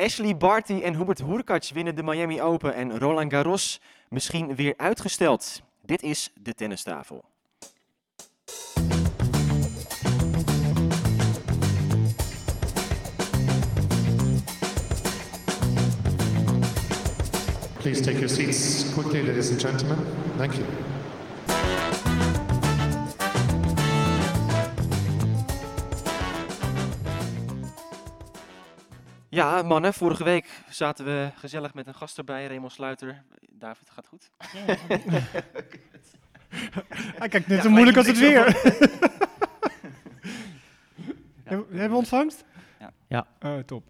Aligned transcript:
Ashley 0.00 0.36
Barty 0.36 0.80
en 0.82 0.96
Hubert 0.96 1.18
Hurkacz 1.18 1.72
winnen 1.72 1.96
de 1.96 2.02
Miami 2.02 2.40
Open 2.40 2.74
en 2.74 2.98
Roland 2.98 3.32
Garros 3.32 3.80
misschien 4.08 4.54
weer 4.54 4.74
uitgesteld. 4.76 5.62
Dit 5.82 6.02
is 6.02 6.32
de 6.40 6.54
tennistafel. 6.54 7.24
Please 17.78 18.00
take 18.00 18.18
your 18.18 18.28
seats 18.28 18.92
quickly, 18.94 19.26
ladies 19.26 19.50
and 19.50 19.60
gentlemen. 19.60 19.98
Thank 20.36 20.52
you. 20.52 20.99
Ja, 29.40 29.62
mannen, 29.62 29.94
vorige 29.94 30.24
week 30.24 30.62
zaten 30.68 31.04
we 31.04 31.30
gezellig 31.34 31.74
met 31.74 31.86
een 31.86 31.94
gast 31.94 32.18
erbij, 32.18 32.46
Raymond 32.46 32.72
Sluiter. 32.72 33.22
David, 33.50 33.90
gaat 33.90 34.06
goed? 34.06 34.30
Hij 37.18 37.28
kijkt 37.28 37.46
net 37.46 37.56
Ja, 37.56 37.62
zo 37.62 37.70
moeilijk 37.70 37.96
als 37.96 38.06
het 38.06 38.18
weer. 38.18 38.44
Hebben 41.44 41.66
hebben 41.68 41.90
we 41.90 41.96
ontvangst? 41.96 42.44
Ja. 42.78 42.92
Ja. 43.08 43.26
Oh, 43.40 43.58
top. 43.58 43.88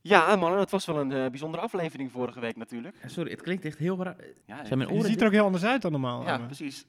Ja, 0.00 0.36
mannen, 0.36 0.60
het 0.60 0.70
was 0.70 0.86
wel 0.86 0.98
een 1.00 1.12
eh, 1.12 1.30
bijzondere 1.30 1.62
aflevering 1.62 2.12
vorige 2.12 2.40
week 2.40 2.56
natuurlijk. 2.56 2.96
Sorry, 3.06 3.30
het 3.30 3.42
klinkt 3.42 3.64
echt 3.64 3.78
heel 3.78 4.02
raar. 4.02 4.16
Ja, 4.44 4.64
Zijn 4.64 4.78
mijn 4.78 4.90
Je 4.90 4.96
oren 4.96 5.10
ziet 5.10 5.20
er 5.20 5.26
ook 5.26 5.32
heel 5.32 5.44
anders 5.44 5.64
uit 5.64 5.82
dan 5.82 5.92
normaal. 5.92 6.24
ja 6.24 6.38
precies. 6.38 6.86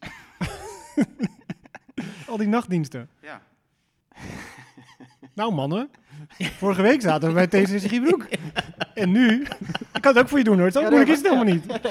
Al 2.28 2.38
die 2.38 2.48
nachtdiensten. 2.48 3.10
Ja. 3.22 3.42
Nou 5.34 5.54
mannen, 5.54 5.90
vorige 6.38 6.82
week 6.82 7.02
zaten 7.02 7.28
we 7.28 7.34
bij 7.34 7.48
TCS 7.48 7.86
Giebroek. 7.86 8.26
En 8.94 9.12
nu, 9.12 9.42
ik 9.94 10.02
kan 10.02 10.14
het 10.14 10.18
ook 10.24 10.30
voor 10.30 10.38
je 10.38 10.44
doen 10.44 10.60
hoor, 10.60 10.72
zo 10.72 10.80
Ja, 10.80 10.90
moeilijk 10.90 11.12
is 11.12 11.18
het 11.18 11.28
helemaal 11.28 11.54
niet. 11.54 11.66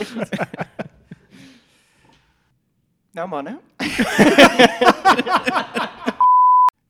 Nou 3.12 3.28
mannen. 3.28 3.60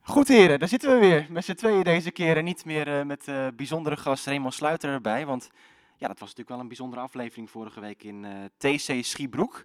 Goed 0.02 0.28
heren, 0.28 0.58
daar 0.58 0.68
zitten 0.68 0.92
we 0.92 0.98
weer. 0.98 1.26
Met 1.28 1.44
z'n 1.44 1.54
tweeën 1.54 1.82
deze 1.82 2.10
keer 2.10 2.36
en 2.36 2.44
niet 2.44 2.64
meer 2.64 2.98
eh, 2.98 3.04
met 3.04 3.28
eh, 3.28 3.46
bijzondere 3.56 3.96
gast 3.96 4.26
Raymond 4.26 4.54
Sluiter 4.54 4.90
erbij. 4.90 5.26
Want 5.26 5.50
ja, 5.96 6.08
dat 6.08 6.18
was 6.18 6.28
natuurlijk 6.28 6.48
wel 6.48 6.58
een 6.58 6.68
bijzondere 6.68 7.02
aflevering 7.02 7.50
vorige 7.50 7.80
week 7.80 8.02
in 8.02 8.24
eh, 8.24 8.32
TC 8.58 9.04
Schiebroek. 9.04 9.64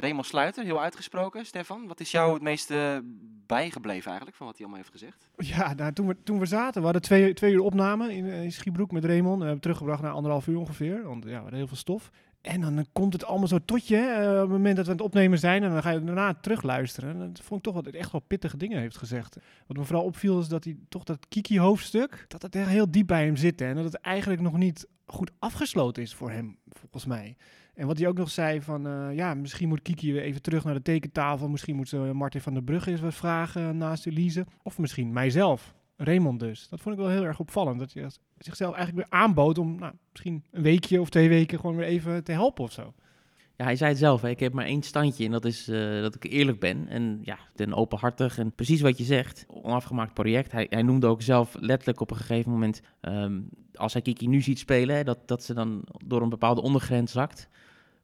Raymond 0.00 0.26
Sluiter, 0.26 0.64
heel 0.64 0.80
uitgesproken. 0.80 1.46
Stefan, 1.46 1.86
wat 1.86 2.00
is 2.00 2.10
jou 2.10 2.32
het 2.32 2.42
meeste 2.42 3.02
bijgebleven 3.46 4.06
eigenlijk 4.06 4.36
van 4.36 4.46
wat 4.46 4.56
hij 4.56 4.66
allemaal 4.66 4.84
heeft 4.84 5.00
gezegd? 5.00 5.28
Ja, 5.36 5.74
nou, 5.74 5.92
toen, 5.92 6.06
we, 6.06 6.16
toen 6.22 6.38
we 6.38 6.46
zaten, 6.46 6.78
we 6.78 6.84
hadden 6.84 7.02
twee, 7.02 7.32
twee 7.32 7.52
uur 7.52 7.60
opname 7.60 8.14
in, 8.14 8.26
eh, 8.26 8.42
in 8.42 8.52
Schiebroek 8.52 8.92
met 8.92 9.04
Raymond. 9.04 9.38
We 9.38 9.44
hebben 9.44 9.62
teruggebracht 9.62 10.02
naar 10.02 10.12
anderhalf 10.12 10.46
uur 10.46 10.58
ongeveer, 10.58 11.02
want 11.02 11.24
ja, 11.24 11.30
we 11.30 11.34
hadden 11.34 11.54
heel 11.54 11.66
veel 11.66 11.76
stof. 11.76 12.10
En 12.40 12.60
dan 12.60 12.78
eh, 12.78 12.84
komt 12.92 13.12
het 13.12 13.24
allemaal 13.24 13.48
zo 13.48 13.58
tot 13.64 13.88
je, 13.88 13.96
hè, 13.96 14.34
op 14.34 14.40
het 14.40 14.48
moment 14.48 14.76
dat 14.76 14.84
we 14.84 14.90
aan 14.90 14.96
het 14.96 15.06
opnemen 15.06 15.38
zijn. 15.38 15.62
En 15.62 15.70
dan 15.70 15.82
ga 15.82 15.90
je 15.90 16.04
daarna 16.04 16.34
terugluisteren. 16.34 17.10
En 17.10 17.18
dat 17.18 17.44
vond 17.44 17.58
ik 17.58 17.64
toch 17.64 17.74
wel 17.74 17.82
dat 17.82 17.92
hij 17.92 18.00
echt 18.02 18.12
wel 18.12 18.20
pittige 18.20 18.56
dingen 18.56 18.80
heeft 18.80 18.96
gezegd. 18.96 19.36
Wat 19.66 19.76
me 19.76 19.84
vooral 19.84 20.04
opviel 20.04 20.40
is 20.40 20.48
dat 20.48 20.64
hij 20.64 20.76
toch 20.88 21.04
dat 21.04 21.28
Kiki-hoofdstuk, 21.28 22.24
dat 22.28 22.42
het 22.42 22.54
echt 22.54 22.68
heel 22.68 22.90
diep 22.90 23.06
bij 23.06 23.24
hem 23.24 23.36
zit. 23.36 23.60
hè. 23.60 23.66
En 23.66 23.74
dat 23.74 23.84
het 23.84 23.94
eigenlijk 23.94 24.40
nog 24.40 24.56
niet 24.56 24.86
goed 25.06 25.30
afgesloten 25.38 26.02
is 26.02 26.14
voor 26.14 26.30
hem, 26.30 26.58
volgens 26.68 27.06
mij. 27.06 27.36
En 27.74 27.86
wat 27.86 27.98
hij 27.98 28.08
ook 28.08 28.16
nog 28.16 28.30
zei 28.30 28.62
van, 28.62 28.86
eh, 28.86 29.16
ja, 29.16 29.34
misschien 29.34 29.68
moet 29.68 29.82
Kiki 29.82 30.12
weer 30.12 30.22
even 30.22 30.42
terug 30.42 30.64
naar 30.64 30.74
de 30.74 30.82
tekentafel. 30.82 31.48
Misschien 31.48 31.76
moet 31.76 31.88
ze 31.88 31.96
Martin 31.96 32.40
van 32.40 32.54
der 32.54 32.62
Brugge 32.62 32.90
eens 32.90 33.00
wat 33.00 33.14
vragen 33.14 33.76
naast 33.76 34.06
Elise. 34.06 34.46
Of 34.62 34.78
misschien 34.78 35.12
mijzelf, 35.12 35.74
Raymond 35.96 36.40
dus. 36.40 36.68
Dat 36.68 36.80
vond 36.80 36.94
ik 36.94 37.00
wel 37.00 37.10
heel 37.10 37.24
erg 37.24 37.38
opvallend. 37.38 37.78
Dat 37.78 37.92
hij 37.92 38.10
zichzelf 38.38 38.74
eigenlijk 38.74 39.08
weer 39.08 39.20
aanbood 39.20 39.58
om 39.58 39.78
nou, 39.78 39.92
misschien 40.10 40.44
een 40.50 40.62
weekje 40.62 41.00
of 41.00 41.08
twee 41.08 41.28
weken 41.28 41.60
gewoon 41.60 41.76
weer 41.76 41.86
even 41.86 42.24
te 42.24 42.32
helpen 42.32 42.64
of 42.64 42.72
zo. 42.72 42.92
Ja, 43.60 43.66
hij 43.66 43.76
zei 43.76 43.90
het 43.90 43.98
zelf, 43.98 44.22
hè, 44.22 44.28
ik 44.28 44.40
heb 44.40 44.52
maar 44.52 44.64
één 44.64 44.82
standje 44.82 45.24
en 45.24 45.30
dat 45.30 45.44
is 45.44 45.68
eh, 45.68 46.00
dat 46.00 46.14
ik 46.14 46.24
eerlijk 46.24 46.60
ben. 46.60 46.88
En 46.88 47.20
ja, 47.22 47.38
ben 47.54 47.74
openhartig 47.74 48.38
en 48.38 48.52
precies 48.52 48.80
wat 48.80 48.98
je 48.98 49.04
zegt, 49.04 49.44
onafgemaakt 49.48 50.14
project. 50.14 50.52
Hij, 50.52 50.66
hij 50.70 50.82
noemde 50.82 51.06
ook 51.06 51.22
zelf 51.22 51.56
letterlijk 51.58 52.00
op 52.00 52.10
een 52.10 52.16
gegeven 52.16 52.50
moment, 52.50 52.80
ehm, 53.00 53.40
als 53.74 53.92
hij 53.92 54.02
Kiki 54.02 54.28
nu 54.28 54.40
ziet 54.40 54.58
spelen, 54.58 55.04
dat, 55.04 55.28
dat 55.28 55.44
ze 55.44 55.54
dan 55.54 55.84
door 56.04 56.22
een 56.22 56.28
bepaalde 56.28 56.60
ondergrens 56.60 57.12
zakt. 57.12 57.48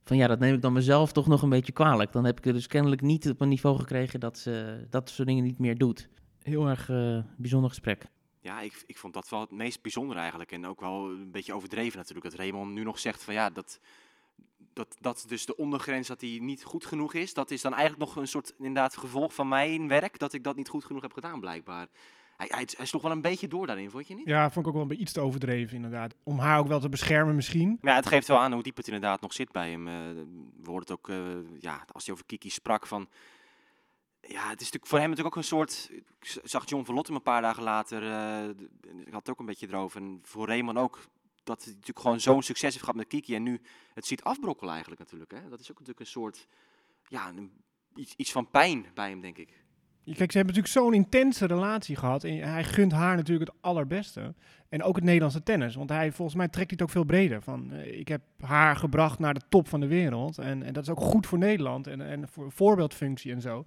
Van 0.06 0.17
ja, 0.17 0.27
dat 0.27 0.39
neem 0.39 0.55
ik 0.55 0.62
dan 0.62 0.72
mezelf 0.72 1.12
toch 1.12 1.27
nog 1.27 1.43
een 1.43 1.49
beetje 1.49 1.72
kwalijk. 1.72 2.12
Dan 2.12 2.25
heb 2.25 2.39
ik 2.39 2.47
er 2.47 2.53
dus 2.53 2.67
kennelijk 2.67 3.00
niet 3.00 3.28
op 3.28 3.41
een 3.41 3.49
niveau 3.49 3.78
gekregen 3.78 4.21
dat 4.21 4.39
ze 4.39 4.87
dat 4.91 5.11
soort 5.11 5.28
dingen 5.28 5.44
niet 5.44 5.59
meer 5.59 5.78
doet. 5.78 6.09
Heel 6.43 6.69
erg 6.69 6.89
eh, 6.89 7.19
bijzonder 7.37 7.69
gesprek. 7.69 8.06
Ja, 8.41 8.61
ik, 8.61 8.84
ik 8.87 8.99
vond 8.99 9.15
dat 9.15 9.28
wel 9.28 9.41
het 9.41 9.50
meest 9.50 9.83
bijzondere 9.83 10.21
eigenlijk. 10.21 10.53
En 10.53 10.66
ook 10.66 10.81
wel 10.81 11.11
een 11.11 11.31
beetje 11.31 11.55
overdreven 11.55 11.99
natuurlijk. 11.99 12.31
Dat 12.31 12.39
Raymond 12.39 12.72
nu 12.72 12.83
nog 12.83 12.99
zegt 12.99 13.25
van 13.25 13.34
ja, 13.34 13.50
dat, 13.50 13.81
dat, 14.72 14.97
dat 15.00 15.25
dus 15.28 15.47
de 15.47 15.56
ondergrens 15.56 16.09
dat 16.09 16.21
die 16.21 16.43
niet 16.43 16.65
goed 16.65 16.87
genoeg 16.87 17.15
is. 17.15 17.34
Dat 17.34 17.50
is 17.50 17.62
dan 17.62 17.75
eigenlijk 17.75 18.03
nog 18.05 18.16
een 18.16 18.28
soort 18.28 18.55
inderdaad 18.59 18.97
gevolg 18.97 19.34
van 19.34 19.49
mijn 19.49 19.89
werk. 19.89 20.19
Dat 20.19 20.33
ik 20.33 20.45
dat 20.45 20.56
niet 20.56 20.69
goed 20.69 20.84
genoeg 20.84 21.03
heb 21.03 21.12
gedaan 21.12 21.41
blijkbaar. 21.41 21.89
Hij, 22.37 22.47
hij, 22.51 22.69
hij 22.77 22.87
sloeg 22.87 23.03
wel 23.03 23.11
een 23.11 23.21
beetje 23.21 23.49
door 23.49 23.67
daarin, 23.67 23.91
vond 23.91 24.09
je 24.09 24.15
niet? 24.15 24.27
Ja, 24.27 24.43
vond 24.51 24.57
ik 24.59 24.67
ook 24.67 24.73
wel 24.73 24.83
een 24.83 24.89
beetje 24.89 25.03
iets 25.03 25.13
te 25.13 25.21
overdreven 25.21 25.77
inderdaad. 25.77 26.15
Om 26.23 26.39
haar 26.39 26.59
ook 26.59 26.67
wel 26.69 26.81
te 26.81 26.89
beschermen 26.89 27.35
misschien. 27.35 27.79
Maar 27.81 27.91
ja, 27.93 27.99
het 27.99 28.07
geeft 28.09 28.29
wel 28.29 28.39
aan 28.39 28.53
hoe 28.53 28.63
diep 28.63 28.77
het 28.77 28.87
inderdaad 28.87 29.21
nog 29.21 29.33
zit 29.33 29.53
bij 29.53 29.71
hem. 29.71 29.89
Eh, 29.89 29.95
we 30.63 30.71
hoorden 30.71 30.89
het 30.89 30.91
ook, 30.91 31.09
eh, 31.09 31.61
ja, 31.61 31.85
als 31.93 32.05
hij 32.05 32.15
over 32.15 32.27
Kiki 32.27 32.51
sprak 32.51 32.87
van... 32.87 33.09
Ja, 34.21 34.43
het 34.49 34.61
is 34.61 34.65
natuurlijk 34.65 34.87
voor 34.87 34.99
hem 34.99 35.09
natuurlijk 35.09 35.37
ook 35.37 35.43
een 35.43 35.49
soort... 35.49 35.91
Ik 36.21 36.41
zag 36.45 36.69
John 36.69 36.85
Verlotte 36.85 37.13
een 37.13 37.23
paar 37.23 37.43
dagen 37.43 37.63
later, 37.63 38.03
eh, 38.13 38.49
d- 38.49 39.07
ik 39.07 39.13
had 39.13 39.21
het 39.27 39.31
ook 39.31 39.39
een 39.39 39.47
beetje 39.47 39.67
erover. 39.69 40.01
En 40.01 40.21
voor 40.23 40.47
Raymond 40.47 40.79
ook, 40.79 40.99
dat 41.45 41.63
hij 41.65 41.73
natuurlijk 41.73 42.01
gewoon 42.01 42.21
zo'n 42.21 42.43
succes 42.43 42.71
heeft 42.71 42.81
gehad 42.85 42.97
met 42.97 43.07
Kiki. 43.07 43.35
En 43.35 43.43
nu 43.43 43.61
het 43.95 44.07
ziet 44.07 44.23
afbrokkelen 44.23 44.71
eigenlijk 44.73 45.01
natuurlijk. 45.03 45.31
Hè? 45.31 45.49
Dat 45.49 45.61
is 45.61 45.71
ook 45.71 45.79
natuurlijk 45.79 46.01
een 46.01 46.07
soort, 46.13 46.47
ja, 47.09 47.29
een, 47.29 47.53
iets, 47.95 48.15
iets 48.17 48.33
van 48.33 48.51
pijn 48.51 48.87
bij 48.95 49.09
hem, 49.09 49.21
denk 49.21 49.39
ik. 49.39 49.65
Kijk, 50.15 50.33
ze 50.33 50.37
hebben 50.37 50.55
natuurlijk 50.55 50.84
zo'n 50.84 50.94
intense 50.94 51.47
relatie 51.47 51.97
gehad. 51.97 52.25
En 52.25 52.53
hij 52.53 52.65
gunt 52.65 52.93
haar 52.93 53.17
natuurlijk 53.17 53.50
het 53.50 53.62
allerbeste. 53.62 54.34
En 54.69 54.83
ook 54.83 54.94
het 54.97 55.05
Nederlandse 55.05 55.43
tennis. 55.43 55.75
Want 55.75 55.91
hij, 55.91 56.12
volgens 56.12 56.37
mij 56.37 56.49
trekt 56.49 56.71
hij 56.71 56.81
ook 56.81 56.91
veel 56.91 57.05
breder. 57.05 57.43
Van, 57.43 57.72
eh, 57.72 57.99
ik 57.99 58.09
heb 58.09 58.21
haar 58.41 58.77
gebracht 58.77 59.19
naar 59.19 59.34
de 59.34 59.41
top 59.49 59.69
van 59.69 59.81
de 59.81 59.87
wereld. 59.87 60.39
En, 60.39 60.62
en 60.62 60.72
dat 60.72 60.83
is 60.83 60.91
ook 60.91 61.00
goed 61.00 61.27
voor 61.27 61.39
Nederland. 61.39 61.87
En, 61.87 62.00
en 62.00 62.28
voor 62.28 62.53
voorbeeldfunctie 62.53 63.33
en 63.33 63.41
zo. 63.41 63.65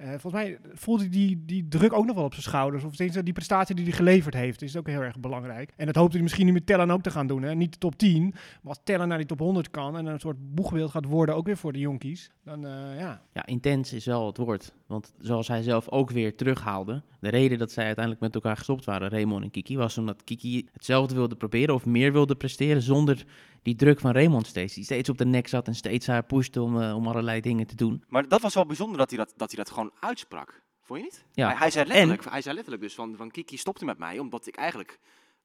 Eh, 0.00 0.08
volgens 0.08 0.32
mij 0.32 0.58
voelt 0.72 1.00
hij 1.00 1.08
die, 1.08 1.42
die 1.44 1.68
druk 1.68 1.92
ook 1.92 2.06
nog 2.06 2.16
wel 2.16 2.24
op 2.24 2.32
zijn 2.32 2.44
schouders. 2.44 2.84
Of 2.84 2.96
die 2.96 3.32
prestatie 3.32 3.74
die 3.74 3.84
hij 3.84 3.94
geleverd 3.94 4.34
heeft, 4.34 4.62
is 4.62 4.76
ook 4.76 4.86
heel 4.86 5.00
erg 5.00 5.18
belangrijk. 5.20 5.72
En 5.76 5.86
dat 5.86 5.94
hoopt 5.94 6.12
hij 6.12 6.22
misschien 6.22 6.46
nu 6.46 6.52
met 6.52 6.66
Tellen 6.66 6.90
ook 6.90 7.02
te 7.02 7.10
gaan 7.10 7.26
doen. 7.26 7.42
Hè? 7.42 7.54
Niet 7.54 7.72
de 7.72 7.78
top 7.78 7.96
10, 7.96 8.34
maar 8.62 8.76
Tellen 8.84 9.08
naar 9.08 9.18
die 9.18 9.26
top 9.26 9.38
100 9.38 9.70
kan 9.70 9.96
en 9.96 10.06
een 10.06 10.20
soort 10.20 10.54
boegbeeld 10.54 10.90
gaat 10.90 11.04
worden, 11.04 11.34
ook 11.34 11.46
weer 11.46 11.56
voor 11.56 11.72
de 11.72 11.78
jonkies. 11.78 12.30
Dan 12.44 12.66
eh, 12.66 12.98
ja, 12.98 13.22
Ja, 13.32 13.46
intens 13.46 13.92
is 13.92 14.04
wel 14.04 14.26
het 14.26 14.36
woord. 14.36 14.72
Want 14.90 15.12
zoals 15.18 15.48
hij 15.48 15.62
zelf 15.62 15.88
ook 15.88 16.10
weer 16.10 16.36
terughaalde. 16.36 17.02
De 17.20 17.28
reden 17.28 17.58
dat 17.58 17.72
zij 17.72 17.84
uiteindelijk 17.84 18.24
met 18.24 18.34
elkaar 18.34 18.56
gestopt 18.56 18.84
waren, 18.84 19.08
Raymond 19.08 19.44
en 19.44 19.50
Kiki, 19.50 19.76
was 19.76 19.98
omdat 19.98 20.24
Kiki 20.24 20.68
hetzelfde 20.72 21.14
wilde 21.14 21.36
proberen 21.36 21.74
of 21.74 21.86
meer 21.86 22.12
wilde 22.12 22.34
presteren 22.34 22.82
zonder 22.82 23.24
die 23.62 23.74
druk 23.74 24.00
van 24.00 24.12
Raymond 24.12 24.46
steeds. 24.46 24.74
Die 24.74 24.84
steeds 24.84 25.08
op 25.08 25.18
de 25.18 25.24
nek 25.24 25.48
zat 25.48 25.66
en 25.66 25.74
steeds 25.74 26.06
haar 26.06 26.24
pushte 26.24 26.62
om, 26.62 26.80
eh, 26.80 26.96
om 26.96 27.06
allerlei 27.06 27.40
dingen 27.40 27.66
te 27.66 27.74
doen. 27.74 28.04
Maar 28.08 28.28
dat 28.28 28.40
was 28.40 28.54
wel 28.54 28.66
bijzonder 28.66 28.98
dat 28.98 29.10
hij 29.10 29.18
dat, 29.18 29.32
dat, 29.36 29.50
hij 29.52 29.64
dat 29.64 29.72
gewoon 29.72 29.92
uitsprak. 30.00 30.62
Vond 30.82 30.98
je 30.98 31.04
niet? 31.04 31.24
Ja. 31.32 31.46
Hij, 31.48 31.56
hij, 31.56 31.70
zei 31.70 31.86
letterlijk, 31.86 32.24
hij 32.30 32.42
zei 32.42 32.54
letterlijk 32.54 32.82
dus 32.82 32.94
van, 32.94 33.16
van 33.16 33.30
Kiki 33.30 33.56
stopte 33.56 33.84
met 33.84 33.98
mij, 33.98 34.18
omdat 34.18 34.46
ik 34.46 34.56
eigenlijk... 34.56 34.98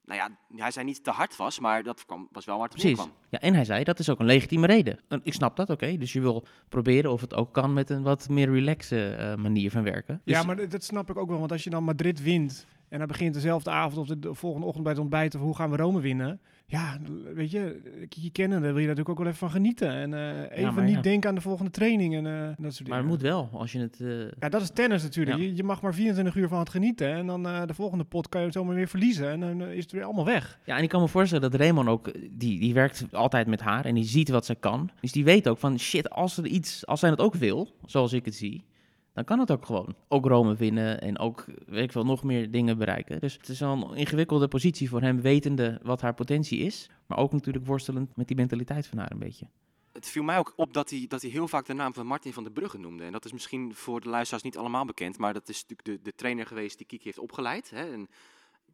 Nou 0.06 0.20
ja, 0.20 0.30
hij 0.62 0.70
zei 0.70 0.86
niet 0.86 1.04
te 1.04 1.10
hard 1.10 1.36
was, 1.36 1.60
maar 1.60 1.82
dat 1.82 2.04
kwam, 2.06 2.28
was 2.32 2.44
wel 2.44 2.56
waar 2.58 2.64
het 2.68 2.74
op 2.74 2.80
Precies. 2.80 3.06
Ja, 3.30 3.40
en 3.40 3.54
hij 3.54 3.64
zei, 3.64 3.84
dat 3.84 3.98
is 3.98 4.10
ook 4.10 4.18
een 4.20 4.26
legitieme 4.26 4.66
reden. 4.66 4.98
En 5.08 5.20
ik 5.22 5.32
snap 5.32 5.56
dat, 5.56 5.70
oké. 5.70 5.96
Dus 5.96 6.12
je 6.12 6.20
wil 6.20 6.44
proberen 6.68 7.12
of 7.12 7.20
het 7.20 7.34
ook 7.34 7.52
kan 7.52 7.72
met 7.72 7.90
een 7.90 8.02
wat 8.02 8.28
meer 8.28 8.50
relaxe 8.50 9.08
eh, 9.14 9.34
manier 9.34 9.70
van 9.70 9.82
werken. 9.82 10.20
Dus 10.24 10.34
Ja, 10.36 10.42
maar 10.42 10.68
dat- 10.68 10.84
snap 10.84 11.10
ik 11.10 11.16
ook 11.16 11.28
wel. 11.28 11.38
Want 11.38 11.52
als 11.52 11.64
je 11.64 11.70
dan 11.70 11.84
Madrid 11.84 12.22
wint 12.22 12.66
en 12.88 12.98
dan 12.98 13.08
begint 13.08 13.34
dezelfde 13.34 13.70
avond 13.70 13.96
of 13.98 14.06
de, 14.06 14.18
de 14.18 14.34
volgende 14.34 14.66
ochtend 14.66 14.82
bij 14.84 14.92
het 14.92 15.02
ontbijt 15.02 15.34
of 15.34 15.40
hoe 15.40 15.56
gaan 15.56 15.70
we 15.70 15.76
Rome 15.76 16.00
winnen. 16.00 16.40
Ja, 16.68 16.98
weet 17.34 17.50
je, 17.50 17.80
je 18.08 18.30
kennen, 18.30 18.62
daar 18.62 18.72
wil 18.72 18.80
je 18.80 18.86
natuurlijk 18.88 19.08
ook 19.08 19.18
wel 19.18 19.26
even 19.26 19.38
van 19.38 19.50
genieten. 19.50 19.90
En 19.90 20.14
eh, 20.14 20.58
even 20.58 20.74
maar 20.74 20.84
niet 20.84 20.94
ja. 20.94 21.00
denken 21.00 21.28
aan 21.28 21.34
de 21.34 21.40
volgende 21.40 21.70
training 21.70 22.14
en 22.14 22.26
eh, 22.26 22.32
dat 22.42 22.56
soort 22.56 22.76
dingen. 22.76 22.88
Maar 22.90 22.98
het 22.98 23.08
moet 23.08 23.20
wel, 23.20 23.48
als 23.52 23.72
je 23.72 23.78
het... 23.78 24.00
eh, 24.00 24.20
Ja, 24.40 24.48
dat 24.48 24.62
is 24.62 24.70
tennis 24.70 25.02
natuurlijk. 25.02 25.36
Ja. 25.36 25.42
Je, 25.42 25.56
je 25.56 25.62
mag 25.64 25.82
maar 25.82 25.94
24 25.94 26.34
uur 26.36 26.48
van 26.48 26.58
het 26.58 26.68
genieten. 26.70 27.08
En 27.12 27.26
dan 27.26 27.42
de 27.42 27.74
volgende 27.74 28.04
pot 28.04 28.28
kan 28.28 28.40
je 28.40 28.46
het 28.46 28.56
zomaar 28.56 28.74
weer 28.74 28.88
verliezen. 28.88 29.30
En 29.30 29.40
dan 29.40 29.62
is 29.62 29.82
het 29.82 29.92
weer 29.92 30.04
allemaal 30.04 30.24
weg. 30.24 30.58
Ja, 30.64 30.76
en 30.76 30.82
ik 30.82 30.88
kan 30.88 31.00
me 31.00 31.08
voorstellen 31.08 31.50
dat 31.50 31.60
Raymond 31.60 31.88
ook, 31.88 32.12
die, 32.30 32.60
die 32.60 32.74
werkt 32.74 33.04
altijd 33.12 33.46
met 33.46 33.60
haar 33.60 33.84
en 33.84 33.94
die 33.94 34.04
ziet 34.04 34.28
wat 34.28 34.46
ze 34.46 34.54
kan. 34.54 34.90
Dus 35.00 35.12
die 35.12 35.24
weet 35.24 35.48
ook 35.48 35.58
van, 35.58 35.78
shit, 35.78 36.10
als, 36.10 36.36
er 36.36 36.46
iets, 36.46 36.86
als 36.86 37.00
zij 37.00 37.10
het 37.10 37.20
ook 37.20 37.34
wil, 37.34 37.68
zoals 37.84 38.12
ik 38.12 38.24
het 38.24 38.34
zie, 38.34 38.64
dan 39.16 39.24
kan 39.24 39.38
het 39.38 39.50
ook 39.50 39.64
gewoon. 39.64 39.94
Ook 40.08 40.26
Rome 40.26 40.54
winnen 40.54 41.00
en 41.00 41.18
ook, 41.18 41.44
weet 41.66 41.84
ik 41.84 41.92
veel, 41.92 42.04
nog 42.04 42.22
meer 42.22 42.50
dingen 42.50 42.78
bereiken. 42.78 43.20
Dus 43.20 43.34
het 43.34 43.48
is 43.48 43.60
wel 43.60 43.72
een 43.72 43.96
ingewikkelde 43.96 44.48
positie 44.48 44.88
voor 44.88 45.00
hem, 45.00 45.20
wetende 45.20 45.80
wat 45.82 46.00
haar 46.00 46.14
potentie 46.14 46.58
is. 46.58 46.90
Maar 47.06 47.18
ook 47.18 47.32
natuurlijk 47.32 47.66
worstelend 47.66 48.16
met 48.16 48.26
die 48.26 48.36
mentaliteit 48.36 48.86
van 48.86 48.98
haar 48.98 49.10
een 49.10 49.18
beetje. 49.18 49.46
Het 49.92 50.08
viel 50.08 50.22
mij 50.22 50.38
ook 50.38 50.52
op 50.56 50.72
dat 50.72 50.90
hij, 50.90 51.04
dat 51.08 51.22
hij 51.22 51.30
heel 51.30 51.48
vaak 51.48 51.66
de 51.66 51.72
naam 51.72 51.94
van 51.94 52.06
Martin 52.06 52.32
van 52.32 52.42
der 52.42 52.52
Brugge 52.52 52.78
noemde. 52.78 53.04
En 53.04 53.12
dat 53.12 53.24
is 53.24 53.32
misschien 53.32 53.74
voor 53.74 54.00
de 54.00 54.08
luisteraars 54.08 54.42
niet 54.42 54.56
allemaal 54.56 54.84
bekend, 54.84 55.18
maar 55.18 55.32
dat 55.32 55.48
is 55.48 55.64
natuurlijk 55.66 56.02
de, 56.02 56.10
de 56.10 56.16
trainer 56.16 56.46
geweest 56.46 56.78
die 56.78 56.86
Kiki 56.86 57.04
heeft 57.04 57.18
opgeleid. 57.18 57.70
Hè? 57.70 57.92
En 57.92 58.08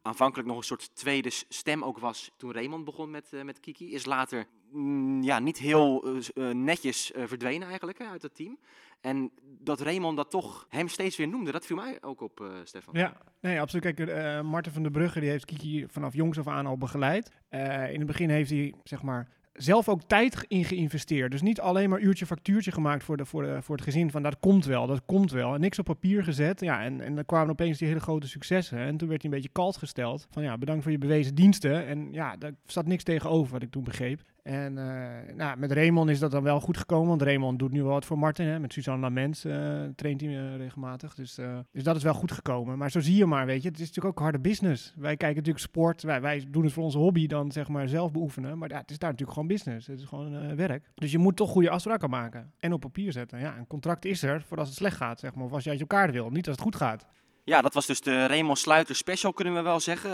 aanvankelijk 0.03 0.47
nog 0.47 0.57
een 0.57 0.63
soort 0.63 0.95
tweede 0.95 1.29
stem 1.49 1.83
ook 1.83 1.99
was 1.99 2.31
toen 2.37 2.51
Raymond 2.51 2.85
begon 2.85 3.11
met, 3.11 3.33
eh, 3.33 3.43
met 3.43 3.59
Kiki. 3.59 3.93
Is 3.93 4.05
later 4.05 4.45
mm, 4.71 5.23
ja, 5.23 5.39
niet 5.39 5.57
heel 5.57 6.03
eh, 6.03 6.49
eh, 6.49 6.55
netjes 6.55 7.11
verdwenen 7.15 7.67
eigenlijk 7.67 8.01
uit 8.01 8.21
het 8.21 8.35
team. 8.35 8.59
En 9.01 9.31
dat 9.41 9.81
Raymond 9.81 10.17
dat 10.17 10.31
toch 10.31 10.65
hem 10.69 10.87
steeds 10.87 11.17
weer 11.17 11.27
noemde, 11.27 11.51
dat 11.51 11.65
viel 11.65 11.75
mij 11.75 11.97
ook 12.01 12.21
op, 12.21 12.51
Stefan. 12.63 12.93
Ja, 12.97 13.17
nee, 13.39 13.61
absoluut. 13.61 13.95
Kijk, 13.95 14.09
eh 14.09 14.41
Marten 14.41 14.71
van 14.71 14.81
der 14.81 14.91
Brugge 14.91 15.19
die 15.19 15.29
heeft 15.29 15.45
Kiki 15.45 15.85
vanaf 15.87 16.13
jongs 16.13 16.39
af 16.39 16.47
aan 16.47 16.65
al 16.65 16.77
begeleid. 16.77 17.31
In 17.49 17.97
het 17.97 18.05
begin 18.05 18.29
heeft 18.29 18.49
hij, 18.49 18.73
zeg 18.83 19.01
maar, 19.01 19.27
zelf 19.53 19.89
ook 19.89 20.01
tijd 20.03 20.45
in 20.47 20.65
geïnvesteerd. 20.65 21.31
Dus 21.31 21.41
niet 21.41 21.59
alleen 21.59 21.89
maar 21.89 21.99
uurtje 21.99 22.25
factuurtje 22.25 22.71
gemaakt 22.71 23.03
voor, 23.03 23.17
de, 23.17 23.25
voor, 23.25 23.43
de, 23.43 23.61
voor 23.61 23.75
het 23.75 23.85
gezin 23.85 24.11
van 24.11 24.23
dat 24.23 24.39
komt 24.39 24.65
wel, 24.65 24.87
dat 24.87 25.01
komt 25.05 25.31
wel. 25.31 25.53
En 25.53 25.59
niks 25.59 25.79
op 25.79 25.85
papier 25.85 26.23
gezet. 26.23 26.59
Ja, 26.59 26.83
en, 26.83 27.01
en 27.01 27.15
dan 27.15 27.25
kwamen 27.25 27.49
opeens 27.49 27.77
die 27.77 27.87
hele 27.87 27.99
grote 27.99 28.27
successen. 28.27 28.77
En 28.77 28.97
toen 28.97 29.07
werd 29.07 29.21
hij 29.21 29.31
een 29.31 29.37
beetje 29.37 29.53
kalt 29.53 29.77
gesteld. 29.77 30.27
Van 30.31 30.43
ja, 30.43 30.57
bedankt 30.57 30.83
voor 30.83 30.91
je 30.91 30.97
bewezen 30.97 31.35
diensten. 31.35 31.87
En 31.87 32.07
ja, 32.11 32.35
daar 32.37 32.53
zat 32.65 32.87
niks 32.87 33.03
tegenover 33.03 33.53
wat 33.53 33.61
ik 33.61 33.71
toen 33.71 33.83
begreep. 33.83 34.21
En 34.43 34.77
eh, 34.77 35.35
nou, 35.35 35.57
met 35.57 35.71
Raymond 35.71 36.09
is 36.09 36.19
dat 36.19 36.31
dan 36.31 36.43
wel 36.43 36.59
goed 36.59 36.77
gekomen. 36.77 37.07
Want 37.07 37.21
Raymond 37.21 37.59
doet 37.59 37.71
nu 37.71 37.83
wel 37.83 37.91
wat 37.91 38.05
voor 38.05 38.17
Martin. 38.17 38.45
Hè? 38.45 38.59
Met 38.59 38.73
Suzanne 38.73 39.01
Lamens 39.01 39.45
eh 39.45 39.81
traint 39.95 40.21
hij 40.21 40.29
eh, 40.29 40.55
regelmatig. 40.57 41.13
Dus, 41.13 41.39
dus 41.71 41.83
dat 41.83 41.95
is 41.95 42.03
wel 42.03 42.13
goed 42.13 42.31
gekomen. 42.31 42.77
Maar 42.77 42.91
zo 42.91 42.99
zie 42.99 43.15
je 43.15 43.25
maar, 43.25 43.45
weet 43.45 43.61
je. 43.61 43.67
Het 43.67 43.79
is 43.79 43.87
natuurlijk 43.87 44.17
ook 44.17 44.23
harde 44.23 44.39
business. 44.39 44.93
Wij 44.95 45.17
kijken 45.17 45.37
natuurlijk 45.37 45.65
sport. 45.65 46.01
Wij, 46.01 46.47
doen 46.49 46.63
het 46.63 46.73
voor 46.73 46.83
onze 46.83 46.97
hobby 46.97 47.27
dan 47.27 47.51
zeg 47.51 47.67
maar 47.67 47.87
zelf 47.87 48.11
beoefenen. 48.11 48.57
Maar 48.57 48.69
ja, 48.69 48.77
het 48.77 48.91
is 48.91 48.97
daar 48.97 49.09
natuurlijk 49.09 49.37
gewoon 49.37 49.53
business. 49.53 49.87
Het 49.87 49.99
is 49.99 50.05
gewoon 50.05 50.55
werk. 50.55 50.89
Dus 50.95 51.11
je 51.11 51.17
moet 51.17 51.35
toch 51.35 51.49
goede 51.49 51.69
afspraken 51.69 52.09
maken. 52.09 52.53
En 52.59 52.73
op 52.73 52.81
papier 52.81 53.11
zetten. 53.11 53.39
Ja, 53.39 53.57
een 53.57 53.67
contract 53.67 54.05
is 54.05 54.23
er 54.23 54.41
voor 54.41 54.57
als 54.57 54.67
het 54.67 54.77
slecht 54.77 54.97
gaat, 54.97 55.19
zeg 55.19 55.35
maar. 55.35 55.45
Of 55.45 55.53
als 55.53 55.63
je 55.63 55.69
uit 55.69 55.79
elkaar 55.79 56.11
wil. 56.11 56.29
Niet 56.29 56.47
als 56.47 56.55
het 56.55 56.65
goed 56.65 56.75
gaat. 56.75 57.05
Ja, 57.43 57.61
dat 57.61 57.73
was 57.73 57.85
dus 57.85 58.01
de 58.01 58.25
Raymond 58.25 58.57
Sluiter 58.57 58.95
special, 58.95 59.33
kunnen 59.33 59.53
we 59.53 59.61
wel 59.61 59.79
zeggen. 59.79 60.11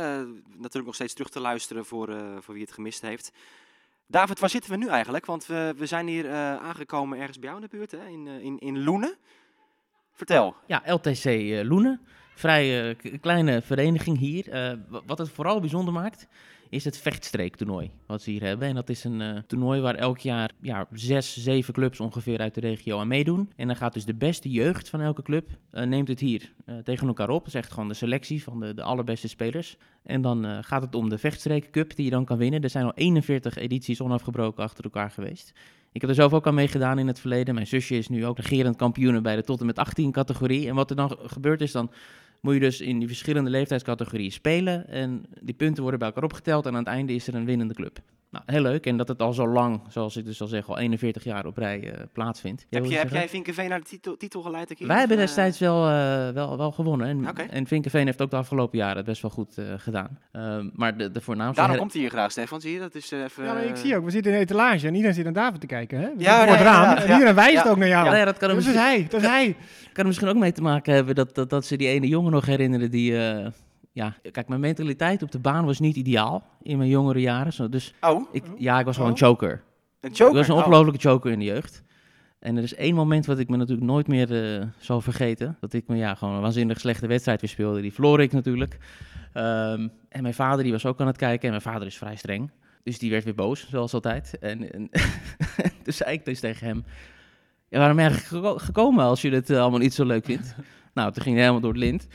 Natuurlijk 0.48 0.86
nog 0.86 0.96
steeds 0.96 1.14
terug 1.14 1.30
te 1.30 1.40
luisteren 1.40 1.86
voor, 1.86 2.16
voor 2.40 2.54
wie 2.54 2.64
het 2.64 2.74
gemist 2.74 3.02
heeft. 3.02 3.32
David, 4.12 4.40
waar 4.40 4.50
zitten 4.50 4.72
we 4.72 4.78
nu 4.78 4.88
eigenlijk? 4.88 5.26
Want 5.26 5.46
we, 5.46 5.74
we 5.78 5.86
zijn 5.86 6.08
hier 6.08 6.26
eh, 6.26 6.56
aangekomen 6.56 7.20
ergens 7.20 7.40
bij 7.40 7.50
jou 7.50 7.62
in 7.62 7.68
de 7.70 7.78
buurt, 7.78 7.92
hè? 7.92 8.08
In, 8.08 8.28
eh, 8.28 8.44
in, 8.44 8.60
in 8.60 8.84
Loenen. 8.84 9.16
Vertel. 10.14 10.56
Ja, 10.66 10.82
LTC 10.86 11.26
eh, 11.26 11.62
Loenen. 11.64 12.02
Vrij 12.44 12.90
eh, 12.90 12.96
kleine 13.22 13.62
vereniging 13.62 14.18
hier. 14.18 14.50
Eh, 14.50 14.74
wa- 14.90 15.02
wat 15.06 15.18
het 15.18 15.30
vooral 15.30 15.60
bijzonder 15.60 15.94
maakt, 15.94 16.28
is 16.70 16.86
het 16.86 16.98
vechtstreektoernooi 16.98 17.92
wat 18.06 18.22
ze 18.22 18.32
hier 18.32 18.44
hebben. 18.44 18.68
En 18.68 18.76
dat 18.76 18.90
is 18.90 19.04
een 19.04 19.22
eh, 19.22 19.38
toernooi 19.48 19.82
waar 19.82 19.96
elk 19.96 20.18
jaar 20.18 20.52
ja, 20.62 20.88
zes, 20.94 21.38
zeven 21.38 21.74
clubs 21.74 22.00
ongeveer 22.00 22.40
uit 22.40 22.54
de 22.54 22.60
regio 22.62 23.00
aan 23.00 23.08
meedoen. 23.08 23.50
En 23.56 23.68
dan 23.68 23.76
gaat 23.76 23.94
dus 23.94 24.06
de 24.06 24.14
beste 24.14 24.50
jeugd 24.50 24.90
van 24.90 25.02
elke 25.02 25.22
club, 25.22 25.50
neemt 25.72 26.08
het 26.08 26.20
hier 26.20 26.52
tegen 26.84 27.08
elkaar 27.08 27.30
op. 27.30 27.40
Dat 27.40 27.48
is 27.48 27.54
echt 27.60 27.72
gewoon 27.72 27.88
de 27.88 27.94
selectie 27.94 28.44
van 28.44 28.60
de, 28.60 28.74
de 28.74 28.84
allerbeste 28.84 29.28
spelers. 29.28 29.78
En 30.04 30.22
dan 30.22 30.64
gaat 30.64 30.82
het 30.82 30.96
om 30.96 31.10
de 31.10 31.18
vechtstreek 31.18 31.72
cup 31.72 31.96
die 31.96 32.06
je 32.06 32.12
dan 32.12 32.26
kan 32.26 32.38
winnen. 32.38 32.62
Er 32.64 32.70
zijn 32.70 32.86
al 32.86 32.94
41 32.96 33.56
edities 33.56 34.02
onafgebroken 34.02 34.64
achter 34.64 34.84
elkaar 34.84 35.12
geweest. 35.12 35.52
Ik 35.92 36.02
heb 36.02 36.10
er 36.10 36.16
zelf 36.16 36.34
ook 36.34 36.48
aan 36.48 36.54
meegedaan 36.54 37.00
in 37.00 37.08
het 37.08 37.20
verleden. 37.20 37.54
Mijn 37.54 37.68
zusje 37.68 37.98
is 37.98 38.10
nu 38.10 38.26
ook 38.26 38.38
regerend 38.38 38.76
kampioen 38.76 39.22
bij 39.22 39.36
de 39.36 39.44
tot 39.44 39.60
en 39.60 39.66
met 39.66 39.80
18 39.80 40.12
categorie. 40.12 40.68
En 40.68 40.76
wat 40.76 40.90
er 40.90 40.96
dan 40.96 41.10
ge- 41.10 41.18
gebeurt 41.30 41.62
is, 41.62 41.72
dan 41.72 41.92
moet 42.42 42.54
je 42.54 42.60
dus 42.60 42.82
in 42.82 43.00
die 43.00 43.08
verschillende 43.08 43.50
leeftijdscategorieën 43.50 44.32
spelen. 44.32 44.88
En 44.88 45.26
die 45.42 45.56
punten 45.56 45.82
worden 45.82 46.00
bij 46.00 46.08
elkaar 46.08 46.24
opgeteld 46.24 46.66
en 46.66 46.72
aan 46.72 46.80
het 46.80 46.88
einde 46.88 47.14
is 47.14 47.28
er 47.28 47.36
een 47.36 47.46
winnende 47.46 47.74
club. 47.74 48.00
Nou, 48.32 48.44
heel 48.48 48.62
leuk. 48.62 48.86
En 48.86 48.98
dat 48.98 49.08
het 49.08 49.22
al 49.22 49.34
zo 49.34 49.48
lang, 49.48 49.82
zoals 49.90 50.18
ik 50.18 50.26
dus 50.26 50.42
al 50.42 50.48
zeg, 50.48 50.70
al 50.70 50.78
41 50.78 51.24
jaar 51.24 51.46
op 51.46 51.58
rij 51.58 51.92
eh, 51.94 52.04
plaatsvindt. 52.14 52.66
Heb, 52.70 52.86
je, 52.86 52.98
heb 52.98 53.10
jij 53.10 53.30
Vinkenveen 53.30 53.70
naar 53.70 53.80
de 53.80 53.86
titel, 53.86 54.18
titel 54.18 54.42
geleid? 54.42 54.70
een 54.70 54.76
keer? 54.76 54.88
Wij 54.88 54.98
hebben 54.98 55.16
Of, 55.18 55.22
eh, 55.22 55.28
destijds 55.28 55.60
wel, 55.60 55.88
eh, 55.90 56.30
wel, 56.30 56.58
wel 56.58 56.72
gewonnen. 56.72 57.08
En, 57.08 57.50
en 57.50 57.68
Vinkenveen 57.68 58.06
heeft 58.06 58.22
ook 58.22 58.30
de 58.30 58.36
afgelopen 58.36 58.78
jaren 58.78 58.98
het 58.98 59.06
best 59.06 59.22
wel 59.22 59.32
goed 59.32 59.58
eh, 59.58 59.66
gedaan. 59.78 60.20
Ehm, 60.32 60.70
maar 60.74 60.98
de, 60.98 61.12
de 61.12 61.22
voornaamste... 61.22 61.56
Daarom 61.56 61.72
her- 61.72 61.80
komt 61.82 61.94
hij 61.94 62.02
hier 62.02 62.12
graag, 62.12 62.32
Stefan. 62.32 62.62
Zie 62.62 62.74
je? 62.74 62.80
Dat 62.80 62.96
is 62.96 63.12
even... 63.12 63.44
Ja, 63.44 63.58
ik 63.60 63.76
zie 63.76 63.96
ook, 63.96 64.04
we 64.06 64.12
zitten 64.12 64.32
in 64.32 64.38
een 64.38 64.44
etalage 64.44 64.88
en 64.88 64.94
iedereen 64.94 65.16
zit 65.16 65.24
naar 65.24 65.34
David 65.34 65.62
te 65.62 65.68
kijken. 65.68 66.00
Hè? 66.00 66.08
We 66.18 66.24
Ja, 66.24 66.44
nee, 66.44 66.54
het 66.54 66.62
raam. 66.62 66.96
En 66.98 67.08
ja. 67.08 67.14
iedereen 67.14 67.36
wijst 67.36 67.64
Ja. 67.64 67.70
ook 67.70 67.78
naar 67.78 67.88
jou. 67.88 68.06
Ja, 68.06 68.16
ja, 68.16 68.26
dat 68.26 68.38
kan 68.38 68.50
er 68.50 68.56
dat 68.56 68.64
is 68.64 68.70
misschien, 68.70 68.90
hij, 68.90 69.08
dat 69.10 69.22
is 69.22 69.28
hij. 69.28 69.56
kan 69.94 70.04
er 70.04 70.06
misschien 70.06 70.28
ook 70.28 70.36
mee 70.36 70.52
te 70.52 70.62
maken 70.62 70.94
hebben 70.94 71.16
dat, 71.16 71.36
dat, 71.36 71.50
dat 71.50 71.66
ze 71.66 71.78
die 71.78 71.88
ene 71.88 72.08
jongen 72.08 72.32
nog 72.32 72.46
herinneren 72.46 72.92
die... 72.92 73.14
ja, 73.92 74.16
kijk, 74.32 74.48
mijn 74.48 74.60
mentaliteit 74.62 75.24
op 75.24 75.32
de 75.32 75.40
baan 75.40 75.66
was 75.66 75.80
niet 75.80 75.96
ideaal 75.96 76.44
in 76.62 76.78
mijn 76.78 76.90
jongere 76.90 77.20
jaren. 77.22 77.54
Zo, 77.54 77.70
dus 77.70 77.94
Oh, 78.02 78.28
ik, 78.32 78.44
ja, 78.58 78.80
ik 78.80 78.86
was 78.86 78.96
gewoon 78.96 79.12
Oh. 79.12 79.18
een 79.20 79.26
choker. 79.26 79.62
een 80.02 80.12
joker. 80.12 80.28
Ik 80.28 80.38
was 80.40 80.48
een 80.48 80.54
Oh. 80.54 80.60
ongelofelijke 80.66 81.08
choker 81.10 81.32
in 81.32 81.40
de 81.40 81.46
jeugd. 81.46 81.84
En 82.40 82.58
er 82.58 82.64
is 82.64 82.76
één 82.76 82.96
moment 82.96 83.26
wat 83.26 83.40
ik 83.40 83.50
me 83.50 83.58
natuurlijk 83.58 83.88
nooit 83.88 84.08
meer 84.08 84.58
eh, 84.60 84.66
zal 84.78 85.02
vergeten. 85.02 85.58
Dat 85.60 85.74
ik 85.74 85.88
me 85.88 85.96
ja, 85.96 86.16
gewoon 86.16 86.36
een 86.36 86.42
waanzinnig 86.42 86.80
slechte 86.80 87.08
wedstrijd 87.08 87.42
weer 87.42 87.50
speelde. 87.50 87.82
Die 87.82 87.94
verloor 87.94 88.22
ik 88.22 88.32
natuurlijk. 88.32 88.78
Ehm, 89.34 89.88
en 90.10 90.22
mijn 90.22 90.34
vader 90.34 90.64
die 90.64 90.72
was 90.72 90.86
ook 90.86 91.00
aan 91.02 91.08
het 91.08 91.18
kijken. 91.18 91.44
En 91.44 91.50
mijn 91.50 91.62
vader 91.62 91.88
is 91.88 91.98
vrij 91.98 92.16
streng. 92.16 92.52
Dus 92.84 93.00
die 93.00 93.12
werd 93.12 93.24
weer 93.24 93.36
boos, 93.36 93.70
zoals 93.70 93.94
altijd. 93.94 94.38
En, 94.40 94.72
en 94.74 94.90
toen 95.84 95.94
zei 95.94 96.12
ik 96.12 96.26
dus 96.26 96.40
tegen 96.40 96.68
hem... 96.68 96.84
Ja, 97.70 97.78
waarom 97.78 97.96
ben 97.96 98.06
je 98.06 98.12
eigenlijk 98.12 98.46
geko- 98.46 98.58
gekomen 98.66 99.04
als 99.06 99.22
je 99.22 99.30
het 99.32 99.50
eh, 99.50 99.60
allemaal 99.62 99.80
niet 99.80 99.94
zo 99.94 100.06
leuk 100.06 100.26
vindt? 100.26 100.56
nou, 100.94 101.12
toen 101.12 101.24
ging 101.24 101.36
hij 101.36 101.44
helemaal 101.44 101.62
door 101.64 101.74
het 101.74 101.84
lint. 101.84 102.08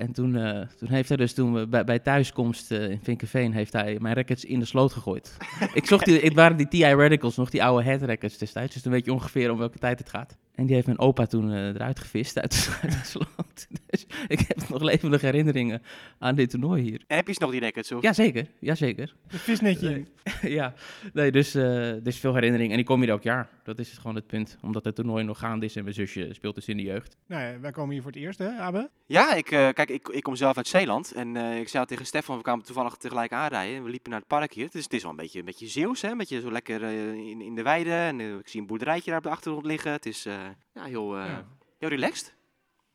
En 0.00 0.12
toen, 0.12 0.36
eh, 0.36 0.66
toen 0.78 0.88
heeft 0.88 1.08
hij 1.08 1.16
dus, 1.16 1.34
toen 1.34 1.52
we 1.54 1.66
bij, 1.66 1.84
bij 1.84 1.98
thuiskomst 1.98 2.70
eh, 2.70 2.90
in 2.90 3.00
Vinkenveen, 3.02 3.52
heeft 3.52 3.72
hij 3.72 3.96
mijn 4.00 4.14
rackets 4.14 4.44
in 4.44 4.58
de 4.58 4.64
sloot 4.64 4.92
gegooid. 4.92 5.36
ik 5.74 5.86
zocht 5.86 6.04
die, 6.04 6.20
het 6.20 6.34
waren 6.34 6.56
die 6.56 6.68
TI 6.68 6.84
Radicals, 6.84 7.36
nog 7.36 7.50
die 7.50 7.64
oude 7.64 7.84
head 7.84 8.02
rackets 8.02 8.38
destijds. 8.38 8.72
Dus 8.74 8.82
dan 8.82 8.92
weet 8.92 9.04
je 9.04 9.12
ongeveer 9.12 9.50
om 9.50 9.58
welke 9.58 9.78
tijd 9.78 9.98
het 9.98 10.08
gaat. 10.08 10.36
En 10.60 10.66
die 10.66 10.74
heeft 10.74 10.86
mijn 10.86 10.98
opa 10.98 11.26
toen 11.26 11.52
eh, 11.52 11.66
eruit 11.66 11.98
gevist 11.98 12.38
uit, 12.38 12.70
uit 12.82 12.92
de 12.92 12.98
sloot. 13.04 13.66
Dus 13.86 14.06
ik 14.28 14.38
heb 14.38 14.68
nog 14.68 14.82
levendige 14.82 15.26
herinneringen 15.26 15.82
aan 16.18 16.34
dit 16.34 16.50
toernooi 16.50 16.82
hier. 16.82 17.04
En 17.06 17.16
heb 17.16 17.26
je 17.26 17.32
ze 17.32 17.40
nog 17.40 17.50
die 17.50 17.60
records? 17.60 17.92
Of? 17.92 18.02
Jazeker, 18.02 18.46
jazeker. 18.58 19.14
Een 19.28 19.38
visnetje. 19.38 19.94
in. 19.94 20.08
ja, 20.58 20.74
nee, 21.12 21.32
dus 21.32 21.54
eh 21.54 21.90
er 21.90 22.06
is 22.06 22.18
veel 22.18 22.34
herinnering. 22.34 22.70
En 22.70 22.76
die 22.76 22.86
kom 22.86 23.00
hier 23.00 23.10
elk 23.10 23.22
jaar. 23.22 23.48
Dat 23.62 23.78
is 23.78 23.98
gewoon 23.98 24.14
het 24.14 24.26
punt. 24.26 24.58
Omdat 24.62 24.84
het 24.84 24.94
toernooi 24.94 25.24
nog 25.24 25.38
gaande 25.38 25.66
is 25.66 25.76
en 25.76 25.82
mijn 25.82 25.94
zusje 25.94 26.28
speelt 26.32 26.54
dus 26.54 26.68
in 26.68 26.76
de 26.76 26.82
jeugd. 26.82 27.16
Nou 27.26 27.42
ja, 27.42 27.60
wij 27.60 27.70
komen 27.70 27.92
hier 27.92 28.02
voor 28.02 28.10
het 28.10 28.20
eerst, 28.20 28.38
hè, 28.38 28.48
Abe? 28.48 28.90
Ja, 29.06 29.34
ik, 29.34 29.50
eh, 29.50 29.68
kijk, 29.68 29.88
ik, 29.90 30.08
ik 30.08 30.22
kom 30.22 30.36
zelf 30.36 30.56
uit 30.56 30.68
Zeeland. 30.68 31.12
En 31.12 31.36
eh, 31.36 31.60
ik 31.60 31.68
zei 31.68 31.84
tegen 31.84 32.06
Stefan, 32.06 32.36
we 32.36 32.42
kwamen 32.42 32.64
toevallig 32.64 32.96
tegelijk 32.96 33.32
aanrijden. 33.32 33.76
En 33.76 33.84
we 33.84 33.90
liepen 33.90 34.10
naar 34.10 34.18
het 34.18 34.28
park 34.28 34.52
hier. 34.52 34.64
Het 34.64 34.74
is, 34.74 34.84
het 34.84 34.92
is 34.92 35.02
wel 35.02 35.10
een 35.10 35.16
beetje, 35.16 35.38
een 35.38 35.44
beetje 35.44 35.66
Zeeuws, 35.66 36.02
hè? 36.02 36.10
Een 36.10 36.18
beetje 36.18 36.40
zo 36.40 36.52
lekker 36.52 36.82
in, 36.82 37.40
in 37.40 37.54
de 37.54 37.62
weide. 37.62 37.92
En 37.92 38.20
ik 38.20 38.48
zie 38.48 38.60
een 38.60 38.66
boerderijtje 38.66 39.10
daar 39.10 39.18
op 39.18 39.24
de 39.24 39.30
achtergrond 39.30 39.66
liggen. 39.66 39.92
Het 39.92 40.06
is 40.06 40.26
eh, 40.26 40.34
ja, 40.74 40.84
heel, 40.84 41.16
eh, 41.16 41.26
Ja. 41.26 41.44
heel 41.78 41.88
relaxed. 41.88 42.34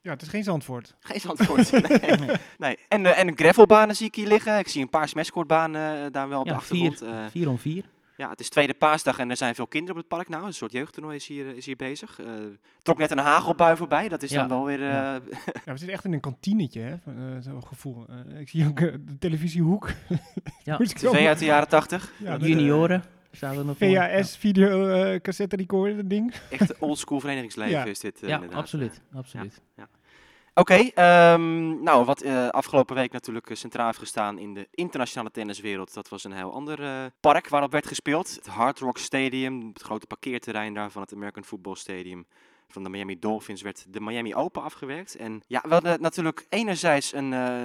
Ja, 0.01 0.11
het 0.11 0.21
is 0.21 0.27
geen 0.27 0.43
Zandvoort. 0.43 0.95
Geen 0.99 1.21
antwoord. 1.29 1.71
nee. 2.19 2.29
nee. 2.57 2.77
En, 2.87 3.05
eh, 3.05 3.19
en 3.19 3.37
gravelbanen 3.37 3.95
zie 3.95 4.07
ik 4.07 4.15
hier 4.15 4.27
liggen. 4.27 4.57
Ik 4.59 4.67
zie 4.67 4.81
een 4.81 4.89
paar 4.89 5.07
smashcourtbanen 5.07 6.05
eh, 6.05 6.11
daar 6.11 6.29
wel 6.29 6.39
op 6.39 6.47
de 6.47 6.53
achtergrond. 6.53 6.97
vier, 6.97 7.09
Eh, 7.09 7.25
vier 7.29 7.49
om 7.49 7.57
vier. 7.57 7.83
ja, 8.17 8.29
het 8.29 8.39
is 8.39 8.49
tweede 8.49 8.73
paasdag 8.73 9.19
en 9.19 9.29
er 9.29 9.37
zijn 9.37 9.55
veel 9.55 9.67
kinderen 9.67 9.95
op 9.95 10.01
het 10.09 10.17
park 10.17 10.29
nou. 10.29 10.45
Een 10.45 10.53
soort 10.53 10.71
jeugdtoernooi 10.71 11.15
is 11.15 11.27
hier, 11.27 11.55
is 11.55 11.65
hier 11.65 11.75
bezig. 11.75 12.19
Eh 12.19 12.25
trok 12.81 12.97
net 12.97 13.11
een 13.11 13.17
hagelbui 13.17 13.75
voorbij. 13.77 14.09
Dat 14.09 14.23
is 14.23 14.29
Ja. 14.31 14.39
dan 14.39 14.47
wel 14.49 14.65
weer... 14.65 14.81
eh, 14.81 14.87
Ja. 14.89 15.13
Ja, 15.65 15.71
we 15.71 15.77
zitten 15.77 15.89
echt 15.89 16.05
in 16.05 16.13
een 16.13 16.19
kantinetje, 16.19 16.81
hè? 16.81 16.91
eh, 16.91 17.41
Zo'n 17.41 17.65
gevoel. 17.67 18.05
Eh, 18.29 18.39
ik 18.39 18.49
zie 18.49 18.67
ook 18.67 18.79
eh, 18.79 18.93
de 18.99 19.17
televisiehoek. 19.19 19.89
Ja, 20.63 20.77
TV 20.83 21.27
uit 21.27 21.39
de 21.39 21.45
jaren 21.45 21.67
tachtig. 21.69 22.13
Junioren. 22.39 23.03
Zaten 23.35 23.59
er 23.59 23.65
nog 23.65 23.77
voor. 23.77 23.87
VHS, 23.87 24.37
video, 24.37 24.87
eh, 24.87 25.19
cassette 25.21 25.55
recorder, 25.55 26.07
ding. 26.07 26.33
Echt 26.49 26.77
oldschool 26.79 27.19
verenigingsleven 27.19 27.71
Ja. 27.79 27.85
is 27.85 27.99
dit 27.99 28.21
eh, 28.21 28.29
Ja, 28.29 28.35
inderdaad. 28.35 28.59
absoluut. 28.59 29.01
absoluut. 29.15 29.61
Oké, 30.57 30.73
ehm, 30.73 31.83
nou 31.83 32.05
wat 32.05 32.21
eh, 32.21 32.47
afgelopen 32.47 32.95
week 32.95 33.11
natuurlijk 33.11 33.49
centraal 33.53 33.85
heeft 33.85 33.97
gestaan 33.99 34.39
in 34.39 34.53
de 34.53 34.67
internationale 34.71 35.31
tenniswereld. 35.31 35.93
Dat 35.93 36.09
was 36.09 36.23
een 36.23 36.31
heel 36.31 36.53
ander 36.53 36.83
eh, 36.83 37.05
park 37.19 37.49
waarop 37.49 37.71
werd 37.71 37.87
gespeeld. 37.87 38.35
Het 38.35 38.47
Hard 38.47 38.79
Rock 38.79 38.97
Stadium, 38.97 39.67
het 39.73 39.81
grote 39.81 40.07
parkeerterrein 40.07 40.73
daar 40.73 40.91
van 40.91 41.01
het 41.01 41.13
American 41.13 41.43
Football 41.43 41.75
Stadium 41.75 42.25
van 42.67 42.83
de 42.83 42.89
Miami 42.89 43.19
Dolphins 43.19 43.61
werd 43.61 43.85
de 43.89 44.01
Miami 44.01 44.35
Open 44.35 44.61
afgewerkt. 44.63 45.15
En 45.15 45.41
ja, 45.47 45.61
we 45.67 45.73
hadden 45.73 46.01
natuurlijk 46.01 46.45
enerzijds 46.49 47.13
een 47.13 47.33
eh, 47.33 47.55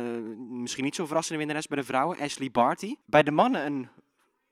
misschien 0.51 0.85
niet 0.85 0.95
zo 0.95 1.07
verrassende 1.07 1.39
winnares 1.39 1.67
bij 1.67 1.79
de 1.79 1.85
vrouwen, 1.85 2.19
Ashley 2.21 2.51
Barty. 2.51 2.95
Bij 3.07 3.23
de 3.23 3.31
mannen 3.31 3.67
een 3.67 3.89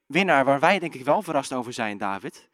winnaar 0.09 0.45
waar 0.45 0.59
wij 0.59 0.79
denk 0.79 0.93
ik 0.93 1.05
wel 1.05 1.21
verrast 1.21 1.53
over 1.53 1.73
zijn, 1.73 1.97
David. 1.97 2.47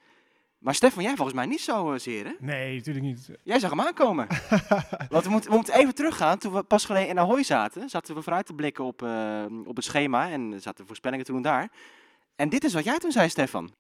Maar 0.58 0.76
Stefan, 0.76 1.04
jij 1.04 1.16
volgens 1.16 1.36
mij 1.38 1.46
niet 1.46 1.62
zo 1.62 1.92
eh, 1.94 2.00
zeer, 2.00 2.26
hè? 2.26 2.32
Nee, 2.40 2.76
natuurlijk 2.76 3.06
niet. 3.06 3.30
Jij 3.44 3.60
zag 3.60 3.70
hem 3.70 3.82
aankomen. 3.82 4.28
Want 5.10 5.24
we 5.24 5.30
moeten, 5.30 5.50
we 5.50 5.56
moeten 5.56 5.74
even 5.76 5.96
teruggaan. 5.96 6.38
Toen 6.38 6.54
we 6.54 6.64
pas 6.64 6.86
geleden 6.86 7.10
in 7.10 7.20
Ahoy 7.20 7.44
zaten, 7.44 7.90
zaten 7.90 8.16
we 8.16 8.22
vooruit 8.22 8.46
te 8.46 8.54
blikken 8.54 8.84
op, 8.84 9.02
eh, 9.04 9.44
op 9.66 9.76
het 9.76 9.86
schema. 9.86 10.30
En 10.32 10.62
zaten 10.62 10.88
voorspellingen 10.88 11.26
te 11.26 11.32
doen 11.32 11.42
daar. 11.42 11.70
En 12.36 12.50
dit 12.50 12.64
is 12.64 12.74
wat 12.74 12.84
jij 12.84 12.98
toen 12.98 13.12
zei, 13.12 13.30
Stefan. 13.30 13.72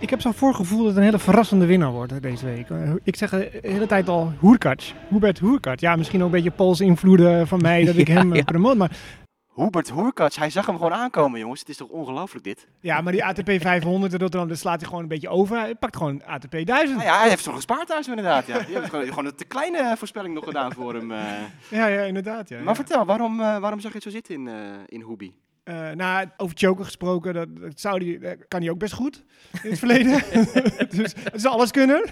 Ik 0.00 0.10
heb 0.10 0.20
zo'n 0.20 0.34
voorgevoel 0.34 0.78
dat 0.78 0.86
het 0.86 0.96
een 0.96 1.02
hele 1.02 1.18
verrassende 1.18 1.66
winnaar 1.66 1.90
wordt 1.92 2.22
deze 2.22 2.44
week. 2.44 2.70
Eh, 2.70 2.92
Ik 3.02 3.16
zeg 3.16 3.30
de 3.30 3.58
hele 3.62 3.86
tijd 3.86 4.08
al 4.08 4.32
Hoerkac. 4.38 4.80
Hubert 5.08 5.38
Hoerkac. 5.38 5.78
Ja, 5.80 5.96
misschien 5.96 6.20
ook 6.20 6.26
een 6.26 6.32
beetje 6.32 6.50
Pools 6.50 6.80
invloeden 6.80 7.46
van 7.48 7.60
mij 7.60 7.84
dat 7.84 7.96
ik 7.96 8.08
Ja, 8.08 8.14
hem 8.14 8.34
ja. 8.34 8.42
promoot. 8.42 8.76
Maar 8.76 8.96
Hubert 9.54 9.92
Hurkacz, 9.92 10.36
hij 10.36 10.50
zag 10.50 10.66
hem 10.66 10.76
gewoon 10.76 10.92
aankomen, 10.94 11.40
jongens. 11.40 11.60
Het 11.60 11.68
is 11.68 11.76
toch 11.76 11.88
ongelooflijk 11.88 12.44
dit? 12.44 12.68
Ja, 12.80 13.00
maar 13.00 13.12
die 13.12 13.24
ATP 13.24 13.50
500 13.60 14.12
in 14.12 14.18
Rotterdam, 14.18 14.48
daar 14.48 14.56
slaat 14.56 14.78
hij 14.80 14.86
gewoon 14.88 15.02
een 15.02 15.08
beetje 15.08 15.28
over. 15.28 15.58
Hij 15.58 15.74
pakt 15.74 15.96
gewoon 15.96 16.22
ATP 16.24 16.50
1000. 16.66 16.96
Nou 16.98 17.02
ja, 17.08 17.18
hij 17.18 17.28
heeft 17.28 17.44
toch 17.44 17.54
gespaard 17.54 17.86
thuis 17.86 18.08
inderdaad. 18.08 18.46
Ja. 18.46 18.58
Je 18.68 18.72
hebt 18.74 18.88
gewoon, 18.90 19.06
gewoon 19.06 19.26
een 19.26 19.34
te 19.34 19.44
kleine 19.44 19.94
voorspelling 19.96 20.34
nog 20.34 20.44
gedaan 20.44 20.72
voor 20.72 20.94
hem. 20.94 21.12
eh. 21.12 21.18
Ja, 21.68 21.86
ja, 21.86 22.00
inderdaad. 22.02 22.48
Ja, 22.48 22.56
Maar 22.56 22.66
ja. 22.66 22.74
vertel, 22.74 23.04
waarom, 23.04 23.40
eh, 23.40 23.58
waarom 23.58 23.80
zag 23.80 23.90
je 23.90 23.94
het 23.96 24.02
zo 24.06 24.10
zitten 24.10 24.34
in, 24.34 24.48
eh 24.48 24.54
in 24.86 25.04
Hubi? 25.08 25.34
Eh, 25.64 25.90
nou, 25.90 26.28
over 26.36 26.56
choker 26.56 26.84
gesproken, 26.84 27.34
dat, 27.34 27.56
dat 27.56 27.80
zou 27.80 27.98
die, 27.98 28.18
dat 28.18 28.36
kan 28.48 28.60
hij 28.60 28.70
ook 28.70 28.78
best 28.78 28.92
goed 28.92 29.24
in 29.62 29.70
het 29.70 29.78
verleden. 29.78 30.22
dus 30.96 31.14
het 31.24 31.34
is 31.34 31.46
alles 31.46 31.70
kunnen. 31.70 32.04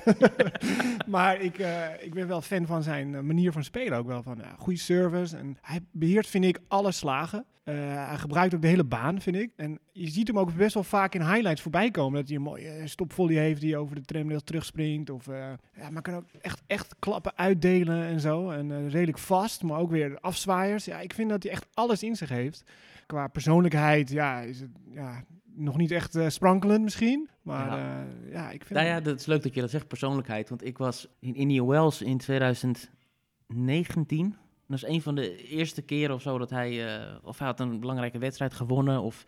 maar 1.06 1.40
ik, 1.40 1.58
eh, 1.58 1.84
ik 2.00 2.14
ben 2.14 2.28
wel 2.28 2.40
fan 2.40 2.66
van 2.66 2.82
zijn 2.82 3.14
eh, 3.14 3.20
manier 3.20 3.52
van 3.52 3.64
spelen 3.64 3.98
ook 3.98 4.06
wel. 4.06 4.22
Van 4.22 4.42
goede 4.58 4.78
service. 4.78 5.36
En 5.36 5.58
hij 5.60 5.80
beheert, 5.90 6.26
vind 6.26 6.44
ik, 6.44 6.58
alle 6.68 6.92
slagen. 6.92 7.44
Hij 7.64 8.16
gebruikt 8.16 8.54
ook 8.54 8.62
de 8.62 8.68
hele 8.68 8.84
baan, 8.84 9.20
vind 9.20 9.36
ik. 9.36 9.52
En 9.56 9.78
je 9.92 10.10
ziet 10.10 10.28
hem 10.28 10.38
ook 10.38 10.54
best 10.54 10.74
wel 10.74 10.82
vaak 10.82 11.14
in 11.14 11.22
highlights 11.22 11.62
voorbij 11.62 11.90
komen. 11.90 12.18
Dat 12.20 12.28
hij 12.28 12.36
een 12.36 12.42
mooie 12.42 12.82
stopvolley 12.84 13.36
heeft 13.36 13.60
die 13.60 13.76
over 13.76 13.94
de 13.94 14.02
tramrails 14.02 14.42
terugspringt. 14.44 15.10
Of, 15.10 15.26
ja, 15.76 15.90
maar 15.90 16.02
kan 16.02 16.14
ook 16.14 16.24
echt, 16.40 16.62
echt 16.66 16.94
klappen 16.98 17.36
uitdelen 17.36 18.04
en 18.04 18.20
zo. 18.20 18.50
En 18.50 18.90
redelijk 18.90 19.18
vast, 19.18 19.62
maar 19.62 19.78
ook 19.78 19.90
weer 19.90 20.18
afzwaaiers. 20.20 20.84
Ja, 20.84 21.00
ik 21.00 21.12
vind 21.12 21.30
dat 21.30 21.42
hij 21.42 21.52
echt 21.52 21.66
alles 21.74 22.02
in 22.02 22.16
zich 22.16 22.28
heeft. 22.28 22.64
Qua 23.12 23.28
persoonlijkheid, 23.28 24.10
ja, 24.10 24.40
is 24.40 24.60
het 24.60 24.70
ja, 24.90 25.24
nog 25.54 25.76
niet 25.76 25.90
echt 25.90 26.14
eh, 26.14 26.28
sprankelend 26.28 26.82
misschien. 26.82 27.28
Maar 27.42 27.66
Ja. 27.66 27.76
ja, 27.76 28.06
ja 28.30 28.50
ik 28.50 28.64
vind 28.64 28.78
Nou 28.78 28.90
ja, 28.90 29.00
dat 29.00 29.20
is 29.20 29.26
leuk 29.26 29.42
dat 29.42 29.54
je 29.54 29.60
dat 29.60 29.70
zegt, 29.70 29.88
persoonlijkheid. 29.88 30.48
Want 30.48 30.64
ik 30.64 30.78
was 30.78 31.08
in 31.18 31.34
Indian 31.34 31.66
Wells 31.66 32.02
in 32.02 32.18
2019. 32.18 34.36
Dat 34.66 34.76
is 34.76 34.84
een 34.84 35.02
van 35.02 35.14
de 35.14 35.36
eerste 35.36 35.82
keren 35.82 36.14
of 36.14 36.22
zo 36.22 36.38
dat 36.38 36.50
hij... 36.50 36.96
eh, 37.00 37.14
of 37.22 37.38
hij 37.38 37.46
had 37.46 37.60
een 37.60 37.80
belangrijke 37.80 38.18
wedstrijd 38.18 38.54
gewonnen... 38.54 39.02
of 39.02 39.24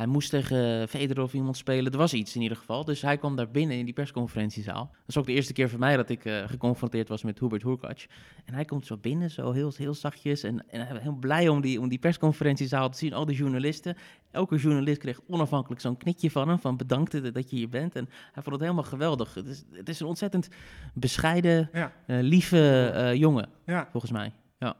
hij 0.00 0.08
moest 0.08 0.30
tegen 0.30 0.88
Federer 0.88 1.22
of 1.22 1.34
iemand 1.34 1.56
spelen. 1.56 1.92
Er 1.92 1.98
was 1.98 2.12
iets 2.14 2.34
in 2.34 2.42
ieder 2.42 2.56
geval. 2.56 2.84
Dus 2.84 3.02
hij 3.02 3.18
kwam 3.18 3.36
daar 3.36 3.50
binnen 3.50 3.76
in 3.76 3.84
die 3.84 3.94
persconferentiezaal. 3.94 4.88
Dat 4.90 5.08
is 5.08 5.16
ook 5.16 5.26
de 5.26 5.32
eerste 5.32 5.52
keer 5.52 5.68
voor 5.70 5.78
mij 5.78 5.96
dat 5.96 6.08
ik 6.08 6.24
eh, 6.24 6.48
geconfronteerd 6.48 7.08
was 7.08 7.22
met 7.22 7.38
Hubert 7.38 7.62
Hurkacz. 7.62 8.06
En 8.44 8.54
hij 8.54 8.64
komt 8.64 8.86
zo 8.86 8.96
binnen, 8.96 9.30
zo 9.30 9.52
heel, 9.52 9.72
heel 9.76 9.94
zachtjes. 9.94 10.42
En, 10.42 10.70
en 10.70 10.96
heel 11.00 11.12
blij 11.20 11.48
om 11.48 11.60
die, 11.60 11.80
om 11.80 11.88
die 11.88 11.98
persconferentiezaal 11.98 12.90
te 12.90 12.98
zien. 12.98 13.12
Al 13.12 13.24
die 13.26 13.36
journalisten. 13.36 13.96
Elke 14.30 14.56
journalist 14.56 14.98
kreeg 14.98 15.20
onafhankelijk 15.26 15.80
zo'n 15.80 15.96
knikje 15.96 16.30
van 16.30 16.48
hem. 16.48 16.58
Van 16.58 16.76
bedankt 16.76 17.34
dat- 17.34 17.50
je 17.50 17.56
hier 17.56 17.68
bent. 17.68 17.96
En 17.96 18.08
hij 18.32 18.42
vond 18.42 18.54
het 18.54 18.60
helemaal 18.60 18.84
geweldig. 18.84 19.34
Het 19.34 19.46
is, 19.46 19.64
het 19.72 19.88
is 19.88 20.00
een 20.00 20.06
ontzettend 20.06 20.48
bescheiden, 20.94 21.68
Ja. 21.72 21.92
eh, 22.06 22.18
lieve 22.20 22.86
eh, 22.94 23.14
jongen, 23.14 23.48
Ja, 23.66 23.88
volgens 23.90 24.12
mij. 24.12 24.32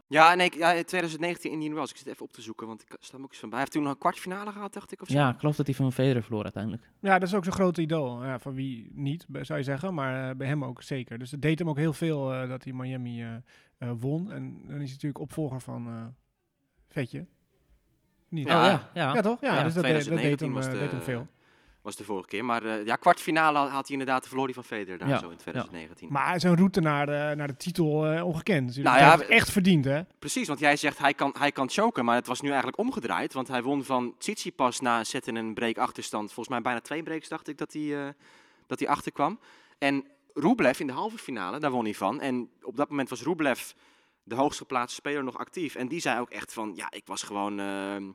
Ja, 0.09 0.35
nee, 0.35 0.47
ik- 0.47 0.55
ja, 0.55 0.73
in 0.73 0.85
2019 0.85 1.51
Indian 1.53 1.75
Wells. 1.75 1.91
Ik 1.91 1.97
zit 1.97 2.07
even 2.07 2.23
op 2.25 2.33
te 2.33 2.43
zoeken, 2.43 2.67
want 2.67 2.83
ik 2.83 2.97
sta 3.01 3.15
hem 3.15 3.25
ook 3.25 3.31
eens 3.31 3.39
van 3.41 3.49
bij. 3.49 3.59
Hij 3.59 3.67
heeft 3.69 3.73
toen 3.73 3.83
nog 3.83 3.93
een 3.93 3.99
kwartfinale 3.99 4.53
gehad, 4.53 4.73
dacht 4.73 4.93
ik, 4.93 5.03
of 5.03 5.09
zo. 5.09 5.15
Ja, 5.15 5.31
ik 5.33 5.39
geloof 5.39 5.57
dat 5.57 5.67
hij 5.67 5.75
van 5.75 5.93
Federer 5.93 6.23
verloor 6.23 6.43
uiteindelijk. 6.43 6.91
ja, 7.01 7.19
dat 7.19 7.29
is 7.29 7.35
ook 7.35 7.45
zo'n 7.45 7.53
groot 7.53 7.79
idool. 7.79 8.25
Ja, 8.25 8.39
van 8.39 8.55
wie 8.55 8.91
niet, 8.95 9.27
zou 9.41 9.59
je 9.59 9.65
zeggen. 9.65 9.95
Maar 9.95 10.31
eh, 10.31 10.37
bij 10.37 10.47
hem 10.47 10.65
ook 10.65 10.83
zeker. 10.83 11.19
Dus 11.19 11.31
het 11.31 11.43
deed 11.43 11.59
hem 11.59 11.69
ook 11.69 11.77
heel 11.77 11.93
veel 11.93 12.33
eh, 12.33 12.49
dat 12.49 12.65
hij 12.65 12.73
Miami 12.73 13.23
eh, 13.23 13.35
eh, 13.79 13.91
won. 13.99 14.31
En 14.33 14.53
dan 14.53 14.71
is 14.71 14.71
hij 14.71 14.79
natuurlijk 14.93 15.19
opvolger 15.21 15.61
van 15.61 15.87
eh, 15.87 16.05
Vetje. 16.89 17.27
Niet? 18.29 18.47
Ja. 18.49 18.59
Oh, 18.59 18.65
ja, 18.65 18.91
ja. 18.95 19.15
Ja, 19.15 19.21
toch? 19.21 19.41
Ja, 19.41 19.55
Ja, 19.55 19.63
dus 19.63 19.75
dat, 19.75 19.83
deed- 19.83 19.93
dat 19.93 20.03
deed 20.05 20.37
2019 20.39 20.53
hem, 20.55 20.73
eh, 20.75 20.81
deed 20.81 20.91
hem 20.91 21.01
veel. 21.01 21.27
Was 21.83 21.97
de 21.97 22.05
vorige 22.05 22.29
keer. 22.29 22.45
Maar 22.45 22.65
eh, 22.65 22.87
ja, 22.87 22.97
kwartfinale 22.97 23.59
had 23.59 23.71
hij 23.71 23.99
inderdaad 23.99 24.23
de 24.23 24.29
verloor 24.29 24.47
die 24.47 24.55
van 24.55 24.65
Federer 24.65 24.99
daar 24.99 25.09
Ja, 25.09 25.19
zo 25.19 25.29
in 25.29 25.37
2019. 25.37 26.09
Maar 26.11 26.41
zijn 26.41 26.57
route 26.57 26.81
naar 26.81 27.07
de, 27.07 27.33
naar 27.37 27.47
de 27.47 27.57
titel 27.57 28.07
eh, 28.07 28.27
ongekend. 28.27 28.67
natuurlijk. 28.67 28.97
Nou 28.97 29.21
ja, 29.21 29.29
echt 29.29 29.51
verdiend, 29.51 29.85
hè? 29.85 30.03
Precies, 30.19 30.49
want 30.49 30.59
jij 30.59 30.77
zegt 30.77 30.99
hij 30.99 31.15
kan, 31.15 31.35
hij 31.39 31.53
kan 31.53 31.71
choken, 31.71 32.05
maar 32.05 32.15
het 32.15 32.27
was 32.27 32.41
nu 32.41 32.49
eigenlijk 32.49 32.79
omgedraaid. 32.79 33.33
Want 33.33 33.49
hij 33.49 33.63
won 33.63 33.85
van 33.85 34.15
Tsitsipas 34.19 34.81
na 34.81 34.99
een 34.99 35.07
set 35.07 35.29
en 35.29 35.37
een 35.37 35.55
break 35.55 35.79
achterstand. 35.79 36.27
Volgens 36.27 36.49
mij 36.49 36.61
bijna 36.61 36.81
twee 36.81 37.03
breaks 37.03 37.29
dacht 37.29 37.49
ik 37.49 37.59
dat 37.59 37.73
hij, 37.73 38.07
eh, 38.07 38.13
dat 38.67 38.79
hij 38.79 38.89
achterkwam. 38.89 39.39
En 39.79 40.05
Rublev 40.35 40.81
in 40.81 40.87
de 40.87 40.93
halve 40.93 41.19
finale, 41.19 41.59
daar 41.59 41.71
won 41.71 41.85
hij 41.85 41.95
van. 41.95 42.21
En 42.21 42.51
op 42.63 42.77
dat 42.77 42.89
moment 42.89 43.09
was 43.09 43.23
Rublev 43.23 43.71
de 44.23 44.35
hoogst 44.35 44.59
geplaatste 44.59 44.95
speler 44.95 45.25
nog 45.25 45.39
actief. 45.39 45.75
En 45.75 45.89
die 45.89 46.01
zei 46.01 46.21
ook 46.21 46.31
echt 46.31 46.53
van, 46.53 46.73
ja, 46.75 46.91
ik 46.91 47.07
was 47.07 47.23
gewoon... 47.23 47.61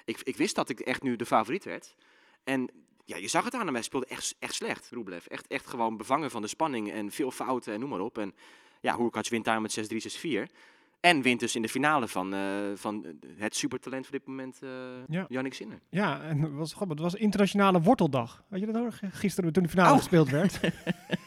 ik, 0.05 0.19
ik 0.23 0.37
wist 0.37 0.55
dat 0.55 0.69
ik 0.69 0.79
echt 0.79 1.01
nu 1.01 1.15
de 1.15 1.25
favoriet 1.25 1.63
werd. 1.63 1.95
En 2.43 2.69
ja, 3.05 3.17
je 3.17 3.27
zag 3.27 3.43
het 3.43 3.53
aan 3.53 3.65
hem, 3.65 3.73
hij 3.73 3.83
speelde 3.83 4.05
echt, 4.05 4.35
echt 4.39 4.53
slecht, 4.53 4.89
Rublev. 4.91 5.25
Echt, 5.25 5.47
echt 5.47 5.67
gewoon 5.67 5.97
bevangen 5.97 6.31
van 6.31 6.41
de 6.41 6.47
spanning 6.47 6.91
en 6.91 7.11
veel 7.11 7.31
fouten 7.31 7.73
en 7.73 7.79
noem 7.79 7.89
maar 7.89 7.99
op. 7.99 8.17
En 8.17 8.33
ja, 8.81 8.97
Hurkacz 8.97 9.29
wint 9.29 9.45
daar 9.45 9.61
met 9.61 9.79
6-3, 9.93 9.95
6-4. 9.95 10.51
En 10.99 11.21
wint 11.21 11.39
dus 11.39 11.55
in 11.55 11.61
de 11.61 11.69
finale 11.69 12.07
van, 12.07 12.33
eh, 12.33 12.39
van 12.75 13.05
het 13.37 13.55
supertalent 13.55 14.05
voor 14.07 14.17
dit 14.17 14.27
moment, 14.27 14.59
eh 14.61 14.69
Ja. 15.07 15.25
Yannick 15.29 15.53
Sinner. 15.53 15.79
Ja, 15.89 16.21
en 16.21 16.41
het 16.41 16.53
was, 16.53 16.73
grappig, 16.73 16.97
het 16.97 17.11
was 17.11 17.15
internationale 17.21 17.81
worteldag. 17.81 18.43
Weet 18.47 18.59
je 18.59 18.65
dat 18.65 18.75
hoor? 18.75 18.99
Gisteren 19.11 19.53
toen 19.53 19.63
de 19.63 19.69
finale 19.69 19.91
Oh. 19.91 19.97
gespeeld 19.97 20.29
werd. 20.29 20.59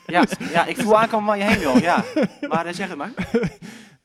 Ja, 0.07 0.25
ja 0.53 0.65
ik 0.67 0.77
voel 0.77 0.99
aankomen 0.99 1.27
waar 1.27 1.39
je 1.39 1.45
heen 1.45 1.59
wil, 1.59 1.77
ja. 1.79 2.05
Maar 2.49 2.67
eh, 2.67 2.73
zeg 2.75 2.89
het 2.89 2.99
maar. 2.99 3.13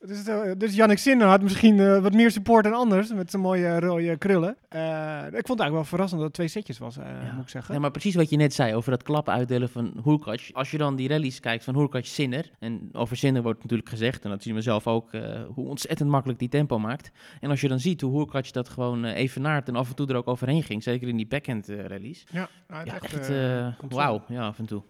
Dus, 0.05 0.25
eh, 0.27 0.51
dus 0.57 0.75
Jannik 0.75 0.98
Sinner 0.98 1.27
had 1.27 1.41
misschien 1.41 1.79
eh, 1.79 2.01
wat 2.01 2.13
meer 2.13 2.31
support 2.31 2.63
dan 2.63 2.74
anders. 2.74 3.13
Met 3.13 3.29
zijn 3.29 3.41
mooie 3.41 3.79
rode 3.79 4.17
krullen. 4.17 4.57
Eh, 4.69 4.79
ik 5.25 5.31
vond 5.31 5.33
het 5.33 5.60
eigenlijk 5.60 5.72
wel 5.74 5.83
verrassend 5.83 6.17
dat 6.19 6.27
het 6.27 6.33
twee 6.33 6.48
setjes 6.48 6.77
was, 6.77 6.98
eh, 6.98 7.05
Ja. 7.05 7.33
moet 7.33 7.43
ik 7.43 7.50
zeggen. 7.50 7.74
Ja, 7.74 7.79
maar 7.79 7.91
precies 7.91 8.15
wat 8.15 8.29
je 8.29 8.36
net 8.38 8.53
zei 8.53 8.75
over 8.75 8.91
dat 8.91 9.03
klappen 9.03 9.33
uitdelen 9.33 9.69
van 9.69 10.01
Hurkacz. 10.03 10.51
Als 10.51 10.72
je 10.72 10.77
dan 10.77 10.95
die 10.95 11.07
rallies 11.10 11.39
kijkt 11.39 11.63
van 11.63 11.75
Hurkacz 11.75 12.12
Sinner. 12.13 12.51
En 12.60 12.89
over 12.91 13.17
Sinner 13.17 13.41
wordt 13.41 13.62
natuurlijk 13.62 13.89
gezegd, 13.89 14.24
en 14.24 14.29
dat 14.29 14.43
zien 14.43 14.55
we 14.55 14.62
zelf 14.62 14.88
ook, 14.88 15.13
eh, 15.13 15.41
hoe 15.53 15.67
ontzettend 15.69 16.10
makkelijk 16.10 16.39
die 16.39 16.50
tempo 16.50 16.79
maakt. 16.79 17.12
En 17.39 17.50
als 17.50 17.62
je 17.62 17.67
dan 17.67 17.79
ziet 17.79 18.01
hoe 18.01 18.17
Hurkacz 18.17 18.51
dat 18.51 18.69
gewoon 18.69 19.05
eh, 19.05 19.15
evenaart 19.15 19.67
en 19.67 19.75
af 19.75 19.89
en 19.89 19.95
toe 19.95 20.07
er 20.07 20.15
ook 20.15 20.27
overheen 20.27 20.63
ging. 20.63 20.83
Zeker 20.83 21.07
in 21.07 21.17
die 21.17 21.27
backhand 21.27 21.69
eh, 21.69 21.86
rallies. 21.86 22.24
ja, 22.31 22.50
had 22.67 22.86
Ja, 22.88 22.93
echt, 23.00 23.29
eh, 23.29 23.67
eh, 23.67 23.74
wauw. 23.89 24.24
Ja, 24.27 24.45
af 24.45 24.60
en 24.60 24.65
toe. 24.65 24.83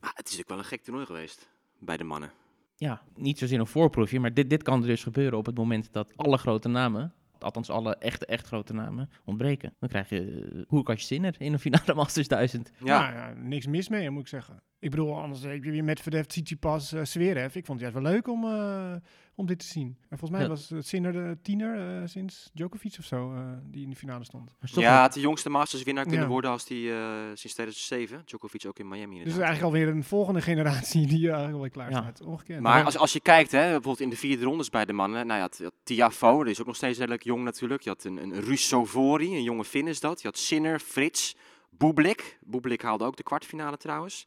Maar 0.00 0.10
het 0.14 0.28
is 0.28 0.36
natuurlijk 0.36 0.48
wel 0.48 0.58
een 0.58 0.64
gek 0.64 0.82
toernooi 0.82 1.06
geweest 1.06 1.48
bij 1.78 1.96
de 1.96 2.04
mannen. 2.04 2.30
Ja, 2.78 3.02
niet 3.14 3.38
zozeer 3.38 3.60
een 3.60 3.66
voorproefje, 3.66 4.20
maar 4.20 4.34
dit, 4.34 4.50
dit 4.50 4.62
kan 4.62 4.80
er 4.80 4.86
dus 4.86 5.02
gebeuren 5.02 5.38
op 5.38 5.46
het 5.46 5.56
moment 5.56 5.92
dat 5.92 6.16
alle 6.16 6.38
grote 6.38 6.68
namen, 6.68 7.12
althans 7.38 7.70
alle 7.70 7.96
echte, 7.96 8.26
echt 8.26 8.46
grote 8.46 8.74
namen, 8.74 9.10
ontbreken. 9.24 9.74
Dan 9.78 9.88
krijg 9.88 10.08
je 10.08 10.50
uh, 10.52 10.62
Hurkacz 10.68 11.04
Sinner 11.04 11.34
in 11.38 11.52
een 11.52 11.58
finale 11.58 11.94
Masters 12.00 12.28
1000. 12.28 12.72
Ja, 12.78 13.00
Nou 13.00 13.14
ja, 13.14 13.34
niks 13.42 13.66
mis 13.66 13.88
mee, 13.88 14.10
moet 14.10 14.22
ik 14.22 14.28
zeggen. 14.28 14.62
Ik 14.78 14.90
bedoel, 14.90 15.20
anders 15.20 15.42
heb 15.42 15.64
je 15.64 15.70
weer 15.70 15.84
met 15.84 16.00
Verdef, 16.00 16.26
Tsitsipas, 16.26 16.92
uh, 16.92 17.04
Zverev. 17.04 17.54
Ik 17.54 17.64
vond 17.66 17.80
het 17.80 17.92
juist 17.92 18.04
wel 18.04 18.12
leuk 18.12 18.28
om, 18.28 18.44
uh, 18.44 18.94
om 19.38 19.46
dit 19.46 19.58
te 19.58 19.66
zien. 19.66 19.96
En 20.08 20.18
volgens 20.18 20.30
mij 20.30 20.40
Ja. 20.40 20.48
was 20.48 20.68
het 20.68 20.86
Sinner 20.86 21.12
de 21.12 21.38
tiener 21.42 22.00
uh, 22.00 22.06
sinds 22.06 22.50
Djokovic 22.54 22.96
of 22.98 23.04
zo, 23.04 23.32
uh, 23.34 23.40
die 23.64 23.82
in 23.84 23.90
de 23.90 23.96
finale 23.96 24.24
stond. 24.24 24.54
Ja 24.60 25.02
het 25.02 25.12
de 25.12 25.20
jongste 25.20 25.50
Masters 25.50 25.82
winnaar 25.82 26.04
kunnen 26.04 26.22
Ja. 26.22 26.28
worden 26.28 26.50
als 26.50 26.64
die 26.66 26.92
eh, 26.92 26.98
sinds 27.34 27.52
2007. 27.54 28.22
Djokovic 28.24 28.66
ook 28.66 28.78
in 28.78 28.88
Miami 28.88 29.06
Dus 29.06 29.08
inderdaad. 29.08 29.34
het 29.34 29.42
is 29.42 29.48
eigenlijk 29.48 29.74
alweer 29.74 29.96
een 29.96 30.04
volgende 30.04 30.40
generatie 30.42 31.06
die 31.06 31.20
uh, 31.26 31.32
eigenlijk 31.34 31.60
wel 31.60 31.70
klaar 31.70 31.90
Ja. 31.90 32.02
staat. 32.02 32.20
Ongekend. 32.26 32.60
Maar 32.60 32.84
als, 32.84 32.96
als 32.96 33.12
je 33.12 33.20
kijkt, 33.20 33.52
hè, 33.52 33.60
bijvoorbeeld 33.62 34.00
in 34.00 34.10
de 34.10 34.16
vierde 34.16 34.44
rondes 34.44 34.70
bij 34.70 34.84
de 34.84 34.92
mannen. 34.92 35.26
Nou 35.26 35.40
ja, 35.40 35.48
had 35.60 35.72
Tiafo, 35.82 36.42
die 36.42 36.52
is 36.52 36.60
ook 36.60 36.66
nog 36.66 36.76
steeds 36.76 36.98
redelijk 36.98 37.24
jong 37.24 37.44
natuurlijk. 37.44 37.82
Je 37.82 37.88
had 37.90 38.04
een, 38.04 38.16
een 38.22 38.40
Rusovori, 38.40 39.34
een 39.36 39.42
jonge 39.42 39.64
Finn 39.64 39.88
is 39.88 40.00
dat. 40.00 40.20
Je 40.20 40.26
had 40.28 40.38
Sinner, 40.38 40.78
Frits, 40.78 41.36
Bublik. 41.70 42.38
Bublik 42.40 42.82
haalde 42.82 43.04
ook 43.04 43.16
de 43.16 43.22
kwartfinale 43.22 43.76
trouwens. 43.76 44.26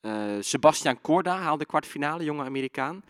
Eh, 0.00 0.12
Sebastian 0.40 1.00
Corda 1.00 1.36
haalde 1.38 1.58
de 1.58 1.66
kwartfinale, 1.66 2.24
jonge 2.24 2.44
Amerikaan. 2.44 3.02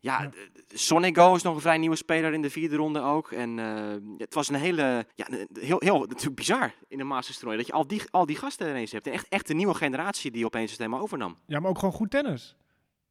Ja, 0.00 0.28
d- 0.28 0.34
Sonego 0.80 1.34
is 1.34 1.42
nog 1.42 1.54
een 1.54 1.60
vrij 1.60 1.78
nieuwe 1.78 1.96
speler 1.96 2.32
in 2.32 2.42
de 2.42 2.50
vierde 2.50 2.76
ronde 2.76 3.00
ook. 3.00 3.32
En 3.32 3.58
eh, 3.58 3.96
het 4.18 4.34
was 4.34 4.48
een 4.48 4.54
hele, 4.54 5.06
ja, 5.14 5.26
heel, 5.60 5.80
heel 5.80 5.98
natuurlijk 5.98 6.36
bizar 6.36 6.74
in 6.88 7.00
een 7.00 7.06
Masters 7.06 7.36
toernooi. 7.38 7.58
Dat 7.58 7.66
je 7.66 7.72
al 7.72 7.86
die, 7.86 8.02
al 8.10 8.26
die 8.26 8.36
gasten 8.36 8.68
ineens 8.68 8.92
hebt. 8.92 9.06
En 9.06 9.12
echt, 9.12 9.28
echt 9.28 9.50
een 9.50 9.56
nieuwe 9.56 9.74
generatie 9.74 10.30
die 10.30 10.44
opeens 10.44 10.70
het 10.70 10.80
helemaal 10.80 11.00
overnam. 11.00 11.36
Ja, 11.46 11.60
maar 11.60 11.70
ook 11.70 11.78
gewoon 11.78 11.94
goed 11.94 12.10
tennis. 12.10 12.56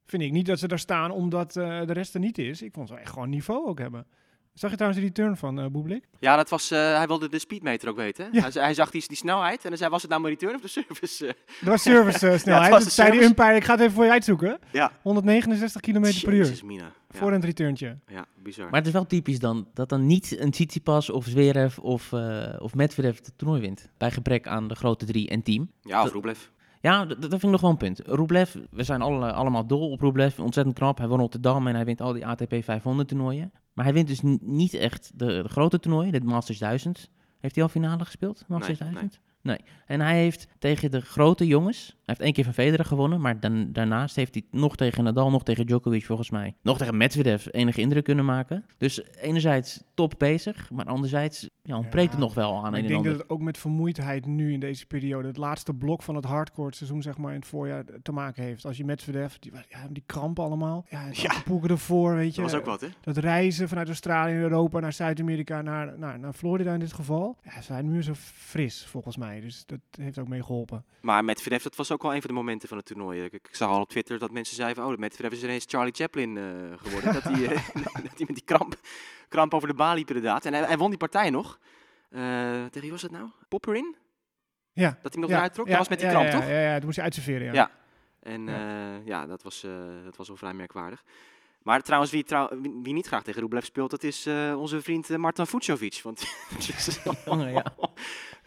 Vind 0.06 0.22
ik 0.22 0.32
niet 0.32 0.46
dat 0.46 0.58
ze 0.58 0.68
daar 0.68 0.78
staan 0.78 1.10
omdat 1.10 1.56
uh, 1.56 1.86
de 1.86 1.92
rest 1.92 2.14
er 2.14 2.20
niet 2.20 2.38
is. 2.38 2.62
Ik 2.62 2.72
vond 2.72 2.88
ze 2.88 2.94
echt 2.94 3.12
gewoon 3.12 3.28
niveau 3.30 3.66
ook 3.68 3.78
hebben. 3.78 4.06
Zag 4.58 4.70
je 4.70 4.76
trouwens 4.76 5.02
die 5.02 5.12
turn 5.12 5.36
van 5.36 5.58
uh, 5.58 5.66
Bublik? 5.66 6.04
Ja, 6.18 6.36
dat 6.36 6.48
was, 6.48 6.72
uh, 6.72 6.78
hij 6.96 7.06
wilde 7.06 7.28
de 7.28 7.38
speedmeter 7.38 7.88
ook 7.88 7.96
weten. 7.96 8.28
Ja. 8.32 8.40
Hij, 8.40 8.62
hij, 8.62 8.74
zag 8.74 8.90
die, 8.90 9.04
die 9.06 9.16
snelheid 9.16 9.62
en 9.62 9.68
hij 9.68 9.76
zei, 9.78 9.90
was 9.90 10.00
het 10.02 10.10
nou 10.10 10.22
mijn 10.22 10.34
return 10.34 10.54
of 10.54 10.60
de 10.60 10.68
service? 10.68 11.24
Uh, 11.26 11.30
Dat 11.60 11.68
was 11.68 11.82
service 11.82 12.26
uh, 12.32 12.38
snelheid. 12.38 12.44
Ja, 12.44 12.60
het 12.60 12.70
was 12.70 12.78
dat 12.78 12.88
de 12.88 12.94
zei 12.94 13.10
die 13.10 13.20
service. 13.20 13.40
umpire, 13.42 13.56
ik 13.56 13.64
ga 13.64 13.72
het 13.72 13.80
even 13.80 13.92
voor 13.94 14.04
je 14.04 14.10
uitzoeken. 14.10 14.58
ja. 14.72 14.92
169 15.02 15.80
km 15.80 16.00
per 16.00 16.32
uur. 16.32 16.36
Jezus, 16.44 16.62
Mina. 16.62 16.84
Ja, 17.10 17.18
Voor 17.18 17.32
een 17.32 17.40
returntje. 17.40 17.98
ja, 18.06 18.24
bizar. 18.42 18.64
Maar 18.70 18.78
het 18.78 18.86
is 18.86 18.92
wel 18.92 19.06
typisch 19.06 19.38
dan 19.38 19.68
dat 19.74 19.88
dan 19.88 20.06
niet 20.06 20.40
een 20.40 20.50
Tsitsipas 20.50 21.10
of 21.10 21.24
Zverev 21.24 21.78
of, 21.78 22.12
eh 22.12 22.54
of 22.58 22.74
Medvedev 22.74 23.16
het 23.18 23.32
toernooi 23.36 23.60
wint. 23.60 23.88
Bij 23.98 24.10
gebrek 24.10 24.46
aan 24.46 24.68
de 24.68 24.74
grote 24.74 25.04
drie 25.04 25.28
en 25.28 25.42
team. 25.42 25.70
ja, 25.82 25.98
of 25.98 26.04
dat- 26.04 26.12
Rublev. 26.12 26.38
Ja, 26.80 27.04
dat 27.04 27.18
vind 27.28 27.42
ik 27.42 27.50
nog 27.50 27.60
wel 27.60 27.70
een 27.70 27.76
punt. 27.76 28.00
Rublev, 28.06 28.54
we 28.70 28.82
zijn 28.82 29.02
alle, 29.02 29.32
allemaal 29.32 29.66
dol 29.66 29.90
op 29.90 30.00
Rublev. 30.00 30.38
Ontzettend 30.38 30.76
knap. 30.76 30.98
Hij 30.98 31.08
won 31.08 31.18
Rotterdam 31.18 31.66
en 31.66 31.74
hij 31.74 31.84
wint 31.84 32.00
al 32.00 32.12
die 32.12 32.26
ATP 32.26 32.54
500 32.60 33.08
toernooien. 33.08 33.52
Maar 33.78 33.86
hij 33.86 33.96
wint 33.96 34.08
dus 34.08 34.20
niet 34.40 34.74
echt 34.74 35.10
de, 35.14 35.26
de 35.26 35.48
grote 35.48 35.78
toernooien, 35.80 36.12
de 36.12 36.20
Masters 36.20 36.58
1000. 36.58 37.10
Heeft 37.38 37.54
hij 37.54 37.64
al 37.64 37.70
finale 37.70 38.04
gespeeld? 38.04 38.44
Masters 38.48 38.78
Nee, 38.78 38.92
1000? 38.92 39.20
En 39.86 40.00
hij 40.00 40.18
heeft 40.18 40.48
tegen 40.58 40.90
de 40.90 41.00
grote 41.00 41.46
jongens, 41.46 41.86
hij 41.86 41.96
heeft 42.04 42.20
één 42.20 42.32
keer 42.32 42.44
van 42.44 42.52
Federer 42.52 42.84
gewonnen, 42.84 43.20
maar 43.20 43.40
dan, 43.40 43.72
daarnaast 43.72 44.16
heeft 44.16 44.34
hij 44.34 44.44
nog 44.50 44.76
tegen 44.76 45.04
Nadal, 45.04 45.30
nog 45.30 45.42
tegen 45.42 45.66
Djokovic 45.66 46.04
volgens 46.04 46.30
mij, 46.30 46.54
nog 46.62 46.78
tegen 46.78 46.96
Medvedev 46.96 47.46
enige 47.50 47.80
indruk 47.80 48.04
kunnen 48.04 48.24
maken. 48.24 48.64
Dus 48.78 49.02
enerzijds 49.20 49.82
top 49.94 50.14
bezig, 50.18 50.70
maar 50.70 50.84
anderzijds 50.84 51.48
ja, 51.62 51.76
ontbreekt 51.76 52.10
het 52.10 52.20
nog 52.20 52.34
wel 52.34 52.64
aan 52.64 52.72
een 52.72 52.78
ik 52.78 52.82
en 52.82 52.88
denk 52.88 53.04
dat 53.04 53.18
het 53.18 53.28
ook 53.28 53.40
met 53.40 53.58
vermoeidheid 53.58 54.26
nu 54.26 54.52
in 54.52 54.60
deze 54.60 54.86
periode, 54.86 55.28
het 55.28 55.36
laatste 55.36 55.74
blok 55.74 56.02
van 56.02 56.14
het 56.14 56.24
hardcore 56.24 56.74
seizoen, 56.74 57.02
zeg 57.02 57.18
maar, 57.18 57.32
in 57.32 57.38
het 57.38 57.48
voorjaar 57.48 57.84
te 58.02 58.12
maken 58.12 58.42
heeft. 58.42 58.64
Als 58.64 58.76
je 58.76 58.84
Medvedev, 58.84 59.34
die, 59.34 59.52
ja, 59.68 59.86
die 59.90 60.02
krampen 60.06 60.44
allemaal. 60.44 60.86
Ja, 60.90 61.06
Ja. 61.12 61.28
Acapulco 61.28 61.66
ervoor, 61.66 62.14
weet 62.14 62.34
je. 62.34 62.42
Dat 62.42 62.50
was 62.50 62.60
ook 62.60 62.66
wat, 62.66 62.80
hè? 62.80 62.88
Dat 63.00 63.16
reizen 63.16 63.68
vanuit 63.68 63.88
Australië 63.88 64.32
en 64.32 64.40
Europa 64.40 64.80
naar 64.80 64.92
Zuid-Amerika, 64.92 65.62
naar, 65.62 65.98
naar, 65.98 66.18
naar 66.18 66.32
Florida 66.32 66.72
in 66.72 66.80
dit 66.80 66.92
geval. 66.92 67.36
Ja, 67.44 67.60
zijn 67.60 67.90
nu 67.90 68.02
zo 68.02 68.12
fris, 68.14 68.86
volgens 68.86 69.16
mij. 69.16 69.37
Dus 69.40 69.66
dat 69.66 69.80
heeft 69.90 70.18
ook 70.18 70.28
mee 70.28 70.42
geholpen. 70.42 70.84
Maar 71.00 71.24
Medvedev, 71.24 71.62
dat 71.62 71.76
was 71.76 71.92
ook 71.92 72.02
wel 72.02 72.14
een 72.14 72.20
van 72.20 72.30
de 72.30 72.36
momenten 72.36 72.68
van 72.68 72.76
het 72.76 72.86
toernooi. 72.86 73.24
Ik, 73.24 73.32
ik 73.32 73.48
zag 73.52 73.68
al 73.68 73.80
op 73.80 73.88
Twitter 73.88 74.18
dat 74.18 74.30
mensen 74.30 74.56
zeiden 74.56 74.82
van, 74.82 74.92
oh, 74.92 74.98
Medvedev 74.98 75.32
is 75.32 75.42
ineens 75.42 75.64
Charlie 75.68 75.94
Chaplin 75.94 76.36
eh, 76.36 76.44
geworden. 76.76 77.12
dat, 77.12 77.22
hij, 77.22 77.44
eh, 77.44 77.66
dat 78.04 78.16
hij 78.16 78.26
met 78.26 78.34
die 78.34 78.44
kramp, 78.44 78.76
kramp 79.28 79.54
over 79.54 79.68
de 79.68 79.74
baan 79.74 79.96
liep 79.96 80.08
inderdaad. 80.08 80.44
En 80.44 80.52
hij, 80.52 80.62
hij 80.62 80.78
won 80.78 80.88
die 80.88 80.98
partij 80.98 81.30
nog. 81.30 81.58
Eh, 82.10 82.20
tegen 82.64 82.80
wie 82.80 82.90
was 82.90 83.02
het 83.02 83.10
nou? 83.10 83.30
Popperin? 83.48 83.96
Ja. 84.72 84.98
Dat 85.02 85.12
hij 85.12 85.12
hem 85.12 85.20
nog 85.20 85.30
ja, 85.30 85.36
eruit 85.36 85.54
trok? 85.54 85.66
ja, 85.66 85.70
dat 85.70 85.80
was 85.80 85.88
met 85.88 85.98
die 85.98 86.08
ja, 86.08 86.14
kramp, 86.14 86.32
ja, 86.32 86.38
toch? 86.38 86.48
Ja, 86.48 86.60
ja, 86.60 86.76
toen 86.76 86.84
moest 86.84 86.96
je 86.96 87.02
uitserveren, 87.02 87.46
ja. 87.46 87.52
Ja. 87.52 87.70
En 88.20 88.46
Ja. 89.04 89.26
dat, 89.26 89.42
was, 89.42 89.64
eh, 89.64 89.70
dat 90.04 90.16
was 90.16 90.28
wel 90.28 90.36
vrij 90.36 90.54
merkwaardig. 90.54 91.04
Maar 91.62 91.82
trouwens, 91.82 92.12
wie, 92.12 92.24
trouw, 92.24 92.48
wie, 92.60 92.80
wie 92.82 92.92
niet 92.92 93.06
graag 93.06 93.22
tegen 93.22 93.40
Rublev 93.40 93.64
speelt, 93.64 93.90
dat 93.90 94.02
is 94.02 94.26
eh, 94.26 94.54
onze 94.58 94.82
vriend 94.82 95.10
uh, 95.10 95.16
Martin 95.16 95.46
Fucsovic. 95.46 96.00
Want 96.02 96.20
ja. 97.28 97.64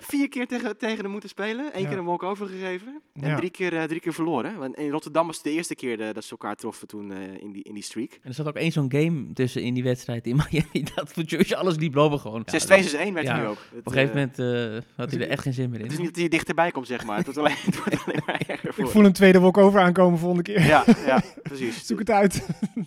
Vier 0.03 0.29
keer 0.29 0.47
tegen, 0.47 0.77
tegen 0.77 1.01
hem 1.01 1.11
moeten 1.11 1.29
spelen. 1.29 1.69
Eén 1.73 1.81
Ja. 1.81 1.87
keer 1.89 1.97
een 1.97 2.05
walk-over 2.05 2.47
gegeven. 2.47 3.01
En 3.13 3.27
Ja. 3.29 3.35
drie, 3.35 3.49
keer, 3.49 3.77
eh, 3.77 3.83
drie 3.83 3.99
keer 3.99 4.13
verloren. 4.13 4.57
Want 4.57 4.75
in 4.75 4.89
Rotterdam 4.89 5.25
was 5.27 5.35
het 5.35 5.45
de 5.45 5.51
eerste 5.51 5.75
keer 5.75 5.99
eh, 6.01 6.13
dat 6.13 6.23
ze 6.23 6.31
elkaar 6.31 6.55
troffen 6.55 6.87
toen 6.87 7.11
eh, 7.11 7.17
in, 7.41 7.51
die, 7.51 7.63
in 7.63 7.73
die 7.73 7.83
streak. 7.83 8.11
En 8.11 8.19
er 8.29 8.33
zat 8.33 8.47
ook 8.47 8.55
één 8.55 8.71
zo'n 8.71 8.91
game 8.91 9.33
tussen 9.33 9.61
in 9.61 9.73
die 9.73 9.83
wedstrijd 9.83 10.27
in 10.27 10.35
Miami, 10.49 10.85
dat 10.95 11.09
Future 11.11 11.55
alles 11.55 11.75
liep 11.77 11.93
lopen 11.95 12.19
gewoon. 12.19 12.43
Ja, 12.45 12.59
6-2, 12.59 12.67
dat- 12.67 12.91
6-1 12.91 13.13
werd 13.13 13.25
Ja. 13.25 13.33
hij 13.33 13.41
nu 13.41 13.47
ook. 13.47 13.57
Het, 13.69 13.79
Op 13.79 13.85
een 13.85 13.91
gegeven 13.91 14.15
moment 14.15 14.39
eh, 14.39 14.89
had 14.97 15.11
hij 15.11 15.19
er 15.21 15.27
echt 15.29 15.41
geen 15.43 15.53
zin 15.53 15.69
meer 15.69 15.79
in. 15.79 15.83
Het 15.85 15.93
is 15.93 15.99
niet 15.99 16.07
dat 16.07 16.17
hij 16.19 16.27
dichterbij 16.27 16.71
komt, 16.71 16.87
zeg 16.87 17.05
maar. 17.05 17.17
Het 17.17 17.25
wordt 17.25 17.39
alleen, 17.39 17.55
het 17.65 17.77
wordt 17.77 18.05
alleen 18.05 18.21
maar 18.25 18.41
erger 18.47 18.69
Ik 18.69 18.75
voor 18.75 18.87
voel 18.89 19.05
een 19.05 19.13
tweede 19.13 19.39
walk-over 19.39 19.79
aankomen 19.79 20.19
volgende 20.19 20.43
keer. 20.43 20.61
Ja, 20.65 20.83
ja, 21.05 21.23
precies. 21.43 21.85
Zoek 21.87 21.99
het 21.99 22.09
uit. 22.09 22.45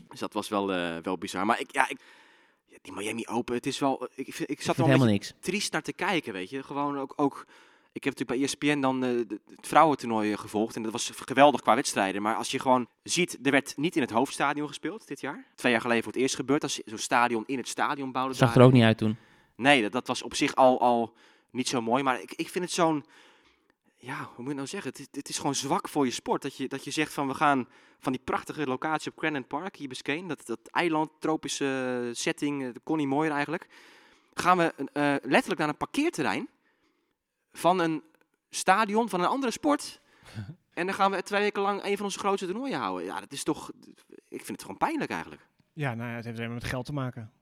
Dus 0.09 0.21
dat 0.21 0.33
was 0.33 0.49
wel, 0.49 0.73
eh, 0.73 0.97
wel 1.03 1.19
bizar. 1.19 1.47
Maar 1.47 1.61
ik, 1.61 1.73
ja, 1.73 1.89
ik, 1.89 1.97
die 2.83 2.93
Miami 2.93 3.27
Open, 3.27 3.55
het 3.55 3.67
is 3.67 3.79
wel... 3.79 4.09
Ik, 4.15 4.27
ik, 4.27 4.39
ik 4.39 4.63
zat 4.63 4.77
er 4.77 4.81
wel 4.83 4.91
helemaal 4.91 5.13
niks. 5.13 5.35
triest 5.41 5.73
naar 5.73 5.83
te 5.83 5.93
kijken, 5.93 6.33
weet 6.33 6.51
je. 6.51 6.63
Gewoon 6.63 6.99
ook... 6.99 7.13
ook 7.17 7.47
ik 7.93 8.05
heb 8.05 8.19
natuurlijk 8.19 8.59
bij 8.59 8.71
ESPN 8.71 8.81
dan 8.81 9.05
eh, 9.05 9.11
het 9.57 9.67
vrouwentoernooi 9.67 10.33
eh, 10.33 10.39
gevolgd. 10.39 10.77
En 10.77 10.83
dat 10.83 10.93
was 10.93 11.11
geweldig 11.15 11.61
qua 11.61 11.75
wedstrijden. 11.75 12.23
Maar 12.23 12.35
als 12.35 12.51
je 12.51 12.59
gewoon 12.59 12.87
ziet, 13.03 13.39
er 13.43 13.51
werd 13.51 13.77
niet 13.77 13.97
in 13.97 14.03
het 14.03 14.11
hoofdstadion 14.11 14.69
gespeeld 14.69 15.09
dit 15.09 15.21
jaar. 15.21 15.45
Twee 15.55 15.73
jaar 15.73 15.81
geleden 15.81 16.03
voor 16.03 16.13
het 16.13 16.21
eerst 16.21 16.35
gebeurd. 16.35 16.63
Als 16.63 16.81
zo'n 16.85 16.99
stadion 16.99 17.45
in 17.47 17.59
het 17.59 17.69
stadion 17.69 18.13
bouwde. 18.13 18.35
Zag 18.35 18.49
daar. 18.49 18.59
er 18.59 18.65
ook 18.65 18.73
niet 18.73 18.83
uit 18.83 18.99
toen. 18.99 19.17
Nee, 19.57 19.83
dat, 19.83 19.93
dat 19.93 20.07
was 20.07 20.23
op 20.23 20.35
zich 20.35 20.55
al, 20.55 20.81
al 20.81 21.13
niet 21.51 21.69
zo 21.69 21.83
mooi. 21.83 22.03
Maar 22.03 22.21
ik, 22.21 22.33
ik 22.33 22.49
vind 22.49 22.65
het 22.65 22.75
zo'n... 22.75 23.05
Ja, 24.05 24.17
hoe 24.25 24.39
moet 24.39 24.49
je 24.49 24.55
nou 24.55 24.67
zeggen? 24.67 24.91
Het, 24.91 24.99
is- 25.01 25.09
het 25.11 25.29
is 25.29 25.37
gewoon 25.39 25.55
zwak 25.55 25.89
voor 25.89 26.05
je 26.05 26.11
sport. 26.11 26.43
Dat 26.43 26.57
je, 26.57 26.69
dat 26.69 26.85
je 26.85 26.91
zegt 26.91 27.13
van 27.13 27.27
we 27.29 27.35
gaan 27.35 27.69
van 27.99 28.13
die 28.13 28.21
prachtige 28.25 28.67
locatie 28.67 29.11
op 29.11 29.17
Cranon 29.17 29.47
Park, 29.47 29.77
hier 29.77 29.89
Biscayne. 29.89 30.29
Dat, 30.29 30.47
dat 30.47 30.59
eiland, 30.71 31.11
tropische 31.19 32.03
eh, 32.09 32.15
setting, 32.15 32.61
eh, 32.63 32.73
dat 32.73 32.83
kon 32.83 32.97
niet 32.97 33.07
mooier 33.07 33.33
eigenlijk. 33.33 33.67
Gaan 34.35 34.57
we 34.57 34.75
eh, 34.93 35.15
letterlijk 35.23 35.59
naar 35.59 35.69
een 35.69 35.77
parkeerterrein 35.77 36.49
van 37.53 37.79
een 37.79 38.03
stadion 38.51 39.09
van 39.09 39.21
een 39.21 39.27
andere 39.27 39.53
sport. 39.53 40.01
en 40.75 40.87
dan 40.87 40.95
gaan 40.95 41.11
we 41.11 41.23
twee 41.23 41.41
weken 41.41 41.63
lang 41.63 41.85
een 41.85 41.97
van 41.97 42.05
onze 42.05 42.19
grootste 42.19 42.47
toernooien 42.47 42.79
houden. 42.79 43.07
Ja, 43.07 43.21
dat 43.21 43.33
is 43.33 43.43
toch... 43.43 43.71
Ik 44.29 44.45
vind 44.45 44.49
het 44.49 44.61
gewoon 44.61 44.77
pijnlijk 44.77 45.11
eigenlijk. 45.11 45.47
Ja, 45.73 45.95
nou 45.95 46.11
ja, 46.11 46.15
het 46.17 46.25
heeft 46.25 46.37
helemaal 46.39 46.59
met 46.61 46.69
geld 46.69 46.85
te 46.87 46.93
maken. 46.93 47.33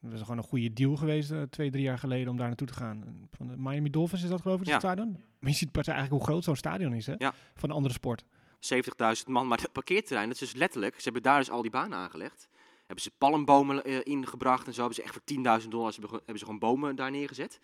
Dat 0.00 0.12
is 0.12 0.20
gewoon 0.20 0.36
een 0.38 0.42
goede 0.44 0.72
deal 0.72 0.96
geweest 0.96 1.30
eh, 1.30 1.42
twee, 1.42 1.70
drie 1.70 1.82
jaar 1.82 1.98
geleden 1.98 2.28
om 2.28 2.36
daar 2.36 2.46
naartoe 2.46 2.66
te 2.66 2.72
gaan. 2.72 3.26
Van 3.30 3.46
de 3.46 3.54
Miami 3.56 3.90
Dolphins 3.90 4.22
is 4.22 4.28
dat 4.28 4.40
geloof 4.40 4.60
ik, 4.60 4.64
het 4.64 4.72
Ja. 4.74 4.78
stadion? 4.78 5.10
Maar 5.38 5.50
je 5.50 5.56
ziet 5.56 5.72
pas 5.72 5.86
eigenlijk 5.86 6.16
hoe 6.18 6.26
groot 6.32 6.44
zo'n 6.44 6.56
stadion 6.56 6.92
is, 6.92 7.06
hè? 7.06 7.14
Ja. 7.18 7.34
Van 7.54 7.68
een 7.68 7.74
andere 7.76 7.94
sport. 7.94 8.24
70.000 8.60 9.26
man, 9.26 9.46
maar 9.48 9.60
dat 9.60 9.72
parkeerterrein, 9.72 10.28
dat 10.28 10.40
is 10.40 10.50
dus 10.50 10.60
letterlijk, 10.60 10.94
ze 10.94 11.02
hebben 11.02 11.22
daar 11.22 11.38
dus 11.38 11.50
al 11.50 11.62
die 11.62 11.70
banen 11.70 11.98
aangelegd. 11.98 12.48
Hebben 12.78 13.04
ze 13.04 13.10
palmbomen 13.18 13.84
eh, 13.84 13.98
ingebracht 14.02 14.66
en 14.66 14.72
zo, 14.74 14.78
hebben 14.78 14.96
ze 14.96 15.02
echt 15.02 15.12
voor 15.12 15.60
10.000 15.62 15.68
dollar 15.68 15.92
hebben, 15.92 16.10
hebben 16.10 16.38
ze 16.38 16.44
gewoon 16.44 16.58
bomen 16.60 16.96
daar 16.96 17.10
neergezet. 17.10 17.60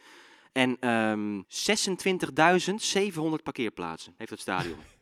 En 0.52 0.76
ehm 0.80 1.42
26.700 1.48 3.42
parkeerplaatsen 3.42 4.14
heeft 4.16 4.30
het 4.30 4.40
stadion. 4.40 4.78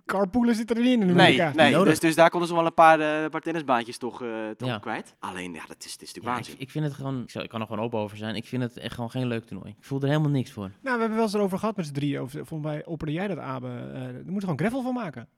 Carpoolen 0.06 0.54
zit 0.54 0.70
erin 0.70 0.84
in 0.84 0.98
nee, 0.98 1.10
Amerika. 1.10 1.52
nee 1.54 1.84
dus, 1.84 2.00
dus 2.00 2.14
daar 2.14 2.30
konden 2.30 2.48
ze 2.48 2.54
wel 2.54 2.66
een 2.66 2.74
paar, 2.74 3.00
eh, 3.00 3.30
paar 3.30 3.40
tennisbaantjes 3.40 3.98
toch, 3.98 4.22
eh, 4.22 4.28
toch 4.56 4.68
Ja. 4.68 4.78
kwijt. 4.78 5.14
Alleen, 5.18 5.52
ja, 5.54 5.64
dat 5.66 5.84
is, 5.84 5.92
dat 5.92 6.02
is 6.02 6.14
natuurlijk 6.14 6.24
Ja, 6.26 6.32
waanzin. 6.32 6.54
ik 6.58 6.70
vind 6.70 6.84
het 6.84 6.94
gewoon, 6.94 7.22
ik, 7.22 7.30
zou- 7.30 7.44
ik 7.44 7.50
kan 7.50 7.60
er 7.60 7.66
gewoon 7.66 7.84
open 7.84 7.98
over 7.98 8.16
zijn. 8.16 8.34
Ik 8.34 8.44
vind 8.46 8.62
het 8.62 8.76
echt 8.78 8.94
gewoon 8.94 9.10
geen 9.10 9.26
leuk 9.26 9.44
toernooi. 9.44 9.74
Ik 9.78 9.84
voel 9.84 10.00
er 10.00 10.08
helemaal 10.08 10.30
niks 10.30 10.50
voor. 10.52 10.70
Nou, 10.82 10.94
we 10.94 11.00
hebben 11.00 11.14
wel 11.14 11.22
eens 11.22 11.34
erover 11.34 11.58
gehad 11.58 11.76
met 11.76 11.86
z'n 11.86 11.92
drieën. 11.92 12.22
Of, 12.22 12.30
volgens 12.30 12.62
mij 12.62 12.84
opperde 12.84 13.12
jij 13.12 13.28
dat, 13.28 13.38
Abe. 13.38 13.66
Eh 13.68 14.02
er 14.02 14.22
moet 14.26 14.42
gewoon 14.42 14.58
gravel 14.58 14.82
van 14.82 14.94
maken. 14.94 15.28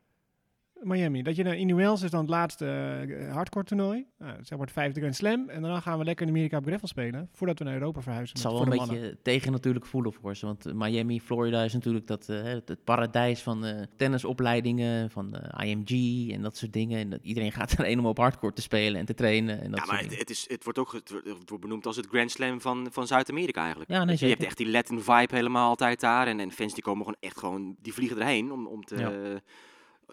Miami. 0.85 1.23
Dat 1.23 1.37
je 1.37 1.43
naar 1.43 1.57
Indian 1.57 1.79
Wells 1.79 2.03
is 2.03 2.11
dan 2.11 2.21
het 2.21 2.29
laatste 2.31 2.67
eh, 2.67 3.33
hardcore 3.33 3.65
toernooi. 3.65 4.07
Nou, 4.19 4.33
zeg 4.43 4.51
maar 4.51 4.67
het 4.67 4.73
vijfde 4.73 5.01
Grand 5.01 5.17
Slam. 5.17 5.49
En 5.49 5.63
daarna 5.63 5.81
gaan 5.81 5.99
we 5.99 6.05
lekker 6.05 6.27
in 6.27 6.33
Amerika 6.33 6.57
op 6.59 6.67
gravel 6.67 6.89
spelen. 6.89 7.29
Voordat 7.33 7.59
we 7.59 7.65
naar 7.65 7.75
Europa 7.75 8.01
verhuizen. 8.03 8.35
Het 8.37 8.45
met- 8.45 8.53
zal 8.53 8.63
wel 8.63 8.73
voor 8.73 8.73
een 8.83 8.87
de 8.89 8.93
mannen. 8.93 9.11
beetje 9.11 9.23
tegen 9.23 9.53
natuurlijk 9.53 9.87
voelen 9.87 10.13
voor 10.13 10.37
ze. 10.37 10.47
Want 10.47 10.67
eh, 10.67 10.73
Miami, 10.75 11.21
Florida 11.21 11.63
is 11.63 11.73
natuurlijk 11.73 12.07
dat, 12.07 12.29
eh, 12.29 12.43
het, 12.43 12.69
het 12.69 12.85
paradijs 12.85 13.43
van 13.43 13.65
eh, 13.65 13.83
tennisopleidingen, 13.97 15.11
van 15.11 15.31
de 15.31 15.65
IMG 15.65 16.31
en 16.33 16.43
dat 16.43 16.57
soort 16.57 16.73
dingen. 16.73 16.99
En 16.99 17.11
dat, 17.11 17.21
iedereen 17.23 17.53
gaat 17.53 17.73
erheen 17.79 17.99
om 17.99 18.07
op 18.07 18.19
hardcore 18.19 18.53
te 18.53 18.63
spelen 18.63 19.01
en 19.01 19.07
te 19.07 19.15
trainen. 19.15 19.61
En 19.61 19.71
dat 19.71 19.81
Ja, 19.81 19.87
soort 19.87 20.09
maar 20.11 20.19
het, 20.19 20.31
is, 20.31 20.45
het 20.49 20.65
wordt 20.65 20.79
ook 20.79 20.93
het 20.93 21.11
wordt, 21.47 21.61
benoemd 21.61 21.87
als 21.87 21.97
het 21.97 22.07
Grand 22.07 22.31
Slam 22.31 22.61
van, 22.61 22.87
van 22.91 23.07
Zuid-Amerika 23.07 23.61
eigenlijk. 23.61 23.91
Ja, 23.91 23.99
nee, 23.99 24.07
Weet 24.07 24.19
je, 24.19 24.27
hebt 24.27 24.43
echt 24.43 24.57
die 24.57 24.71
Latin 24.71 25.01
vibe 25.01 25.35
helemaal 25.35 25.69
altijd 25.69 26.01
daar. 26.01 26.27
En, 26.27 26.41
en 26.41 26.51
fans 26.53 26.75
die 26.75 26.83
komen 26.83 27.05
gewoon 27.05 27.21
echt 27.21 27.39
gewoon, 27.39 27.77
die 27.83 27.93
vliegen 27.95 28.19
erheen 28.19 28.53
om, 28.53 28.67
om 28.67 28.85
te... 28.85 28.97
Ja. 28.97 29.13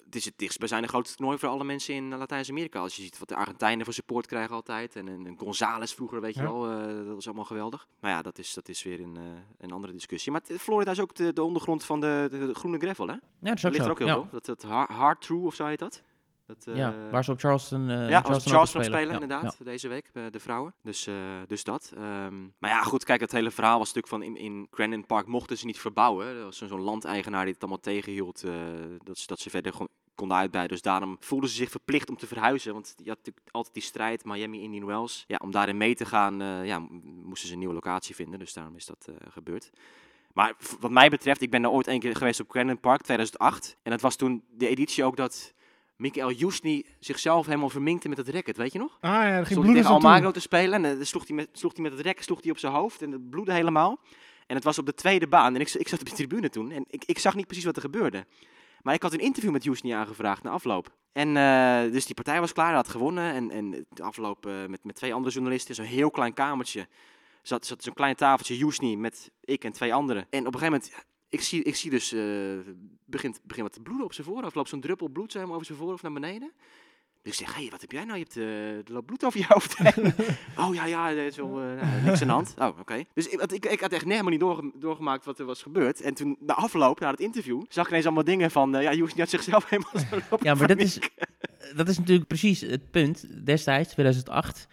Het 0.06 0.16
is 0.16 0.26
het 0.26 0.34
dichtstbijzijnde 0.38 0.88
grootste 0.88 1.16
toernooi 1.18 1.38
voor 1.38 1.50
alle 1.50 1.64
mensen 1.64 1.94
in 1.96 2.12
eh, 2.12 2.18
Latijns-Amerika. 2.20 2.80
Als 2.80 2.96
je 2.96 3.02
ziet 3.02 3.20
wat 3.20 3.28
de 3.30 3.36
Argentijnen 3.36 3.86
voor 3.86 3.94
support 3.94 4.26
krijgen 4.28 4.56
altijd. 4.56 4.96
En, 4.96 5.08
en, 5.08 5.26
en 5.28 5.38
González 5.38 5.94
vroeger, 5.94 6.22
weet 6.22 6.36
je 6.36 6.42
wel. 6.42 6.70
eh, 6.72 7.06
dat 7.06 7.16
was 7.16 7.26
allemaal 7.26 7.46
geweldig. 7.46 7.88
Maar 8.00 8.12
ja, 8.12 8.22
dat 8.22 8.38
is, 8.38 8.54
dat 8.54 8.70
is 8.70 8.84
weer 8.84 9.00
een, 9.02 9.18
eh, 9.18 9.24
een 9.60 9.72
andere 9.72 9.94
discussie. 9.94 10.32
Maar 10.32 10.42
Florida 10.58 10.92
is 10.92 11.00
ook 11.00 11.16
de, 11.16 11.34
de 11.34 11.44
ondergrond 11.44 11.84
van 11.84 12.00
de, 12.00 12.28
de, 12.32 12.46
de 12.48 12.54
groene 12.54 12.78
gravel, 12.80 13.08
hè? 13.08 13.14
Ja, 13.14 13.20
dat 13.40 13.58
is 13.58 13.66
ook 13.66 13.72
ligt 13.72 13.86
er 13.86 13.92
ook 13.92 13.98
heel 14.00 14.08
ja. 14.08 14.14
veel. 14.14 14.28
Dat, 14.32 14.46
dat 14.46 14.62
Har- 14.64 14.92
Hard 14.92 15.22
True 15.22 15.46
of 15.46 15.56
zo 15.56 15.66
heet 15.66 15.80
dat. 15.80 16.02
Dat 16.56 16.68
eh, 16.68 16.76
ja, 16.76 16.94
waar 17.12 17.24
ze 17.24 17.32
op 17.32 17.40
Charleston, 17.40 17.90
eh 17.90 18.10
ja, 18.10 18.22
Charleston 18.22 18.52
Charles 18.52 18.70
Open 18.70 18.84
van 18.84 18.94
spelen, 18.94 19.08
Ja, 19.08 19.22
inderdaad, 19.22 19.56
ja. 19.60 19.66
deze 19.66 19.88
week, 19.88 20.10
eh, 20.14 20.24
de 20.32 20.40
vrouwen. 20.40 20.74
Dus, 20.84 21.10
dus 21.48 21.64
dat. 21.64 21.92
Ehm, 21.96 22.42
maar 22.60 22.70
ja, 22.70 22.84
goed, 22.84 23.04
kijk, 23.04 23.22
het 23.22 23.32
hele 23.32 23.52
verhaal 23.52 23.78
was 23.78 23.94
natuurlijk 23.94 24.14
van 24.14 24.24
in, 24.24 24.38
in 24.38 24.68
Crandon 24.72 25.06
Park 25.06 25.28
mochten 25.28 25.58
ze 25.58 25.66
niet 25.66 25.80
verbouwen. 25.80 26.28
Er 26.28 26.44
was 26.44 26.58
zo'n 26.58 26.82
landeigenaar 26.82 27.44
die 27.44 27.54
het 27.54 27.62
allemaal 27.62 27.80
tegenhield, 27.82 28.44
dat, 29.04 29.18
ze, 29.18 29.28
dat 29.28 29.40
ze 29.40 29.50
verder 29.50 29.72
gewoon 29.72 29.90
konden 30.16 30.38
uitbreiden. 30.38 30.74
Dus 30.74 30.84
daarom 30.84 31.18
voelden 31.20 31.50
ze 31.50 31.56
zich 31.56 31.70
verplicht 31.70 32.10
om 32.10 32.18
te 32.18 32.28
verhuizen. 32.28 32.74
Want 32.74 32.94
je 32.98 33.10
had 33.10 33.18
natuurlijk 33.18 33.48
altijd 33.52 33.74
die 33.74 33.84
strijd, 33.84 34.26
Miami, 34.26 34.62
Indian 34.62 34.86
Wells. 34.86 35.24
Ja, 35.28 35.40
om 35.44 35.52
daarin 35.52 35.78
mee 35.78 35.96
te 35.96 36.06
gaan, 36.06 36.66
ja, 36.66 36.80
moesten 37.24 37.48
ze 37.48 37.54
een 37.54 37.60
nieuwe 37.60 37.74
locatie 37.74 38.16
vinden. 38.16 38.40
Dus 38.40 38.54
daarom 38.54 38.76
is 38.76 38.86
dat 38.86 39.08
gebeurd. 39.30 39.72
Maar 40.34 40.56
wat 40.80 40.92
mij 40.92 41.10
betreft, 41.10 41.42
ik 41.42 41.50
ben 41.50 41.64
er 41.64 41.70
ooit 41.70 41.88
één 41.88 42.00
keer 42.00 42.16
geweest 42.16 42.40
op 42.40 42.48
Crandon 42.48 42.80
Park, 42.80 43.02
2008. 43.02 43.78
En 43.84 43.92
dat 43.92 44.02
was 44.02 44.16
toen 44.16 44.44
de 44.50 44.68
editie 44.68 45.04
ook 45.04 45.18
dat 45.18 45.54
Mikael 46.02 46.32
Jusni 46.32 46.86
zichzelf 47.00 47.46
helemaal 47.46 47.70
verminkte 47.70 48.10
met 48.10 48.18
het 48.18 48.30
racket, 48.30 48.58
weet 48.58 48.74
je 48.74 48.80
nog? 48.80 48.98
Ah 49.02 49.12
ja, 49.12 49.24
er 49.24 49.46
ging 49.46 49.66
tegen. 49.66 49.90
Almagro 49.90 50.32
te 50.32 50.40
spelen 50.40 50.86
en 50.86 50.98
dan 50.98 51.06
sloeg 51.06 51.28
hij 51.28 51.36
met, 51.36 51.50
sloeg 51.52 51.74
hij 51.74 51.84
met 51.84 51.92
het 51.92 52.02
rek 52.02 52.22
sloeg 52.22 52.42
hij 52.42 52.52
op 52.52 52.58
zijn 52.58 52.74
hoofd 52.74 53.02
en 53.02 53.12
het 53.12 53.30
bloedde 53.30 53.54
helemaal. 53.54 54.00
En 54.48 54.56
het 54.56 54.64
was 54.64 54.78
op 54.78 54.86
de 54.86 54.94
tweede 54.94 55.28
baan 55.28 55.56
en 55.56 55.62
ik, 55.62 55.74
ik 55.74 55.88
zat 55.88 56.00
op 56.00 56.10
de 56.10 56.16
tribune 56.16 56.50
toen 56.50 56.72
en 56.72 56.86
ik, 56.88 57.04
ik 57.06 57.20
zag 57.20 57.36
niet 57.36 57.46
precies 57.46 57.66
wat 57.66 57.76
er 57.76 57.82
gebeurde. 57.82 58.26
Maar 58.82 58.94
ik 58.94 59.02
had 59.02 59.14
een 59.14 59.20
interview 59.20 59.52
met 59.52 59.64
Jusni 59.64 59.92
aangevraagd 59.92 60.44
na 60.44 60.50
afloop. 60.50 60.96
En 61.12 61.38
eh, 61.38 61.92
dus 61.92 62.06
die 62.06 62.16
partij 62.16 62.40
was 62.40 62.54
klaar, 62.54 62.68
hij 62.68 62.76
had 62.76 62.88
gewonnen. 62.88 63.34
En, 63.34 63.52
en 63.52 63.86
de 63.90 64.04
afloop 64.04 64.46
eh, 64.46 64.54
met, 64.68 64.84
met 64.84 64.96
twee 64.96 65.14
andere 65.14 65.34
journalisten, 65.34 65.76
zo'n 65.76 65.86
heel 65.86 66.12
klein 66.12 66.34
kamertje. 66.34 66.88
Zat, 67.42 67.66
zat 67.66 67.84
zo'n 67.84 67.94
klein 67.94 68.16
tafeltje, 68.16 68.58
Jusni, 68.58 68.98
met 68.98 69.32
ik 69.42 69.64
en 69.64 69.72
twee 69.72 69.94
anderen. 69.94 70.26
En 70.30 70.48
op 70.48 70.54
een 70.54 70.60
gegeven 70.60 70.82
moment, 70.82 71.06
ik 71.32 71.42
zie, 71.42 71.64
ik 71.64 71.76
zie 71.76 71.90
dus, 71.90 72.12
eh 72.12 72.22
begint, 73.06 73.40
begint 73.44 73.68
wat 73.68 73.74
te 73.76 73.82
bloeden 73.82 74.06
op 74.06 74.14
zijn 74.14 74.28
voorhoofd. 74.28 74.56
Loopt 74.56 74.70
zo'n 74.70 74.82
druppel 74.82 75.08
bloed 75.08 75.32
zo 75.32 75.38
helemaal 75.38 75.56
over 75.56 75.68
zijn 75.68 75.78
voorhoofd 75.80 76.04
naar 76.04 76.14
beneden. 76.14 76.52
Dus 77.22 77.40
ik 77.40 77.46
zeg, 77.46 77.56
hé, 77.56 77.62
hey, 77.62 77.72
wat 77.72 77.82
heb 77.82 77.92
jij 77.92 78.04
nou? 78.04 78.18
Je 78.18 78.24
hebt 78.24 78.38
eh, 78.38 78.78
er 78.78 78.94
loopt 78.94 79.06
bloed 79.06 79.24
over 79.24 79.40
je 79.40 79.46
hoofd. 79.48 79.76
oh 80.68 80.74
ja, 80.74 80.86
ja, 80.86 81.10
is 81.10 81.36
wel 81.36 81.62
eh, 81.62 81.82
nou, 81.82 82.02
niks 82.04 82.22
aan 82.22 82.28
de 82.28 82.34
hand. 82.34 82.54
Oh, 82.58 82.80
oké. 82.80 83.04
Dus 83.14 83.28
ik, 83.28 83.42
ik, 83.42 83.66
ik 83.66 83.80
had 83.80 83.92
echt 83.92 84.04
helemaal 84.04 84.30
niet 84.32 84.40
doorge- 84.40 84.72
doorgemaakt 84.76 85.26
wat 85.26 85.40
er 85.40 85.46
was 85.46 85.62
gebeurd. 85.62 86.02
En 86.02 86.14
toen, 86.14 86.38
na 86.40 86.54
afloop, 86.54 87.00
na 87.00 87.12
het 87.12 87.20
interview, 87.20 87.62
zag 87.70 87.84
ik 87.84 87.90
ineens 87.90 88.06
allemaal 88.06 88.24
dingen 88.24 88.52
van, 88.52 88.72
ja, 88.72 88.94
Joes 88.94 89.14
had 89.14 89.30
zichzelf 89.30 89.70
helemaal 89.70 90.00
zo 90.10 90.38
Ja, 90.42 90.54
maar 90.54 90.68
dat 90.68 90.80
is, 90.80 91.00
dat 91.76 91.88
is 91.88 91.98
natuurlijk 91.98 92.28
precies 92.28 92.62
het 92.62 92.92
punt. 92.92 93.46
Destijds, 93.46 93.92
2008, 93.92 94.68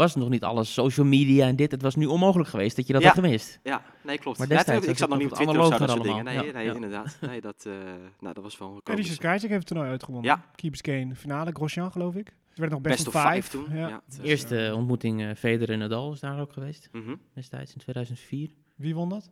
was 0.00 0.14
nog 0.14 0.28
niet 0.28 0.44
alles 0.44 0.72
social 0.72 1.06
media 1.06 1.46
en 1.46 1.56
dit. 1.56 1.70
Het 1.70 1.82
was 1.82 1.94
nu 1.96 2.06
onmogelijk 2.06 2.48
geweest 2.48 2.76
dat 2.76 2.86
je 2.86 2.92
dat 2.92 3.02
Ja. 3.02 3.08
had 3.08 3.16
gemist. 3.16 3.60
Ja, 3.62 3.82
nee, 4.02 4.18
klopt. 4.18 4.38
Maar 4.38 4.48
Ja, 4.48 4.54
destijds 4.54 4.86
ik 4.86 4.96
zat 4.98 5.08
nog 5.08 5.18
niet 5.18 5.30
op 5.30 5.34
Twitter 5.34 5.58
of 5.58 5.64
zo, 5.64 5.70
wat 5.70 5.78
dat 5.78 5.90
soort 5.90 6.02
dingen. 6.02 6.24
Nee, 6.24 6.36
allemaal. 6.38 6.54
nee 6.54 6.64
Ja, 6.66 6.74
inderdaad. 6.74 7.18
Nee, 7.20 7.40
dat, 7.40 7.64
eh, 7.66 7.72
nou, 8.20 8.34
dat 8.34 8.42
was 8.42 8.58
wel 8.58 8.80
komisch. 8.82 9.14
Skycek 9.14 9.40
heeft 9.40 9.52
het 9.52 9.66
toernooi 9.66 9.90
uitgewonnen. 9.90 10.30
Ja. 10.30 10.44
Keepers 10.54 10.80
Kane, 10.80 11.14
finale, 11.14 11.50
Grosjean 11.52 11.92
geloof 11.92 12.14
ik. 12.14 12.34
Het 12.48 12.58
werd 12.58 12.70
nog 12.70 12.80
best, 12.80 13.04
Best 13.04 13.16
of 13.16 13.32
five 13.32 13.50
toen. 13.50 13.76
Ja. 13.76 14.02
Dus, 14.06 14.18
Eerste 14.18 14.72
ontmoeting 14.76 15.22
eh 15.22 15.34
Federer 15.34 15.70
en 15.74 15.78
Nadal 15.78 16.12
is 16.12 16.20
daar 16.20 16.40
ook 16.40 16.52
geweest. 16.52 16.88
mhm. 16.92 17.14
Destijds 17.34 17.72
in 17.72 17.78
2004. 17.78 18.50
Wie 18.76 18.94
won 18.94 19.08
dat? 19.08 19.30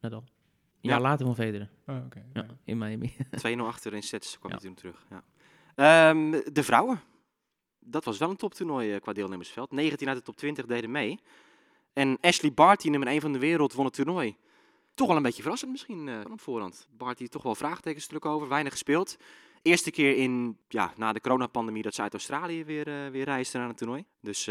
Nadal. 0.00 0.18
Een 0.20 0.26
Ja. 0.80 0.90
jaar 0.90 1.00
later 1.00 1.26
van 1.26 1.34
Federer. 1.34 1.68
Oh, 1.86 1.96
oké. 2.04 2.22
Ja, 2.32 2.42
ja. 2.42 2.46
in 2.64 2.78
Miami. 2.78 3.16
2-0 3.56 3.66
achter 3.66 3.94
in 3.94 4.02
sets 4.02 4.38
kwam 4.38 4.50
Ja. 4.50 4.56
hij 4.56 4.66
toen 4.66 4.74
terug. 4.76 5.06
Ja. 5.10 5.22
Ehm, 6.10 6.30
de 6.52 6.62
vrouwen. 6.62 7.00
Dat 7.88 8.04
was 8.04 8.18
wel 8.18 8.30
een 8.30 8.36
toptoernooi 8.36 8.94
eh, 8.94 9.00
qua 9.00 9.12
deelnemersveld. 9.12 9.70
19 9.70 10.08
uit 10.08 10.16
de 10.16 10.22
top 10.22 10.36
20 10.36 10.66
deden 10.66 10.90
mee. 10.90 11.18
En 11.92 12.18
Ashley 12.20 12.52
Barty, 12.52 12.88
nummer 12.88 13.08
1 13.08 13.20
van 13.20 13.32
de 13.32 13.38
wereld, 13.38 13.72
won 13.72 13.84
het 13.84 13.94
toernooi. 13.94 14.36
Toch 14.94 15.06
wel 15.06 15.16
een 15.16 15.22
beetje 15.22 15.42
verrassend 15.42 15.70
misschien 15.70 16.08
eh, 16.08 16.14
op 16.32 16.40
voorhand. 16.40 16.88
Barty 16.96 17.28
toch 17.28 17.42
wel 17.42 17.54
vraagtekens 17.54 18.08
natuurlijk 18.08 18.34
over, 18.34 18.48
weinig 18.48 18.72
gespeeld. 18.72 19.16
Eerste 19.62 19.90
keer 19.90 20.16
in, 20.16 20.56
ja, 20.68 20.92
na 20.96 21.12
de 21.12 21.20
coronapandemie 21.20 21.82
dat 21.82 21.94
ze 21.94 22.02
uit 22.02 22.12
Australië 22.12 22.64
weer, 22.64 22.88
eh, 22.88 23.10
weer 23.10 23.24
reisde 23.24 23.58
naar 23.58 23.68
het 23.68 23.76
toernooi. 23.76 24.04
Dus 24.20 24.44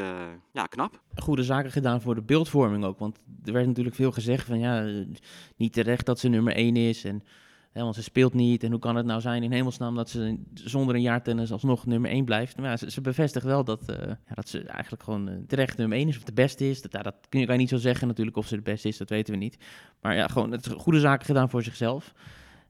ja, 0.51 0.65
knap. 0.69 1.01
Goede 1.15 1.43
zaken 1.43 1.71
gedaan 1.71 2.01
voor 2.01 2.15
de 2.15 2.21
beeldvorming 2.21 2.83
ook. 2.83 2.99
Want 2.99 3.19
er 3.43 3.53
werd 3.53 3.67
natuurlijk 3.67 3.95
veel 3.95 4.11
gezegd 4.11 4.45
van 4.47 4.59
ja, 4.59 5.05
niet 5.55 5.73
terecht 5.73 6.05
dat 6.05 6.19
ze 6.19 6.27
nummer 6.27 6.55
1 6.55 6.75
is. 6.75 7.03
En, 7.03 7.23
hè, 7.75 7.81
want 7.81 7.95
ze 7.95 8.03
speelt 8.03 8.33
niet. 8.33 8.63
En 8.63 8.71
hoe 8.71 8.79
kan 8.79 8.95
het 8.95 9.05
nou 9.05 9.21
zijn 9.21 9.43
in 9.43 9.51
hemelsnaam 9.51 9.95
dat 9.95 10.09
ze 10.09 10.37
zonder 10.53 10.95
een 10.95 11.01
jaar 11.01 11.23
tennis 11.23 11.51
alsnog 11.51 11.85
nummer 11.85 12.09
1 12.09 12.25
blijft. 12.25 12.57
Maar 12.57 12.69
ja, 12.69 12.77
ze, 12.77 12.91
ze 12.91 13.01
bevestigt 13.01 13.45
wel 13.45 13.63
dat, 13.63 13.89
eh, 13.89 14.07
ja, 14.07 14.33
dat 14.33 14.49
ze 14.49 14.63
eigenlijk 14.63 15.03
gewoon 15.03 15.29
eh, 15.29 15.35
terecht 15.47 15.77
nummer 15.77 15.97
1 15.97 16.07
is. 16.07 16.17
Of 16.17 16.23
de 16.23 16.33
beste 16.33 16.69
is. 16.69 16.81
Dat, 16.81 16.91
ja, 16.91 17.01
dat 17.01 17.15
kun 17.29 17.39
je, 17.39 17.47
niet 17.47 17.69
zo 17.69 17.77
zeggen 17.77 18.07
natuurlijk 18.07 18.37
of 18.37 18.47
ze 18.47 18.55
de 18.55 18.61
beste 18.61 18.87
is. 18.87 18.97
Dat 18.97 19.09
weten 19.09 19.33
we 19.33 19.39
niet. 19.39 19.57
Maar 20.01 20.15
ja, 20.15 20.27
gewoon 20.27 20.51
het, 20.51 20.67
goede 20.67 20.99
zaken 20.99 21.25
gedaan 21.25 21.49
voor 21.49 21.63
zichzelf. 21.63 22.13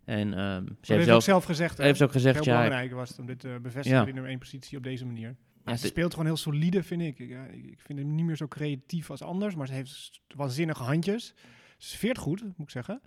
En 0.06 0.34
ehm, 0.34 0.64
ze 0.64 0.70
heeft 0.70 0.88
heeft 0.88 1.02
ook 1.02 1.06
zelf, 1.06 1.24
zelf 1.24 1.44
gezegd. 1.44 1.78
heeft 1.78 1.98
ze 1.98 2.04
ook 2.04 2.12
gezegd, 2.12 2.36
heel 2.44 2.54
ja, 2.54 2.62
belangrijk 2.64 2.94
was 2.94 3.10
het 3.10 3.20
om 3.20 3.26
dit 3.26 3.40
te 3.40 3.60
bevestigen 3.62 4.00
Ja. 4.00 4.08
in 4.08 4.14
nummer 4.14 4.32
1 4.32 4.40
positie 4.40 4.78
op 4.78 4.84
deze 4.84 5.06
manier. 5.06 5.36
Ja, 5.66 5.76
ze 5.76 5.88
speelt 5.88 6.12
gewoon 6.12 6.26
heel 6.26 6.38
solide, 6.38 6.84
vind 6.84 7.02
ik. 7.02 7.20
Ik, 7.20 7.30
ik. 7.52 7.80
vind 7.80 8.00
hem 8.00 8.16
niet 8.16 8.26
meer 8.26 8.36
zo 8.36 8.48
creatief 8.48 9.10
als 9.12 9.22
anders, 9.22 9.56
maar 9.56 9.68
ze 9.68 9.74
heeft 9.74 10.22
waanzinnige 10.36 10.84
handjes. 10.84 11.34
Ze 11.78 11.98
veert 11.98 12.18
goed, 12.18 12.42
moet 12.44 12.54
ik 12.58 12.70
zeggen. 12.70 13.02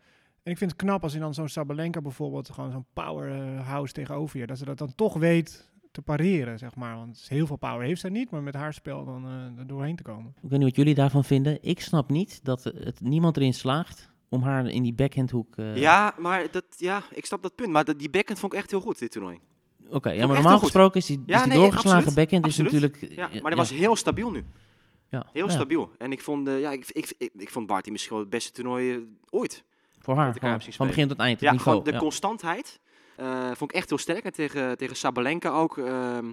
En 0.48 0.54
ik 0.54 0.60
vind 0.60 0.70
het 0.72 0.80
knap 0.80 1.02
als 1.02 1.12
je 1.12 1.18
dan 1.18 1.34
zo'n 1.34 1.48
Sabalenka 1.48 2.00
bijvoorbeeld, 2.00 2.50
gewoon 2.50 2.70
zo'n 2.72 2.86
powerhouse 2.92 3.92
tegenover 3.92 4.38
je, 4.38 4.46
dat 4.46 4.58
ze 4.58 4.64
dat 4.64 4.78
dan 4.78 4.94
toch 4.94 5.14
weet 5.14 5.70
te 5.92 6.02
pareren, 6.02 6.58
zeg 6.58 6.74
maar. 6.76 6.96
Want 6.96 7.24
heel 7.28 7.46
veel 7.46 7.56
power 7.56 7.86
heeft 7.86 8.00
ze 8.00 8.08
niet, 8.08 8.30
maar 8.30 8.42
met 8.42 8.54
haar 8.54 8.74
spel 8.74 9.04
dan 9.04 9.24
eh, 9.26 9.58
er 9.58 9.66
doorheen 9.66 9.96
te 9.96 10.02
komen. 10.02 10.34
Ik 10.42 10.50
weet 10.50 10.58
niet 10.58 10.68
wat 10.68 10.76
jullie 10.76 10.94
daarvan 10.94 11.24
vinden. 11.24 11.58
Ik 11.62 11.80
snap 11.80 12.10
niet 12.10 12.40
dat 12.44 12.64
het 12.64 13.00
niemand 13.00 13.36
erin 13.36 13.54
slaagt 13.54 14.10
om 14.28 14.42
haar 14.42 14.66
in 14.66 14.82
die 14.82 14.94
backhandhoek... 14.94 15.56
eh, 15.56 15.76
Ja, 15.76 16.14
maar 16.18 16.46
dat, 16.50 16.64
ja, 16.76 17.02
ik 17.10 17.26
snap 17.26 17.42
dat 17.42 17.54
punt. 17.54 17.70
Maar 17.70 17.84
dat, 17.84 17.98
die 17.98 18.10
backhand 18.10 18.38
vond 18.40 18.52
ik 18.52 18.58
echt 18.58 18.70
heel 18.70 18.80
goed, 18.80 18.98
dit 18.98 19.10
toernooi. 19.12 19.38
Oké, 19.90 20.10
ja, 20.10 20.26
maar 20.26 20.34
normaal 20.34 20.52
goed. 20.54 20.62
gesproken 20.62 21.00
is 21.00 21.06
die, 21.06 21.22
Ja, 21.26 21.36
is 21.36 21.42
die 21.42 21.52
nee, 21.52 21.60
doorgeslagen 21.60 21.96
absoluut. 21.98 22.14
backhand 22.30 22.46
is 22.46 22.56
natuurlijk... 22.56 23.06
Ja, 23.10 23.30
eh, 23.30 23.40
maar 23.42 23.50
dat 23.50 23.58
was 23.60 23.70
heel 23.70 23.96
stabiel 23.96 24.30
nu. 24.30 24.44
ja, 25.08 25.26
Heel 25.32 25.46
ja, 25.46 25.52
stabiel. 25.52 25.90
En 25.98 26.12
ik 26.12 26.20
vond, 26.22 26.48
eh, 26.48 26.60
ja, 26.60 26.70
ik, 26.72 26.88
ik, 26.88 27.14
ik, 27.18 27.30
ik 27.36 27.50
vond 27.50 27.66
Barty 27.66 27.90
misschien 27.90 28.12
wel 28.12 28.20
het 28.22 28.30
beste 28.30 28.52
toernooi 28.52 28.92
eh, 28.94 28.98
ooit. 29.30 29.64
Voor 30.14 30.16
haar, 30.16 30.64
van 30.70 30.86
begin 30.86 31.08
tot 31.08 31.18
eind, 31.18 31.40
Ja, 31.40 31.52
niveau. 31.52 31.84
de 31.84 31.92
ja. 31.92 31.98
constantheid 31.98 32.80
eh, 33.16 33.46
vond 33.54 33.70
ik 33.70 33.76
echt 33.76 33.88
heel 33.88 33.98
sterk. 33.98 34.24
En 34.24 34.32
tegen, 34.32 34.76
tegen 34.78 34.96
Sabalenka 34.96 35.50
ook. 35.50 35.78
ehm, 35.78 36.32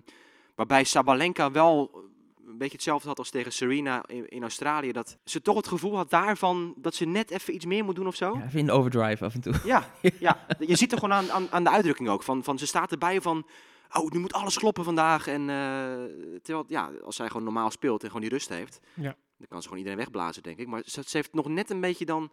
waarbij 0.55 0.83
Sabalenka 0.83 1.51
wel 1.51 2.03
een 2.47 2.57
beetje 2.57 2.73
hetzelfde 2.75 3.07
had 3.07 3.17
als 3.17 3.29
tegen 3.29 3.51
Serena 3.51 4.03
in, 4.07 4.29
in 4.29 4.41
Australië. 4.41 4.91
Dat 4.91 5.17
ze 5.23 5.41
toch 5.41 5.55
het 5.55 5.67
gevoel 5.67 5.95
had 5.95 6.09
daarvan 6.09 6.73
dat 6.77 6.95
ze 6.95 7.05
net 7.05 7.31
even 7.31 7.53
iets 7.55 7.65
meer 7.65 7.83
moet 7.85 7.95
doen 7.95 8.07
of 8.07 8.15
zo. 8.15 8.33
Ja, 8.38 8.45
even 8.45 8.59
in 8.59 8.65
de 8.65 8.71
overdrive 8.71 9.25
af 9.25 9.33
en 9.33 9.41
toe. 9.41 9.53
Ja, 9.63 9.89
ja. 10.19 10.45
je 10.59 10.75
ziet 10.75 10.91
er 10.91 10.97
gewoon 10.99 11.13
aan, 11.15 11.31
aan, 11.31 11.51
aan 11.51 11.63
de 11.63 11.69
uitdrukking 11.69 12.09
ook. 12.09 12.23
Van, 12.23 12.43
van 12.43 12.57
ze 12.57 12.67
staat 12.67 12.91
erbij 12.91 13.21
van, 13.21 13.45
oh, 13.93 14.09
nu 14.11 14.19
moet 14.19 14.33
alles 14.33 14.57
kloppen 14.57 14.83
vandaag. 14.83 15.27
En 15.27 15.41
eh, 15.49 16.35
terwijl, 16.41 16.65
ja, 16.67 16.89
als 17.03 17.15
zij 17.15 17.27
gewoon 17.27 17.43
normaal 17.43 17.71
speelt 17.71 18.01
en 18.01 18.07
gewoon 18.07 18.21
die 18.21 18.31
rust 18.31 18.49
heeft, 18.49 18.79
Ja. 18.93 19.15
dan 19.38 19.47
kan 19.47 19.57
ze 19.61 19.63
gewoon 19.67 19.83
iedereen 19.83 19.99
wegblazen, 20.03 20.43
denk 20.43 20.57
ik. 20.57 20.67
Maar 20.67 20.81
ze, 20.85 21.01
ze 21.05 21.17
heeft 21.17 21.33
nog 21.33 21.47
net 21.47 21.69
een 21.69 21.81
beetje 21.81 22.05
dan 22.05 22.31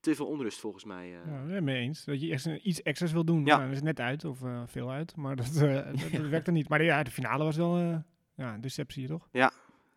te 0.00 0.14
veel 0.14 0.26
onrust, 0.26 0.60
volgens 0.60 0.84
mij. 0.84 1.06
eh. 1.06 1.32
Ja, 1.32 1.42
nee, 1.44 1.60
mee 1.60 1.76
eens. 1.80 2.04
Dat 2.04 2.20
je 2.20 2.30
echt 2.32 2.46
iets 2.46 2.82
extra's 2.82 3.12
wil 3.12 3.24
doen. 3.24 3.44
Ja. 3.44 3.58
Ja. 3.58 3.64
dat 3.66 3.74
is 3.74 3.82
net 3.82 4.00
uit, 4.00 4.24
of 4.24 4.42
eh, 4.42 4.62
veel 4.66 4.90
uit. 4.90 5.16
Maar 5.16 5.36
dat, 5.36 5.56
eh, 5.56 5.74
dat, 6.00 6.12
dat 6.12 6.28
werkt 6.28 6.46
er 6.46 6.52
niet. 6.52 6.68
Maar 6.68 6.82
ja, 6.82 7.02
de 7.02 7.10
finale 7.10 7.44
was 7.44 7.56
wel 7.56 7.76
eh, 7.78 7.96
ja, 8.34 8.54
een 8.54 8.60
deceptie, 8.60 9.06
toch? 9.06 9.28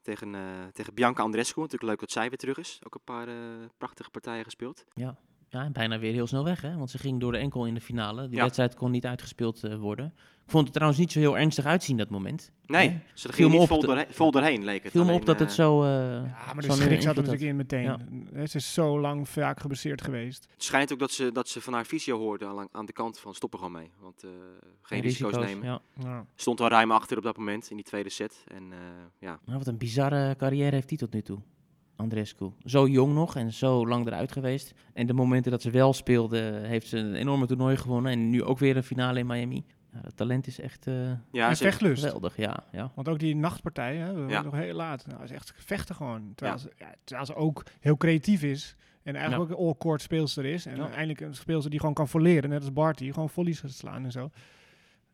Tegen, 0.02 0.36
eh, 0.36 0.42
tegen 0.74 0.94
Bianca 0.94 1.24
Andrescu. 1.24 1.60
Natuurlijk 1.60 1.90
leuk 1.92 2.00
dat 2.00 2.12
zij 2.12 2.30
weer 2.30 2.38
terug 2.38 2.58
is. 2.58 2.80
Ook 2.86 2.94
een 2.96 3.02
paar 3.04 3.28
eh, 3.28 3.36
prachtige 3.78 4.10
partijen 4.10 4.44
gespeeld. 4.44 4.86
Ja, 4.94 5.18
en 5.50 5.72
bijna 5.72 6.00
weer 6.00 6.14
heel 6.14 6.28
snel 6.28 6.44
weg, 6.44 6.62
hè? 6.62 6.78
Want 6.78 6.90
ze 6.90 6.98
ging 6.98 7.20
door 7.20 7.32
de 7.32 7.38
enkel 7.38 7.66
in 7.66 7.74
de 7.74 7.82
finale. 7.82 8.28
Die 8.28 8.36
Ja. 8.38 8.42
wedstrijd 8.44 8.76
kon 8.76 8.92
niet 8.92 9.06
uitgespeeld 9.06 9.64
eh, 9.64 9.76
worden. 9.76 10.14
Ik 10.46 10.56
vond 10.56 10.64
het 10.64 10.74
trouwens 10.74 11.00
niet 11.02 11.12
zo 11.12 11.20
heel 11.20 11.38
ernstig 11.38 11.66
uitzien, 11.66 11.98
dat 11.98 12.10
moment. 12.10 12.52
Nee, 12.66 12.88
Nee. 12.90 13.00
ze 13.14 13.28
Viel 13.28 13.34
ging 13.34 13.48
me 13.48 13.54
niet 13.54 13.62
op 13.62 13.68
vol, 13.68 13.82
doorheen, 13.82 14.06
vol 14.10 14.32
doorheen, 14.32 14.64
leek 14.64 14.84
het. 14.84 14.92
viel 14.92 15.06
me 15.06 15.12
op 15.14 15.26
dat 15.26 15.40
het 15.40 15.50
eh, 15.50 15.56
zo... 15.56 15.84
eh, 15.84 15.90
Ja, 15.90 16.54
maar 16.54 16.62
de 16.62 16.72
schrik 16.72 17.02
zat 17.02 17.16
er 17.18 17.24
natuurlijk 17.24 17.50
in 17.50 17.56
meteen. 17.56 17.84
Ja. 17.84 17.98
Hè, 18.34 18.46
Ze 18.46 18.58
is 18.58 18.74
zo 18.74 19.00
lang 19.00 19.30
vaak 19.30 19.60
geblesseerd 19.60 20.02
geweest. 20.02 20.48
Het 20.54 20.64
schijnt 20.64 20.94
ook 20.94 21.00
dat 21.00 21.12
ze, 21.12 21.32
dat 21.32 21.48
ze 21.50 21.62
van 21.62 21.74
haar 21.74 21.86
fysio 21.86 22.18
hoorde 22.18 22.46
aan, 22.46 22.68
aan 22.72 22.86
de 22.86 22.94
kant 22.94 23.20
van 23.20 23.34
stoppen 23.36 23.60
gewoon 23.60 23.74
mee. 23.74 23.92
Want 24.00 24.24
eh, 24.24 24.30
geen 24.82 25.02
risico's, 25.02 25.36
nemen. 25.46 25.66
Ja. 25.66 25.82
Ja. 26.04 26.26
Stond 26.36 26.62
al 26.62 26.68
ruim 26.68 26.92
achter 26.92 27.18
op 27.18 27.24
dat 27.24 27.38
moment 27.38 27.70
in 27.70 27.76
die 27.76 27.86
tweede 27.86 28.10
set. 28.10 28.44
En 28.48 28.64
eh, 28.72 28.78
ja, 29.20 29.40
Nou, 29.46 29.58
wat 29.58 29.68
een 29.68 29.78
bizarre 29.78 30.36
carrière 30.36 30.76
heeft 30.76 30.90
hij 30.90 30.98
tot 30.98 31.14
nu 31.14 31.22
toe. 31.22 31.40
Andrescu. 32.00 32.52
Zo 32.66 32.88
jong 32.88 33.14
nog 33.14 33.36
en 33.36 33.54
zo 33.54 33.88
lang 33.88 34.08
eruit 34.08 34.32
geweest. 34.32 34.74
En 34.94 35.08
de 35.08 35.14
momenten 35.14 35.52
dat 35.52 35.62
ze 35.62 35.70
wel 35.72 35.94
speelde, 35.94 36.60
heeft 36.64 36.88
ze 36.88 36.98
een 36.98 37.16
enorme 37.16 37.46
toernooi 37.46 37.78
gewonnen. 37.78 38.12
En 38.12 38.30
nu 38.30 38.44
ook 38.44 38.60
weer 38.60 38.78
een 38.78 38.84
finale 38.84 39.20
in 39.20 39.28
Miami. 39.28 39.66
Ja, 39.94 40.02
dat 40.02 40.18
talent 40.18 40.48
is 40.48 40.60
echt 40.60 40.88
eh, 40.88 41.12
ja 41.32 41.54
ze, 41.54 41.64
vechtlust. 41.64 42.04
geweldig, 42.04 42.38
ja. 42.38 42.64
ja. 42.72 42.92
Want 42.96 43.10
ook 43.10 43.20
die 43.20 43.36
nachtpartij, 43.36 43.96
hè, 43.96 44.14
we 44.14 44.20
Ja. 44.22 44.28
waren 44.28 44.44
nog 44.44 44.56
heel 44.56 44.74
laat. 44.76 45.08
Nou, 45.08 45.24
is 45.24 45.32
echt 45.32 45.54
vechten 45.58 45.96
gewoon. 45.96 46.32
Terwijl, 46.36 46.58
Ja. 46.58 46.64
ze, 46.64 46.72
ja, 46.78 46.94
terwijl 47.04 47.26
ze 47.28 47.36
ook 47.36 47.64
heel 47.80 47.98
creatief 47.98 48.44
is. 48.44 48.76
En 49.04 49.16
eigenlijk 49.16 49.50
Ja. 49.50 49.56
ook 49.56 49.60
een 49.62 49.66
all-court 49.68 50.02
speelster 50.02 50.46
is. 50.46 50.66
En 50.66 50.76
Ja. 50.76 50.90
eindelijk 50.90 51.22
een 51.22 51.36
speelster 51.36 51.70
die 51.70 51.80
gewoon 51.80 51.94
kan 51.96 52.08
volleren. 52.08 52.50
Net 52.50 52.62
als 52.62 52.74
Barty. 52.74 53.12
Gewoon 53.12 53.30
volleys 53.30 53.60
gaat 53.60 53.72
slaan 53.72 54.04
en 54.04 54.12
zo. 54.12 54.30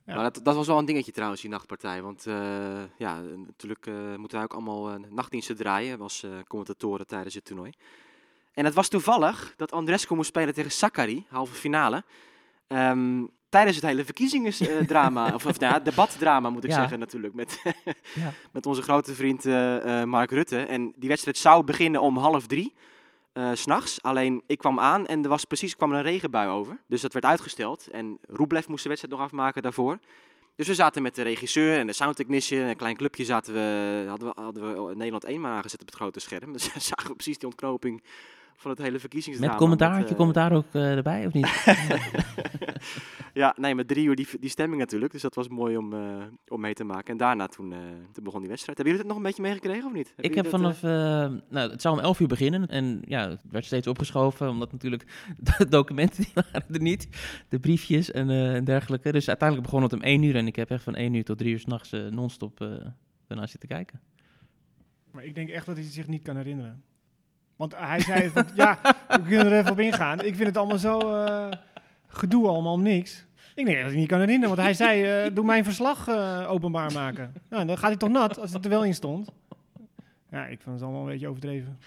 Ja. 0.05 0.15
Maar 0.15 0.23
dat, 0.23 0.43
dat 0.43 0.55
was 0.55 0.67
wel 0.67 0.77
een 0.77 0.85
dingetje 0.85 1.11
trouwens, 1.11 1.41
die 1.41 1.49
nachtpartij. 1.49 2.01
Want 2.01 2.25
eh, 2.25 2.35
ja, 2.97 3.21
natuurlijk 3.47 3.87
eh, 3.87 3.93
moeten 4.15 4.37
wij 4.37 4.43
ook 4.43 4.53
allemaal 4.53 4.89
eh, 4.89 4.95
nachtdiensten 5.09 5.55
draaien 5.55 6.01
als 6.01 6.25
commentatoren 6.47 7.07
tijdens 7.07 7.35
het 7.35 7.45
toernooi. 7.45 7.71
En 8.53 8.65
het 8.65 8.73
was 8.73 8.87
toevallig 8.87 9.53
dat 9.57 9.71
Andrescu 9.71 10.15
moest 10.15 10.27
spelen 10.29 10.53
tegen 10.53 10.71
Sakari, 10.71 11.25
halve 11.29 11.53
finale. 11.53 12.03
Ehm, 12.67 13.23
tijdens 13.49 13.75
het 13.75 13.85
hele 13.85 14.05
verkiezingsdrama, 14.05 15.25
of, 15.35 15.45
of 15.45 15.59
nou 15.59 15.73
ja, 15.73 15.79
debatdrama 15.79 16.49
moet 16.49 16.63
ik 16.63 16.69
Ja. 16.69 16.75
zeggen 16.75 16.99
natuurlijk, 16.99 17.33
met, 17.33 17.61
Ja. 18.15 18.31
met 18.53 18.65
onze 18.65 18.81
grote 18.81 19.15
vriend 19.15 19.43
Mark 20.05 20.31
Rutte. 20.31 20.59
En 20.59 20.93
die 20.95 21.09
wedstrijd 21.09 21.37
zou 21.37 21.63
beginnen 21.63 22.01
om 22.01 22.17
half 22.17 22.47
drie. 22.47 22.73
Eh, 23.35 23.51
s 23.53 23.61
s'nachts. 23.61 24.01
Alleen 24.01 24.43
ik 24.47 24.57
kwam 24.57 24.79
aan 24.79 25.07
en 25.07 25.23
er 25.23 25.29
was 25.29 25.45
precies 25.45 25.75
kwam 25.75 25.91
er 25.91 25.97
een 25.97 26.03
regenbui 26.03 26.49
over. 26.49 26.77
Dus 26.87 27.01
dat 27.01 27.13
werd 27.13 27.25
uitgesteld. 27.25 27.87
En 27.87 28.17
Rublev 28.27 28.67
moest 28.67 28.83
de 28.83 28.89
wedstrijd 28.89 29.17
nog 29.17 29.25
afmaken 29.25 29.61
daarvoor. 29.61 29.99
Dus 30.55 30.67
we 30.67 30.73
zaten 30.73 31.01
met 31.01 31.15
de 31.15 31.21
regisseur 31.21 31.77
en 31.77 31.87
de 31.87 31.93
soundtechnician. 31.93 32.67
Een 32.67 32.75
klein 32.75 32.95
clubje 32.95 33.25
zaten 33.25 33.53
we, 33.53 34.05
hadden 34.07 34.27
we, 34.27 34.41
hadden 34.41 34.87
we 34.87 34.95
Nederland 34.95 35.23
1 35.23 35.41
maar 35.41 35.51
aangezet 35.51 35.81
op 35.81 35.87
het 35.87 35.95
grote 35.95 36.19
scherm. 36.19 36.51
Dus 36.53 36.71
zagen 36.73 37.15
precies 37.15 37.37
die 37.37 37.47
ontknoping 37.47 38.03
van 38.55 38.71
het 38.71 38.79
hele 38.79 38.99
verkiezingsdrama. 38.99 39.51
Met 39.51 39.61
commentaar, 39.61 39.91
had 39.91 40.03
je 40.03 40.09
eh, 40.09 40.15
commentaar 40.15 40.51
ook 40.53 40.65
eh, 40.71 40.95
erbij 40.95 41.25
of 41.25 41.33
niet? 41.33 41.63
ja, 43.33 43.55
nee, 43.59 43.75
met 43.75 43.87
drie 43.87 44.05
uur 44.05 44.15
die, 44.15 44.27
die 44.39 44.49
stemming 44.49 44.81
natuurlijk. 44.81 45.11
Dus 45.11 45.21
dat 45.21 45.35
was 45.35 45.47
mooi 45.47 45.77
om, 45.77 45.93
eh, 45.93 46.23
om 46.47 46.61
mee 46.61 46.73
te 46.73 46.83
maken. 46.83 47.11
En 47.11 47.17
daarna 47.17 47.47
toen, 47.47 47.71
eh, 47.71 47.79
toen 48.11 48.23
begon 48.23 48.39
die 48.39 48.49
wedstrijd. 48.49 48.77
Hebben 48.77 48.95
jullie 48.95 48.97
het 48.97 49.07
nog 49.07 49.17
een 49.17 49.23
beetje 49.23 49.41
meegekregen 49.41 49.85
of 49.85 49.93
niet? 49.93 50.07
Hebben 50.07 50.25
ik 50.25 50.35
heb 50.35 50.43
dat, 50.43 50.53
vanaf, 50.53 50.83
eh, 50.83 51.41
nou, 51.49 51.71
het 51.71 51.81
zou 51.81 51.97
om 51.97 52.03
11 52.03 52.19
uur 52.19 52.27
beginnen 52.27 52.67
en 52.67 53.01
ja, 53.07 53.29
het 53.29 53.41
werd 53.49 53.65
steeds 53.65 53.87
opgeschoven, 53.87 54.49
omdat 54.49 54.71
natuurlijk 54.71 55.05
de 55.57 55.67
documenten 55.69 56.23
die 56.23 56.31
waren 56.33 56.73
er 56.73 56.81
niet, 56.81 57.07
de 57.49 57.59
briefjes 57.59 58.11
en, 58.11 58.29
eh, 58.29 58.55
en 58.55 58.63
dergelijke. 58.63 59.11
Dus 59.11 59.27
uiteindelijk 59.27 59.69
begon 59.69 59.83
het 59.83 59.93
om 59.93 60.01
1 60.01 60.23
uur 60.23 60.35
en 60.35 60.47
ik 60.47 60.55
heb 60.55 60.69
echt 60.69 60.83
van 60.83 60.95
1 60.95 61.13
uur 61.13 61.23
tot 61.23 61.37
3 61.37 61.51
uur 61.51 61.59
s'nachts 61.59 61.91
eh 61.91 62.07
non-stop 62.07 62.61
eh 62.61 62.67
daarna 63.27 63.47
zitten 63.47 63.69
kijken. 63.69 64.01
Maar 65.11 65.23
ik 65.23 65.35
denk 65.35 65.49
echt 65.49 65.65
dat 65.65 65.75
hij 65.75 65.83
het 65.83 65.93
zich 65.93 66.07
niet 66.07 66.21
kan 66.21 66.37
herinneren. 66.37 66.83
Want 67.55 67.75
hij 67.75 67.99
zei, 67.99 68.29
van, 68.29 68.45
ja, 68.55 68.79
we 69.07 69.21
kunnen 69.21 69.51
er 69.51 69.59
even 69.59 69.71
op 69.71 69.79
ingaan. 69.79 70.19
Ik 70.19 70.35
vind 70.35 70.47
het 70.47 70.57
allemaal 70.57 70.77
zo 70.77 70.99
eh, 70.99 71.47
gedoe 72.07 72.47
allemaal 72.47 72.73
om 72.73 72.81
niks. 72.81 73.25
Ik 73.55 73.65
denk 73.65 73.77
dat 73.77 73.85
het 73.85 73.95
niet 73.95 74.07
kan 74.07 74.19
herinneren, 74.19 74.55
want 74.55 74.67
hij 74.67 74.73
zei, 74.73 75.03
eh, 75.25 75.35
doe 75.35 75.45
mijn 75.45 75.63
verslag 75.63 76.07
eh, 76.07 76.51
openbaar 76.51 76.91
maken. 76.91 77.33
Nou, 77.49 77.65
dan 77.65 77.77
gaat 77.77 77.89
hij 77.89 77.97
toch 77.97 78.09
nat 78.09 78.39
als 78.39 78.53
het 78.53 78.63
er 78.63 78.69
wel 78.69 78.83
in 78.83 78.93
stond. 78.93 79.29
Ja, 80.31 80.45
ik 80.45 80.61
vond 80.61 80.75
het 80.75 80.83
allemaal 80.83 81.01
een 81.01 81.07
beetje 81.11 81.27
overdreven. 81.27 81.79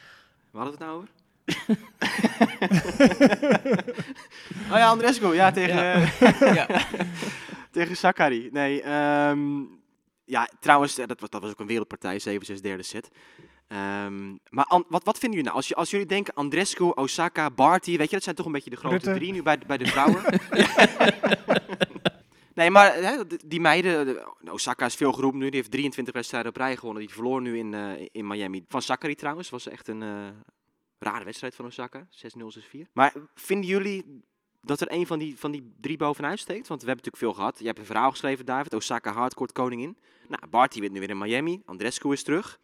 Waar 0.51 0.63
hadden 0.65 0.79
we 0.79 0.85
het 0.85 0.93
nou 0.93 0.97
over? 0.97 1.09
oh 4.71 4.77
ja, 4.77 4.89
Andrescu. 4.89 5.35
Ja, 5.35 5.51
tegen, 5.51 6.01
Ja. 6.55 6.67
tegen 7.71 7.97
Sakari. 7.97 8.49
Nee, 8.53 8.83
ehm, 8.83 9.61
Ja, 10.25 10.49
trouwens, 10.61 10.95
dat 10.95 11.21
was, 11.21 11.31
dat 11.31 11.43
was 11.43 11.51
ook 11.51 11.61
een 11.61 11.67
wereldpartij, 11.67 12.21
7-6 12.21 12.61
derde 12.61 12.83
set. 12.83 13.11
Ehm, 13.69 14.29
maar 14.49 14.65
an- 14.65 14.85
wat, 14.89 15.05
wat 15.05 15.19
vinden 15.19 15.39
jullie 15.39 15.45
nou? 15.45 15.57
Als, 15.57 15.69
je, 15.69 15.75
als 15.75 15.91
jullie 15.91 16.07
denken 16.07 16.35
Andrescu, 16.35 16.85
Osaka, 16.85 17.51
Barty, 17.51 17.97
weet 17.97 18.09
je, 18.09 18.15
dat 18.15 18.23
zijn 18.25 18.37
toch 18.37 18.47
een 18.47 18.53
beetje 18.53 18.71
de 18.71 18.77
grote 18.77 18.95
Rutte. 18.95 19.15
drie 19.15 19.33
nu 19.33 19.43
bij, 19.43 19.59
de- 19.59 19.67
bij 19.67 19.79
de 19.79 19.87
vrouwen. 19.87 20.23
nee, 22.55 22.71
maar 22.71 22.95
hè, 22.95 23.27
die- 23.47 23.61
meiden, 23.61 24.07
de- 24.07 24.51
Osaka 24.53 24.87
is 24.87 24.95
veel 24.95 25.13
geroepen 25.13 25.39
nu, 25.39 25.47
die 25.49 25.57
heeft 25.59 25.71
23 25.71 26.15
wedstrijden 26.15 26.51
op 26.51 26.57
rij 26.57 26.77
gewonnen. 26.77 27.03
Die 27.03 27.13
verloor 27.15 27.43
nu 27.43 27.59
in, 27.59 27.75
eh, 27.75 28.07
in 28.13 28.27
Miami. 28.27 28.65
Van 28.69 28.83
Sakari 28.83 29.15
trouwens, 29.15 29.51
was 29.51 29.69
echt 29.69 29.89
een 29.89 30.03
eh, 30.03 30.27
rare 30.99 31.25
wedstrijd 31.25 31.55
van 31.55 31.67
Osaka, 31.67 32.07
6-0, 32.11 32.51
6-4. 32.51 32.89
Maar 32.93 33.13
vinden 33.35 33.67
jullie 33.69 34.23
dat 34.63 34.81
er 34.81 34.93
een 34.93 35.07
van 35.07 35.19
die, 35.19 35.39
van 35.39 35.51
die 35.51 35.75
drie 35.81 35.97
bovenuit 35.97 36.39
steekt? 36.39 36.69
Want 36.69 36.81
we 36.83 36.87
hebben 36.87 37.05
natuurlijk 37.05 37.17
veel 37.17 37.33
gehad. 37.45 37.59
Je 37.59 37.67
hebt 37.67 37.79
een 37.79 37.85
verhaal 37.85 38.11
geschreven, 38.11 38.47
David. 38.47 38.75
Osaka 38.75 39.13
hardcourt 39.13 39.53
koningin. 39.53 39.97
Nou, 40.29 40.43
Barty 40.51 40.81
wint 40.81 40.93
nu 40.93 41.01
weer 41.01 41.11
in 41.11 41.19
Miami. 41.19 41.63
Andrescu 41.65 42.13
is 42.13 42.23
terug. 42.23 42.59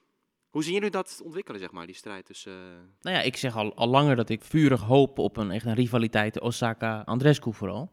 Hoe 0.55 0.65
zien 0.65 0.73
jullie 0.75 0.91
dat 0.91 1.21
ontwikkelen, 1.25 1.61
zeg 1.61 1.71
maar, 1.73 1.87
die 1.87 1.95
strijd 1.95 2.27
tussen... 2.27 2.53
eh, 2.53 2.59
Nou 3.01 3.17
ja, 3.17 3.23
ik 3.23 3.37
zeg 3.37 3.57
al, 3.57 3.75
al 3.75 3.89
langer 3.89 4.17
dat 4.17 4.29
ik 4.29 4.43
vurig 4.45 4.81
hoop 4.81 5.19
op 5.19 5.37
een 5.37 5.51
echt 5.51 5.67
een 5.67 5.75
rivaliteit 5.75 6.41
Osaka-Andrescu 6.41 7.53
vooral. 7.53 7.93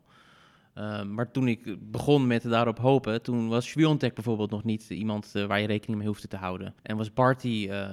Uh, 0.75 1.03
maar 1.03 1.31
toen 1.31 1.47
ik 1.47 1.91
begon 1.91 2.27
met 2.27 2.43
daarop 2.43 2.77
hopen, 2.77 3.21
toen 3.21 3.47
was 3.47 3.67
Sviontek 3.67 4.13
bijvoorbeeld 4.13 4.51
nog 4.51 4.63
niet 4.63 4.89
iemand 4.89 5.31
uh, 5.35 5.45
waar 5.45 5.59
je 5.59 5.67
rekening 5.67 5.97
mee 5.97 6.07
hoefde 6.07 6.27
te 6.27 6.37
houden. 6.37 6.75
En 6.81 6.97
was 6.97 7.13
Barty, 7.13 7.67
uh, 7.69 7.89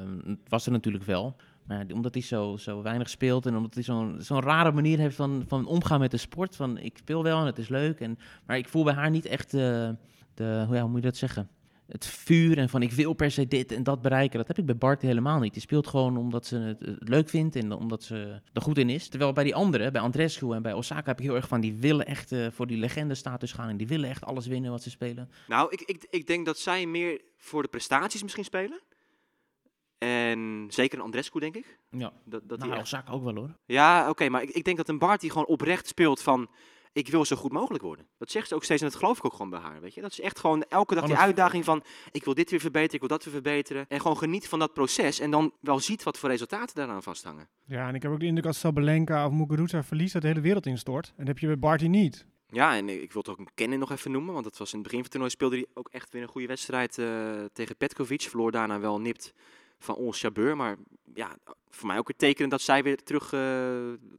was 0.48 0.66
er 0.66 0.72
natuurlijk 0.72 1.04
wel. 1.04 1.36
Maar 1.66 1.86
omdat 1.94 2.14
hij 2.14 2.22
zo, 2.22 2.56
zo 2.56 2.82
weinig 2.82 3.08
speelt 3.08 3.46
en 3.46 3.56
omdat 3.56 3.74
hij 3.74 3.82
zo'n 3.82 4.16
zo'n 4.18 4.40
rare 4.40 4.72
manier 4.72 4.98
heeft 4.98 5.16
van, 5.16 5.44
van 5.46 5.66
omgaan 5.66 6.00
met 6.00 6.10
de 6.10 6.16
sport. 6.16 6.56
Van 6.56 6.78
ik 6.78 6.98
speel 6.98 7.22
wel 7.22 7.40
en 7.40 7.46
het 7.46 7.58
is 7.58 7.68
leuk. 7.68 8.00
En, 8.00 8.18
maar 8.46 8.56
ik 8.56 8.68
voel 8.68 8.84
bij 8.84 8.94
haar 8.94 9.10
niet 9.10 9.26
echt 9.26 9.50
de, 9.50 9.96
de 10.34 10.64
hoe, 10.66 10.74
ja, 10.74 10.80
hoe 10.80 10.90
moet 10.90 11.00
je 11.02 11.06
dat 11.06 11.16
zeggen? 11.16 11.48
Het 11.88 12.06
vuur 12.06 12.58
en 12.58 12.68
van 12.68 12.82
ik 12.82 12.92
wil 12.92 13.12
per 13.12 13.30
se 13.30 13.48
dit 13.48 13.72
en 13.72 13.82
dat 13.82 14.02
bereiken. 14.02 14.38
Dat 14.38 14.48
heb 14.48 14.58
ik 14.58 14.66
bij 14.66 14.76
Barty 14.76 15.06
helemaal 15.06 15.38
niet. 15.38 15.52
Die 15.52 15.62
speelt 15.62 15.86
gewoon 15.86 16.16
omdat 16.16 16.46
ze 16.46 16.56
het, 16.56 16.96
leuk 16.98 17.28
vindt 17.28 17.56
en 17.56 17.72
omdat 17.72 18.02
ze 18.02 18.40
er 18.52 18.62
goed 18.62 18.78
in 18.78 18.90
is. 18.90 19.08
Terwijl 19.08 19.32
bij 19.32 19.44
die 19.44 19.54
anderen, 19.54 19.92
bij 19.92 20.00
Andrescu 20.00 20.52
en 20.52 20.62
bij 20.62 20.72
Osaka, 20.72 21.04
heb 21.04 21.18
ik 21.18 21.24
heel 21.24 21.34
erg 21.34 21.48
van 21.48 21.60
die 21.60 21.74
willen 21.74 22.06
echt 22.06 22.32
uh, 22.32 22.46
voor 22.50 22.66
die 22.66 22.78
legende-status 22.78 23.52
gaan. 23.52 23.68
En 23.68 23.76
die 23.76 23.86
willen 23.86 24.08
echt 24.08 24.24
alles 24.24 24.46
winnen 24.46 24.70
wat 24.70 24.82
ze 24.82 24.90
spelen. 24.90 25.30
Nou, 25.46 25.72
ik, 25.72 25.80
ik, 25.80 26.06
ik 26.10 26.26
denk 26.26 26.46
dat 26.46 26.58
zij 26.58 26.86
meer 26.86 27.20
voor 27.36 27.62
de 27.62 27.68
prestaties 27.68 28.22
misschien 28.22 28.44
spelen. 28.44 28.80
En 29.98 30.66
zeker 30.68 30.98
een 30.98 31.04
Andrescu, 31.04 31.40
denk 31.40 31.56
ik. 31.56 31.78
Ja, 31.90 32.12
dat, 32.24 32.48
dat 32.48 32.58
nou, 32.58 32.70
die 32.70 32.80
Osaka 32.80 33.12
ook 33.12 33.24
wel 33.24 33.34
hoor. 33.34 33.56
Ja, 33.66 34.00
oké, 34.00 34.10
okay, 34.10 34.28
maar 34.28 34.42
ik, 34.42 34.50
ik 34.50 34.64
denk 34.64 34.76
dat 34.76 34.88
een 34.88 34.98
Barty 34.98 35.28
gewoon 35.28 35.46
oprecht 35.46 35.86
speelt 35.86 36.22
van... 36.22 36.48
Ik 36.92 37.08
wil 37.08 37.24
zo 37.24 37.36
goed 37.36 37.52
mogelijk 37.52 37.82
worden. 37.82 38.06
Dat 38.18 38.30
zegt 38.30 38.48
ze 38.48 38.54
ook 38.54 38.64
steeds 38.64 38.82
en 38.82 38.88
dat 38.88 38.98
geloof 38.98 39.18
ik 39.18 39.24
ook 39.24 39.32
gewoon 39.32 39.50
bij 39.50 39.60
haar, 39.60 39.80
weet 39.80 39.94
je. 39.94 40.00
Dat 40.00 40.10
is 40.10 40.20
echt 40.20 40.38
gewoon 40.38 40.62
elke 40.62 40.94
dag 40.94 41.06
die 41.06 41.16
uitdaging 41.16 41.64
van... 41.64 41.82
Ik 42.10 42.24
wil 42.24 42.34
dit 42.34 42.50
weer 42.50 42.60
verbeteren, 42.60 42.94
ik 42.94 43.00
wil 43.00 43.08
dat 43.08 43.24
weer 43.24 43.32
verbeteren. 43.32 43.86
En 43.88 44.00
gewoon 44.00 44.18
geniet 44.18 44.48
van 44.48 44.58
dat 44.58 44.72
proces 44.72 45.20
en 45.20 45.30
dan 45.30 45.52
wel 45.60 45.80
ziet 45.80 46.02
wat 46.02 46.18
voor 46.18 46.28
resultaten 46.28 46.76
daaraan 46.76 47.02
vasthangen. 47.02 47.48
Ja, 47.64 47.88
en 47.88 47.94
ik 47.94 48.02
heb 48.02 48.12
ook 48.12 48.20
de 48.20 48.26
indruk 48.26 48.46
als 48.46 48.58
Sabalenka 48.58 49.26
of 49.26 49.32
Muguruza 49.32 49.82
verliest 49.82 50.12
dat 50.12 50.22
de 50.22 50.28
hele 50.28 50.40
wereld 50.40 50.66
instort. 50.66 51.06
En 51.06 51.14
dat 51.16 51.26
heb 51.26 51.38
je 51.38 51.46
bij 51.46 51.58
Barty 51.58 51.86
niet. 51.86 52.26
Ja, 52.50 52.76
en 52.76 52.88
ik 52.88 53.12
wil 53.12 53.22
het 53.22 53.30
ook 53.30 53.38
een 53.38 53.48
kennen 53.54 53.78
nog 53.78 53.90
even 53.90 54.10
noemen, 54.10 54.32
want 54.32 54.44
dat 54.44 54.58
was 54.58 54.72
in 54.72 54.78
het 54.78 54.88
begin 54.88 54.98
van 54.98 55.02
het 55.02 55.10
toernooi 55.10 55.30
speelde 55.30 55.56
hij 55.56 55.66
ook 55.74 55.88
echt 55.90 56.12
weer 56.12 56.22
een 56.22 56.28
goede 56.28 56.46
wedstrijd 56.46 56.98
uh, 56.98 57.44
tegen 57.52 57.76
Petkovic. 57.76 58.22
Verloor 58.22 58.50
daarna 58.50 58.80
wel 58.80 59.00
nipt 59.00 59.34
van 59.78 59.94
ons 59.94 60.20
Chabeur, 60.20 60.56
maar 60.56 60.76
ja, 61.14 61.36
voor 61.68 61.86
mij 61.86 61.98
ook 61.98 62.08
het 62.08 62.18
tekenen 62.18 62.50
dat 62.50 62.60
zij 62.60 62.82
weer 62.82 63.02
terug 63.02 63.32
uh, 63.32 63.40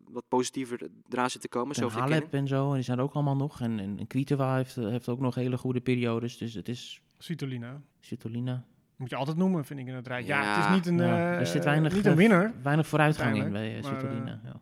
wat 0.09 0.23
positiever 0.27 0.87
eraan 1.09 1.29
zit 1.29 1.41
te 1.41 1.47
komen. 1.47 1.75
En 1.75 1.89
Halep 1.89 2.33
en 2.33 2.47
zo, 2.47 2.69
en 2.69 2.73
die 2.73 2.83
zijn 2.83 2.97
er 2.97 3.03
ook 3.03 3.13
allemaal 3.13 3.35
nog. 3.35 3.61
En, 3.61 3.79
en, 3.79 3.99
en 3.99 4.07
Kvitova 4.07 4.55
heeft, 4.55 4.75
heeft 4.75 5.09
ook 5.09 5.19
nog 5.19 5.35
hele 5.35 5.57
goede 5.57 5.81
periodes, 5.81 6.37
dus 6.37 6.53
het 6.53 6.69
is... 6.69 7.01
Svitolina. 7.17 7.81
Svitolina. 7.99 8.63
Moet 8.95 9.09
je 9.09 9.15
altijd 9.15 9.37
noemen, 9.37 9.65
vind 9.65 9.79
ik 9.79 9.87
in 9.87 9.93
het 9.93 10.07
rij. 10.07 10.23
Ja, 10.25 10.41
ja, 10.41 10.55
het 10.55 10.65
is 10.65 10.71
niet 10.71 10.85
een, 10.85 11.07
ja, 11.07 11.33
er 11.33 11.47
zit 11.47 11.63
weinig, 11.63 11.93
niet 11.93 12.05
een 12.05 12.15
winnaar. 12.15 12.53
Weinig 12.63 12.87
vooruitgang 12.87 13.37
in 13.37 13.51
bij 13.51 13.77
uh, 13.77 13.83
Svitolina. 13.83 14.41
Ja. 14.43 14.61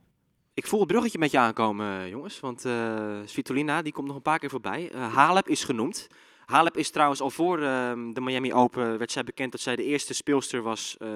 Ik 0.54 0.68
voel 0.68 0.80
het 0.80 0.88
bruggetje 0.88 1.20
met 1.20 1.32
je 1.32 1.38
aankomen, 1.38 2.10
jongens. 2.10 2.40
Want 2.40 2.66
uh, 2.66 3.20
Svitolina, 3.26 3.82
die 3.82 3.94
komt 3.94 4.08
nog 4.08 4.16
een 4.16 4.22
paar 4.22 4.40
keer 4.40 4.50
voorbij. 4.50 4.94
Uh, 4.94 5.14
Halep 5.14 5.48
is 5.48 5.64
genoemd. 5.64 6.08
Halep 6.48 6.78
is 6.78 6.90
trouwens 6.90 7.22
al 7.22 7.30
voor 7.30 7.60
uh, 7.60 7.66
de 8.14 8.22
Miami 8.22 8.54
Open 8.54 8.98
werd 8.98 9.12
zij 9.12 9.24
bekend 9.24 9.52
dat 9.52 9.62
zij 9.62 9.76
de 9.76 9.84
eerste 9.84 10.14
speelster 10.14 10.62
was 10.62 10.96
uh, 11.00 11.10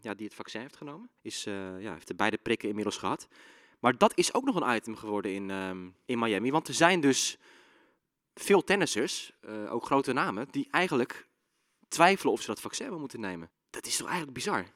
ja, 0.00 0.14
die 0.14 0.26
het 0.26 0.34
vaccin 0.34 0.60
heeft 0.60 0.76
genomen. 0.76 1.10
Is, 1.20 1.46
uh, 1.46 1.80
ja, 1.80 1.92
heeft 1.92 2.06
de 2.06 2.14
beide 2.14 2.36
prikken 2.36 2.68
inmiddels 2.68 2.96
gehad. 2.96 3.28
Maar 3.78 3.98
dat 3.98 4.12
is 4.16 4.34
ook 4.34 4.44
nog 4.44 4.60
een 4.60 4.76
item 4.76 4.96
geworden 4.96 5.34
in, 5.34 5.50
um, 5.50 5.94
in 6.04 6.18
Miami. 6.18 6.50
Want 6.50 6.68
er 6.68 6.74
zijn 6.74 7.00
dus 7.00 7.38
veel 8.34 8.64
tennissers, 8.64 9.32
uh, 9.48 9.72
ook 9.72 9.84
grote 9.84 10.12
namen, 10.12 10.46
die 10.50 10.68
eigenlijk 10.70 11.28
twijfelen 11.88 12.32
of 12.32 12.40
ze 12.40 12.46
dat 12.46 12.60
vaccin 12.60 12.90
wel 12.90 12.98
moeten 12.98 13.20
nemen. 13.20 13.50
Dat 13.70 13.86
is 13.86 13.96
toch 13.96 14.06
eigenlijk 14.06 14.36
bizar? 14.36 14.66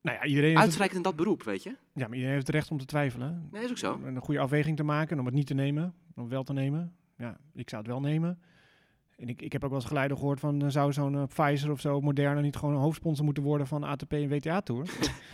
Nou 0.00 0.16
ja, 0.16 0.24
iedereen 0.24 0.58
Uitgereikt 0.58 0.94
in 0.94 1.02
dat 1.02 1.16
beroep, 1.16 1.42
weet 1.42 1.62
je? 1.62 1.70
Ja, 1.70 2.06
maar 2.06 2.14
iedereen 2.14 2.34
heeft 2.34 2.46
het 2.46 2.56
recht 2.56 2.70
om 2.70 2.78
te 2.78 2.84
twijfelen. 2.84 3.48
Nee, 3.50 3.64
is 3.64 3.70
ook 3.70 3.78
zo. 3.78 3.92
Om 3.92 4.04
een 4.04 4.20
goede 4.20 4.40
afweging 4.40 4.76
te 4.76 4.82
maken, 4.82 5.18
om 5.18 5.24
het 5.24 5.34
niet 5.34 5.46
te 5.46 5.54
nemen, 5.54 5.94
om 6.14 6.28
wel 6.28 6.42
te 6.42 6.52
nemen. 6.52 6.96
Ja, 7.16 7.38
ik 7.54 7.68
zou 7.68 7.82
het 7.82 7.90
wel 7.90 8.00
nemen. 8.00 8.40
En 9.16 9.28
ik, 9.28 9.42
ik 9.42 9.52
heb 9.52 9.64
ook 9.64 9.70
wel 9.70 9.78
eens 9.78 9.88
geluiden 9.88 10.16
gehoord 10.16 10.40
van, 10.40 10.64
uh, 10.64 10.70
zou 10.70 10.92
zo'n 10.92 11.14
uh, 11.14 11.22
Pfizer 11.26 11.70
of 11.70 11.80
zo, 11.80 12.00
Moderna, 12.00 12.40
niet 12.40 12.56
gewoon 12.56 12.74
een 12.74 12.80
hoofdsponsor 12.80 13.24
moeten 13.24 13.42
worden 13.42 13.66
van 13.66 13.84
ATP 13.84 14.12
en 14.12 14.28
WTA-tour? 14.28 14.90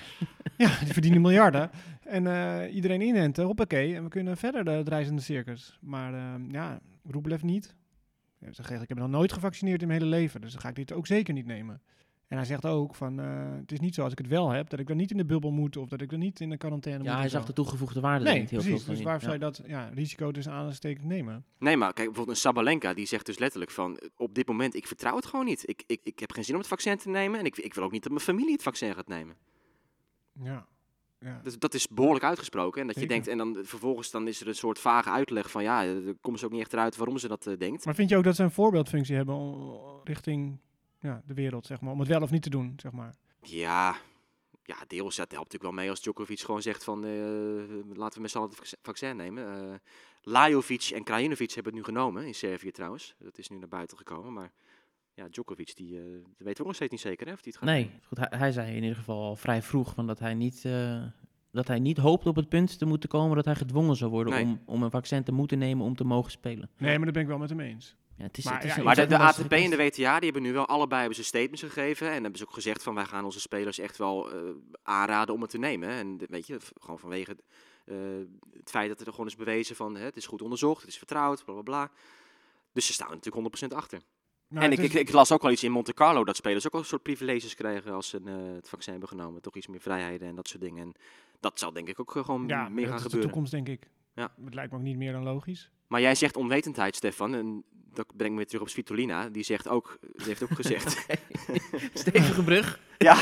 ja, 0.57 0.79
die 0.79 0.93
verdienen 0.93 1.21
miljarden. 1.21 1.71
En 2.01 2.25
uh, 2.25 2.75
iedereen 2.75 3.01
inenten, 3.01 3.45
hoppakee, 3.45 3.95
en 3.95 4.03
we 4.03 4.09
kunnen 4.09 4.37
verder 4.37 4.65
de, 4.65 4.71
het 4.71 4.89
reizende 4.89 5.23
circus. 5.23 5.79
Maar 5.81 6.41
ja, 6.51 6.81
Rublev 7.05 7.43
niet. 7.43 7.75
Ja, 8.39 8.53
zeg, 8.53 8.71
ik 8.71 8.89
heb 8.89 8.99
nog 8.99 9.09
nooit 9.09 9.33
gevaccineerd 9.33 9.83
in 9.83 9.89
mijn 9.89 10.01
hele 10.01 10.17
leven, 10.17 10.41
dus 10.41 10.53
dan 10.53 10.61
ga 10.61 10.69
ik 10.69 10.75
dit 10.75 10.93
ook 10.93 11.07
zeker 11.07 11.35
niet 11.35 11.47
nemen. 11.47 11.81
En 12.33 12.39
hij 12.39 12.47
zegt 12.47 12.67
ook 12.67 12.95
van, 12.95 13.21
uh, 13.21 13.27
het 13.57 13.73
is 13.73 13.81
niet 13.81 13.95
zo 13.95 14.03
als 14.03 14.13
ik 14.13 14.19
het 14.19 14.27
wel 14.27 14.51
heb, 14.51 14.71
dat 14.71 14.79
ik 14.79 14.87
dan 14.87 14.97
niet 14.97 15.11
in 15.11 15.17
de 15.17 15.25
bubbel 15.25 15.51
moet 15.51 15.77
of 15.77 15.89
dat 15.89 16.01
ik 16.01 16.11
dan 16.11 16.19
niet 16.19 16.41
in 16.41 16.51
de 16.51 16.57
quarantaine 16.57 17.05
ja, 17.05 17.11
moet. 17.11 17.21
hij 17.21 17.29
zag 17.29 17.45
de 17.45 17.53
toegevoegde 17.53 18.01
waarde 18.01 18.25
nee, 18.25 18.41
niet 18.41 18.51
heel 18.51 18.61
precies, 18.61 18.83
veel 18.85 18.95
dus 18.95 19.03
waar 19.03 19.21
zou 19.21 19.33
je 19.33 19.39
dat 19.39 19.63
ja, 19.67 19.91
risico 19.95 20.33
dus 20.33 20.49
aanstekend 20.49 21.07
nemen? 21.07 21.45
Nee, 21.59 21.77
maar 21.77 21.93
kijk, 21.93 22.07
bijvoorbeeld 22.07 22.37
een 22.37 22.43
Sabalenka, 22.43 22.95
die 22.95 23.07
zegt 23.07 23.27
dus 23.27 23.39
letterlijk 23.39 23.71
van, 23.71 24.01
op 24.17 24.35
dit 24.35 24.47
moment, 24.47 24.75
ik 24.75 24.87
vertrouw 24.87 25.17
het 25.17 25.27
gewoon 25.27 25.45
niet. 25.45 25.69
Ik, 25.69 25.83
ik, 25.87 26.01
ik 26.03 26.19
heb 26.19 26.33
geen 26.33 26.45
zin 26.45 26.55
om 26.55 26.61
het 26.61 26.69
vaccin 26.69 26.97
te 26.97 27.09
nemen 27.09 27.39
en 27.39 27.45
ik, 27.45 27.57
ik 27.57 27.75
wil 27.75 27.85
ook 27.85 27.93
niet 27.93 28.03
dat 28.03 28.13
mijn 28.13 28.25
familie 28.25 28.53
het 28.53 28.63
vaccin 28.63 28.95
gaat 28.95 29.09
nemen. 29.09 29.37
Ja. 30.33 30.67
Ja. 31.19 31.41
Dus 31.43 31.59
dat 31.59 31.75
is 31.75 31.89
behoorlijk 31.89 32.25
uitgesproken. 32.25 32.81
En 32.81 32.87
dat 32.87 32.97
Zeker. 32.97 33.11
je 33.17 33.23
denkt, 33.23 33.33
en 33.33 33.39
dan 33.39 33.65
vervolgens 33.65 34.11
dan 34.11 34.29
is 34.29 34.41
er 34.41 34.49
een 34.49 34.55
soort 34.55 34.79
vage 34.79 35.11
uitleg 35.11 35.51
van 35.51 35.63
ja, 35.63 35.85
er 35.85 36.15
komt 36.21 36.39
ze 36.39 36.45
ook 36.45 36.53
niet 36.53 36.61
echt 36.61 36.73
eruit 36.73 36.97
waarom 36.97 37.19
ze 37.19 37.29
dat 37.29 37.47
uh, 37.47 37.59
denkt. 37.59 37.85
Maar 37.85 37.95
vind 37.95 38.09
je 38.09 38.17
ook 38.17 38.25
dat 38.25 38.37
ze 38.37 38.43
een 38.43 38.51
voorbeeldfunctie 38.51 39.17
hebben 39.17 39.65
richting 40.05 40.59
ja, 41.03 41.23
de 41.27 41.35
wereld, 41.35 41.67
zeg 41.67 41.81
maar, 41.81 41.93
om 41.93 41.99
het 41.99 42.09
wel 42.09 42.23
of 42.23 42.31
niet 42.31 42.43
te 42.43 42.51
doen, 42.51 42.73
zeg 42.77 42.93
maar? 42.93 43.15
Ja, 43.41 43.97
ja 44.63 44.77
deels. 44.87 45.17
Dat 45.17 45.31
helpt 45.33 45.53
natuurlijk 45.53 45.63
wel 45.63 45.73
mee 45.73 45.91
als 45.91 46.01
Djokovic 46.01 46.41
gewoon 46.41 46.63
zegt 46.63 46.85
van 46.85 47.05
uh, 47.05 47.95
laten 47.95 48.15
we 48.15 48.21
met 48.21 48.31
z'n 48.31 48.39
allen 48.39 48.51
het 48.51 48.79
vaccin 48.83 49.17
nemen. 49.17 49.65
Uh, 49.65 49.75
Lajovic 50.23 50.91
en 50.95 51.05
Krajinovic 51.05 51.51
hebben 51.51 51.75
het 51.75 51.87
nu 51.87 51.95
genomen, 51.95 52.27
in 52.27 52.35
Servië 52.35 52.71
trouwens. 52.71 53.15
Dat 53.19 53.39
is 53.39 53.49
nu 53.49 53.59
naar 53.59 53.69
buiten 53.69 53.97
gekomen, 53.97 54.33
maar 54.33 54.53
ja, 55.15 55.29
Djokovic, 55.29 55.77
die, 55.77 55.95
uh, 55.95 56.13
dat 56.13 56.47
weten 56.47 56.61
we 56.61 56.67
nog 56.67 56.75
steeds 56.75 56.91
niet 56.91 57.01
zeker 57.01 57.27
hè, 57.27 57.33
of 57.33 57.43
die 57.43 57.53
het 57.53 57.63
gaat 57.63 57.71
Nee, 57.71 57.91
goed, 58.07 58.19
hij, 58.19 58.39
hij, 58.39 58.53
zei 58.53 58.69
in 58.77 58.83
ieder 58.83 58.97
geval 58.97 59.23
al 59.23 59.37
vrij 59.37 59.63
vroeg 59.63 59.95
van 59.95 60.07
dat 60.07 60.19
hij 60.19 60.35
niet... 60.35 60.65
Uh, 60.65 61.05
dat 61.51 61.69
hij 61.69 61.79
niet 61.79 61.97
hoopt 61.97 62.27
op 62.27 62.37
het 62.37 62.49
punt 62.49 62.79
te 62.79 62.87
moeten 62.87 63.09
komen 63.09 63.37
dat 63.37 63.45
hij 63.45 63.55
gedwongen 63.55 63.97
zou 63.97 64.11
worden 64.11 64.33
Nee. 64.33 64.45
om, 64.45 64.63
om 64.65 64.83
een 64.83 64.91
vaccin 64.91 65.23
te 65.23 65.33
moeten 65.33 65.59
nemen 65.59 65.87
om 65.87 65.97
te 65.97 66.05
mogen 66.05 66.31
spelen. 66.31 66.71
Nee, 66.77 66.97
maar 66.97 67.05
dat 67.05 67.15
ben 67.15 67.23
ik 67.23 67.29
wel 67.29 67.39
met 67.39 67.49
hem 67.49 67.61
eens. 67.61 67.97
Ja, 68.23 68.29
het 68.29 68.39
is, 68.39 68.45
Maar 68.45 68.55
het 68.55 68.65
is 68.65 68.75
ja, 68.75 68.83
Maar 68.83 68.95
de, 68.95 69.07
de 69.07 69.19
ATP 69.19 69.53
en 69.53 69.71
de 69.71 69.77
WTA 69.77 70.15
die 70.15 70.25
hebben 70.31 70.43
nu 70.43 70.53
wel 70.53 70.67
allebei 70.67 71.01
hebben 71.01 71.19
ze 71.19 71.25
statements 71.25 71.63
gegeven. 71.63 72.07
En 72.11 72.21
hebben 72.23 72.37
ze 72.39 72.45
ook 72.47 72.53
gezegd 72.55 72.83
van 72.83 72.95
wij 72.95 73.05
gaan 73.05 73.25
onze 73.25 73.41
spelers 73.41 73.79
echt 73.79 73.97
wel 73.97 74.35
uh, 74.35 74.51
aanraden 74.83 75.35
om 75.35 75.41
het 75.41 75.51
te 75.51 75.59
nemen. 75.59 75.89
En 75.89 76.19
de, 76.19 76.27
weet 76.29 76.47
je, 76.47 76.59
gewoon 76.81 76.99
vanwege 76.99 77.37
uh, 77.87 77.97
het 78.57 78.71
feit 78.71 78.89
dat 78.89 79.01
er 79.07 79.11
gewoon 79.11 79.27
is 79.27 79.37
bewezen 79.37 79.77
van 79.77 79.97
hè, 79.97 80.05
het 80.05 80.17
is 80.17 80.27
goed 80.27 80.43
onderzocht, 80.43 80.81
het 80.81 80.91
is 80.91 80.99
vertrouwd, 80.99 81.45
bla 81.45 81.53
bla 81.55 81.63
bla. 81.63 81.91
Dus 82.73 82.87
ze 82.87 82.93
staan 82.93 83.09
er 83.11 83.15
natuurlijk 83.23 83.63
100% 83.73 83.77
achter. 83.77 84.01
Maar 84.49 84.63
en 84.63 84.73
ik, 84.73 84.79
is- 84.79 84.85
ik, 84.85 84.93
ik 84.93 85.13
las 85.13 85.33
ook 85.33 85.43
wel 85.43 85.51
iets 85.51 85.65
in 85.65 85.73
Monte 85.73 85.95
Carlo 85.95 86.25
dat 86.25 86.37
spelers 86.37 86.67
ook 86.67 86.73
wel 86.73 86.81
een 86.81 86.87
soort 86.87 87.03
privileges 87.03 87.55
krijgen 87.55 87.93
als 87.93 88.09
ze 88.09 88.21
uh, 88.25 88.55
het 88.55 88.69
vaccin 88.69 88.91
hebben 88.93 89.09
genomen. 89.11 89.43
Toch 89.43 89.57
iets 89.57 89.67
meer 89.67 89.81
vrijheden 89.81 90.29
en 90.29 90.35
dat 90.35 90.49
soort 90.49 90.63
dingen. 90.63 90.83
En 90.83 90.93
dat 91.41 91.59
zal 91.59 91.73
denk 91.73 91.89
ik 91.89 92.01
ook 92.01 92.11
gewoon 92.11 92.47
ja, 92.49 92.69
meer 92.69 92.75
dat 92.77 92.85
gaan 92.87 92.95
is 92.97 93.03
de 93.03 93.03
gebeuren. 93.03 93.23
toekomst, 93.31 93.53
denk 93.53 93.69
ik. 93.69 93.89
Ja. 94.15 94.35
Het 94.45 94.55
lijkt 94.55 94.71
me 94.73 94.77
ook 94.79 94.85
niet 94.85 94.97
meer 94.97 95.13
dan 95.13 95.23
logisch. 95.23 95.71
Maar 95.93 96.01
jij 96.01 96.15
zegt 96.15 96.37
onwetendheid, 96.37 96.97
Stefan. 96.97 97.35
En 97.35 97.65
dat 97.95 98.07
brengt 98.17 98.33
me 98.33 98.37
weer 98.37 98.47
terug 98.47 98.63
op 98.63 98.69
Svitolina. 98.69 99.29
Die 99.29 99.43
zegt 99.43 99.69
ook, 99.69 99.99
die 100.17 100.27
heeft 100.27 100.43
ook 100.43 100.55
gezegd. 100.55 101.07
Stevige 101.95 102.43
brug. 102.43 102.81
ja, 102.99 103.17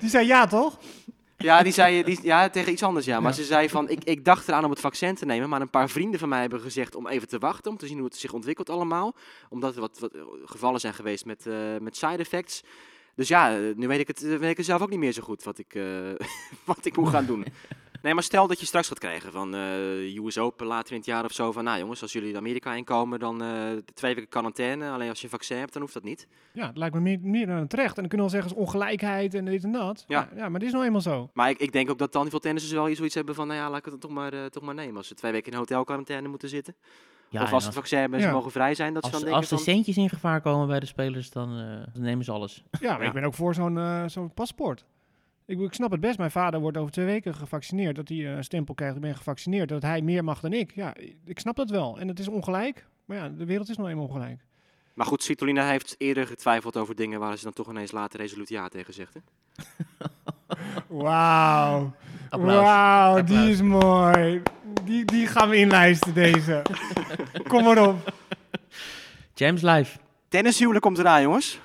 Die 0.00 0.08
zei 0.08 0.26
ja, 0.26 0.46
toch? 0.46 0.78
ja, 1.36 1.62
die 1.62 1.72
zei 1.72 2.02
die, 2.02 2.18
ja, 2.22 2.48
tegen 2.48 2.72
iets 2.72 2.82
anders, 2.82 3.06
ja. 3.06 3.20
Maar 3.20 3.30
Ja. 3.30 3.36
ze 3.36 3.44
zei 3.44 3.68
van, 3.68 3.88
ik, 3.88 4.04
ik 4.04 4.24
dacht 4.24 4.48
eraan 4.48 4.64
om 4.64 4.70
het 4.70 4.80
vaccin 4.80 5.14
te 5.14 5.24
nemen. 5.24 5.48
Maar 5.48 5.60
een 5.60 5.70
paar 5.70 5.88
vrienden 5.88 6.20
van 6.20 6.28
mij 6.28 6.40
hebben 6.40 6.60
gezegd 6.60 6.94
om 6.94 7.06
even 7.06 7.28
te 7.28 7.38
wachten. 7.38 7.70
Om 7.70 7.76
te 7.76 7.86
zien 7.86 7.96
hoe 7.96 8.06
het 8.06 8.16
zich 8.16 8.32
ontwikkelt 8.32 8.70
allemaal. 8.70 9.14
Omdat 9.48 9.74
er 9.74 9.80
wat, 9.80 9.98
wat 9.98 10.12
gevallen 10.44 10.80
zijn 10.80 10.94
geweest 10.94 11.24
met, 11.24 11.46
eh, 11.46 11.54
met 11.80 11.96
side 11.96 12.16
effects. 12.16 12.62
Dus 13.14 13.28
ja, 13.28 13.56
eh, 13.56 13.74
nu 13.74 13.88
weet 13.88 14.00
ik, 14.00 14.06
het, 14.08 14.22
eh, 14.22 14.36
weet 14.36 14.50
ik 14.50 14.56
het 14.56 14.66
zelf 14.66 14.82
ook 14.82 14.90
niet 14.90 14.98
meer 14.98 15.12
zo 15.12 15.22
goed 15.22 15.42
wat 15.42 15.58
ik, 15.58 15.74
eh, 15.74 15.84
wat 16.64 16.84
ik 16.84 16.96
moet 16.96 17.08
gaan 17.08 17.26
doen. 17.26 17.44
Nee, 18.06 18.14
maar 18.14 18.24
stel 18.24 18.46
dat 18.46 18.60
je 18.60 18.66
straks 18.66 18.88
gaat 18.88 18.98
krijgen 18.98 19.32
van 19.32 19.54
eh 19.54 20.16
US 20.24 20.38
Open 20.38 20.66
later 20.66 20.90
in 20.92 20.96
het 20.96 21.06
jaar 21.06 21.24
of 21.24 21.32
zo. 21.32 21.52
Van 21.52 21.64
nou 21.64 21.78
jongens, 21.78 22.02
als 22.02 22.12
jullie 22.12 22.32
de 22.32 22.38
Amerika 22.38 22.72
inkomen, 22.74 23.18
dan 23.18 23.42
eh, 23.42 23.48
de 23.84 23.92
twee 23.94 24.14
weken 24.14 24.30
quarantaine. 24.30 24.90
Alleen 24.90 25.08
als 25.08 25.18
je 25.18 25.24
een 25.24 25.30
vaccin 25.30 25.56
hebt, 25.58 25.72
dan 25.72 25.82
hoeft 25.82 25.94
dat 25.94 26.02
niet. 26.02 26.26
Ja, 26.52 26.66
het 26.66 26.76
lijkt 26.76 26.94
me 26.94 27.00
meer, 27.00 27.18
meer 27.22 27.46
dan 27.46 27.66
terecht. 27.66 27.94
En 27.94 28.00
dan 28.00 28.08
kunnen 28.08 28.26
we 28.26 28.32
wel 28.32 28.42
zeggen, 28.42 28.50
is 28.60 28.66
ongelijkheid 28.66 29.34
en 29.34 29.44
dit 29.44 29.64
en 29.64 29.72
dat. 29.72 30.04
Ja. 30.06 30.18
Maar, 30.20 30.38
ja, 30.38 30.44
maar 30.48 30.60
het 30.60 30.62
is 30.68 30.72
nou 30.72 30.84
eenmaal 30.84 31.00
zo. 31.00 31.30
Maar 31.32 31.50
ik, 31.50 31.58
ik 31.58 31.72
denk 31.72 31.90
ook 31.90 31.98
dat 31.98 32.12
dan 32.12 32.30
veel 32.30 32.38
tennissers 32.38 32.74
wel 32.74 32.94
zoiets 32.94 33.14
hebben 33.14 33.34
van, 33.34 33.46
nou 33.46 33.58
ja, 33.60 33.68
laat 33.68 33.78
ik 33.78 33.84
het 33.84 33.92
dan 33.92 34.00
toch 34.00 34.10
maar, 34.18 34.32
eh, 34.32 34.44
toch 34.44 34.62
maar 34.62 34.74
nemen. 34.74 34.96
Als 34.96 35.08
ze 35.08 35.14
twee 35.14 35.32
weken 35.32 35.46
in 35.46 35.52
een 35.52 35.58
hotelquarantaine 35.58 36.28
moeten 36.28 36.48
zitten. 36.48 36.74
Ja, 37.30 37.42
of 37.42 37.52
als 37.52 37.62
ze 37.62 37.68
het 37.68 37.78
vaccin 37.78 37.98
hebben 37.98 38.16
en 38.18 38.24
ze 38.24 38.30
Ja. 38.30 38.36
mogen 38.36 38.50
vrij 38.50 38.74
zijn, 38.74 38.94
dat 38.94 39.04
ze 39.04 39.12
als, 39.12 39.22
dan 39.22 39.32
als 39.32 39.48
de 39.48 39.56
centjes 39.58 39.96
in 39.96 40.08
gevaar 40.08 40.40
komen 40.40 40.66
bij 40.66 40.80
de 40.80 40.86
spelers, 40.86 41.30
dan, 41.30 41.48
eh, 41.58 41.92
dan 41.94 42.02
nemen 42.02 42.24
ze 42.24 42.32
alles. 42.32 42.64
Ja, 42.80 42.90
maar 42.92 43.00
Ja. 43.00 43.06
ik 43.06 43.12
ben 43.12 43.24
ook 43.24 43.34
voor 43.34 43.54
zo'n 43.54 43.78
eh, 43.78 44.02
zo'n 44.06 44.34
paspoort. 44.34 44.84
Ik, 45.46 45.60
ik 45.60 45.74
snap 45.74 45.90
het 45.90 46.00
best. 46.00 46.18
Mijn 46.18 46.30
vader 46.30 46.60
wordt 46.60 46.76
over 46.76 46.92
twee 46.92 47.06
weken 47.06 47.34
gevaccineerd. 47.34 47.96
Dat 47.96 48.08
hij 48.08 48.18
eh, 48.18 48.36
een 48.36 48.44
stempel 48.44 48.74
krijgt, 48.74 48.96
ik 48.96 49.00
ben 49.00 49.16
gevaccineerd. 49.16 49.68
Dat 49.68 49.82
hij 49.82 50.02
meer 50.02 50.24
mag 50.24 50.40
dan 50.40 50.52
ik. 50.52 50.74
Ja, 50.74 50.94
ik 51.24 51.38
snap 51.38 51.56
dat 51.56 51.70
wel. 51.70 51.98
En 51.98 52.08
het 52.08 52.18
is 52.18 52.28
ongelijk. 52.28 52.86
Maar 53.04 53.16
ja, 53.16 53.28
de 53.28 53.44
wereld 53.44 53.68
is 53.68 53.76
nou 53.76 53.88
eenmaal 53.88 54.06
ongelijk. 54.06 54.40
Maar 54.94 55.06
goed, 55.06 55.22
Svitolina 55.22 55.68
heeft 55.68 55.94
eerder 55.98 56.26
getwijfeld 56.26 56.76
over 56.76 56.94
dingen 56.94 57.20
waar 57.20 57.36
ze 57.36 57.44
dan 57.44 57.52
toch 57.52 57.68
ineens 57.70 57.92
later 57.92 58.20
resoluut 58.20 58.48
ja 58.48 58.68
tegen 58.68 58.94
zegt. 58.94 59.14
Hè? 59.14 59.20
Wauw. 61.02 61.94
Applaus. 62.28 62.62
Wauw, 62.62 63.22
die 63.22 63.50
is 63.50 63.62
mooi. 63.62 64.42
Die, 64.84 65.04
die 65.04 65.26
gaan 65.26 65.48
we 65.48 65.56
inlijsten, 65.56 66.14
deze. 66.14 66.62
Kom 67.48 67.64
maar 67.64 67.88
op. 67.88 68.14
James 69.34 69.62
Live. 69.62 69.98
Tennishuwelijk 70.28 70.84
komt 70.84 70.98
eraan, 70.98 71.22
jongens. 71.22 71.60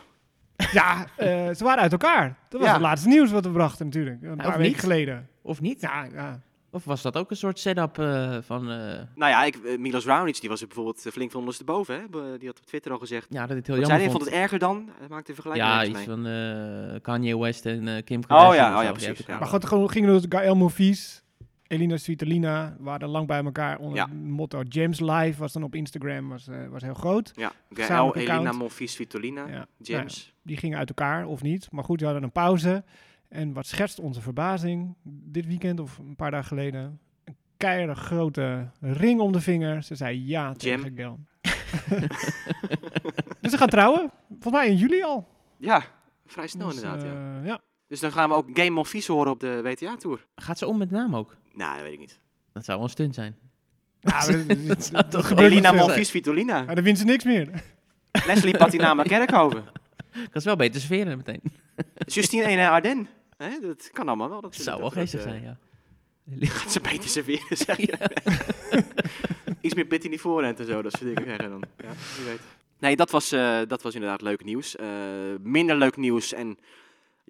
Ja, 0.71 1.05
eh, 1.17 1.27
ze 1.55 1.63
waren 1.63 1.81
uit 1.81 1.91
elkaar. 1.91 2.37
Dat 2.49 2.59
was 2.59 2.69
Ja. 2.69 2.73
het 2.75 2.81
laatste 2.81 3.07
nieuws 3.07 3.31
wat 3.31 3.45
we 3.45 3.51
brachten 3.51 3.85
natuurlijk. 3.85 4.21
Een 4.21 4.29
of 4.31 4.35
paar 4.37 4.45
weken 4.47 4.61
niet. 4.71 4.79
geleden. 4.79 5.29
Of 5.41 5.61
niet? 5.61 5.81
Ja, 5.81 6.07
ja. 6.13 6.41
Of 6.73 6.85
was 6.85 7.01
dat 7.01 7.17
ook 7.17 7.29
een 7.29 7.35
soort 7.37 7.59
setup 7.59 7.99
eh, 7.99 8.37
van... 8.41 8.71
eh, 8.71 8.77
Nou 9.15 9.31
ja, 9.31 9.43
ik, 9.43 9.77
Milos 9.79 10.05
Raonic, 10.05 10.39
die 10.41 10.49
was 10.49 10.61
er 10.61 10.67
bijvoorbeeld 10.67 11.05
flink 11.11 11.31
van 11.31 11.39
ondersteboven. 11.39 11.95
Hè? 11.95 12.01
Die 12.37 12.47
had 12.47 12.59
op 12.59 12.65
Twitter 12.65 12.91
al 12.91 12.97
gezegd. 12.97 13.25
ja, 13.29 13.45
dat 13.47 13.55
dit 13.55 13.67
heel 13.67 13.75
Wat 13.75 13.87
jammer 13.87 13.87
zei 13.87 14.01
hij? 14.01 14.09
vond. 14.11 14.23
Vond 14.23 14.29
het 14.29 14.33
erger 14.43 14.59
dan? 14.59 14.89
Hij 14.99 15.07
maakte 15.09 15.29
een 15.29 15.35
vergelijking 15.35 15.71
Ja, 15.71 15.83
iets 15.85 15.93
mee. 15.93 16.05
van 16.05 16.25
eh, 16.95 17.01
Kanye 17.01 17.37
West 17.39 17.65
en 17.65 17.87
eh, 17.87 18.03
Kim 18.03 18.19
Oh 18.21 18.27
Kardashian. 18.27 18.55
ja, 18.65 18.71
of 18.73 18.77
oh 18.79 18.83
ja, 18.83 18.91
precies, 18.91 19.25
ja. 19.25 19.37
Maar 19.39 19.47
goed, 19.47 19.65
gewoon 19.65 19.89
gingen 19.89 20.09
dus 20.13 20.25
Gael 20.29 20.55
Monfils, 20.55 21.20
Elina 21.71 21.97
Svitolina, 21.97 22.75
waren 22.79 23.09
lang 23.09 23.27
bij 23.27 23.43
elkaar 23.43 23.79
onder 23.79 23.95
Ja. 23.97 24.03
het 24.07 24.13
motto 24.23 24.61
James 24.61 24.99
Live 24.99 25.39
was 25.39 25.53
dan 25.53 25.63
op 25.63 25.75
Instagram, 25.75 26.29
was, 26.29 26.47
eh, 26.47 26.67
was 26.67 26.81
heel 26.81 26.93
groot. 26.93 27.31
Ja, 27.35 27.51
Gael, 27.69 28.15
Elina. 28.15 28.51
Monfils, 28.51 28.91
Svitolina, 28.93 29.47
Ja. 29.47 29.67
James. 29.77 30.33
Die 30.43 30.57
gingen 30.57 30.77
uit 30.77 30.89
elkaar 30.89 31.25
of 31.25 31.41
niet. 31.41 31.71
Maar 31.71 31.83
goed, 31.83 31.97
die 31.97 32.05
hadden 32.07 32.25
een 32.25 32.31
pauze. 32.31 32.83
En 33.29 33.53
wat 33.53 33.65
schetst 33.65 33.99
onze 33.99 34.21
verbazing 34.21 34.95
dit 35.03 35.45
weekend 35.45 35.79
of 35.79 35.97
een 35.97 36.15
paar 36.15 36.31
dagen 36.31 36.47
geleden? 36.47 36.99
Een 37.23 37.35
keiharde 37.57 37.95
grote 37.95 38.69
ring 38.79 39.19
om 39.19 39.31
de 39.31 39.41
vinger. 39.41 39.83
Ze 39.83 39.95
zei 39.95 40.25
ja 40.27 40.53
tegen 40.53 40.93
Gael. 40.95 41.19
dus 43.41 43.51
ze 43.51 43.57
gaan 43.57 43.69
trouwen. 43.69 44.11
Volgens 44.39 44.63
mij 44.63 44.67
in 44.69 44.75
juli 44.77 45.03
al. 45.03 45.27
Ja, 45.57 45.83
vrij 46.25 46.47
snel 46.47 46.67
Dus, 46.67 46.75
inderdaad. 46.75 47.01
ja. 47.03 47.39
eh, 47.39 47.45
ja. 47.45 47.59
Dus 47.87 47.99
dan 47.99 48.11
gaan 48.11 48.29
we 48.29 48.35
ook 48.35 48.47
Game 48.53 48.69
Monfils 48.69 49.07
horen 49.07 49.31
op 49.31 49.39
de 49.39 49.61
WTA-tour. 49.63 50.25
Gaat 50.35 50.57
ze 50.57 50.67
om 50.67 50.77
met 50.77 50.91
naam 50.91 51.15
ook? 51.15 51.37
Nou, 51.53 51.73
dat 51.73 51.83
weet 51.83 51.93
ik 51.93 51.99
niet. 51.99 52.19
Dat 52.53 52.65
zou 52.65 52.77
wel 52.77 52.85
een 52.87 52.91
stunt 52.93 53.15
zijn. 53.15 53.35
Dat- 54.01 54.27
dat- 54.47 54.67
dat- 54.67 54.83
zou 54.83 54.95
dat 55.01 55.11
toch 55.11 55.27
gebeurt 55.27 55.49
niet 55.49 55.57
Elina 55.59 55.73
veel. 55.73 55.85
Monfils, 55.85 56.07
Svitolina. 56.07 56.63
Maar 56.63 56.75
dan 56.75 56.83
wint 56.83 56.97
ze 56.97 57.05
niks 57.05 57.23
meer. 57.23 57.49
Leslie 58.27 58.57
Patinama 58.57 59.03
Kerkhoven. 59.03 59.63
Kan 60.31 60.41
ze 60.41 60.47
wel 60.47 60.55
beter 60.55 60.79
serveren 60.81 61.17
meteen. 61.17 61.41
Justine 62.15 62.45
Ene 62.45 62.69
Arden. 62.69 63.07
Hè, 63.37 63.49
dat 63.61 63.89
kan 63.91 64.07
allemaal 64.07 64.29
wel. 64.29 64.41
Dat 64.41 64.53
Dat 64.53 64.61
zou 64.63 64.79
wel 64.79 64.89
dat- 64.89 64.97
geestig 64.97 65.23
dat, 65.23 65.29
zijn, 65.29 65.43
ja. 65.43 65.57
Gaat 66.47 66.71
ze 66.71 66.79
beter 66.81 67.09
serveren, 67.09 67.57
zeg 67.57 67.77
je. 67.77 67.97
Iets 69.61 69.73
meer 69.73 69.85
pit 69.85 70.03
in 70.03 70.09
die 70.09 70.19
voorhand 70.19 70.59
en 70.59 70.65
zo, 70.65 70.81
dat 70.81 70.91
soort 70.91 71.03
dingen 71.15 71.23
zeggen 71.29 71.49
dan. 71.49 71.63
Ja, 71.77 71.89
wie 72.17 72.25
weet. 72.25 72.39
Nee, 72.79 72.95
dat 72.95 73.11
was, 73.11 73.31
eh, 73.31 73.59
dat 73.67 73.81
was 73.81 73.93
inderdaad 73.93 74.21
leuk 74.21 74.43
nieuws. 74.43 74.75
Eh, 74.75 74.87
minder 75.41 75.75
leuk 75.77 75.97
nieuws 75.97 76.33
en 76.33 76.57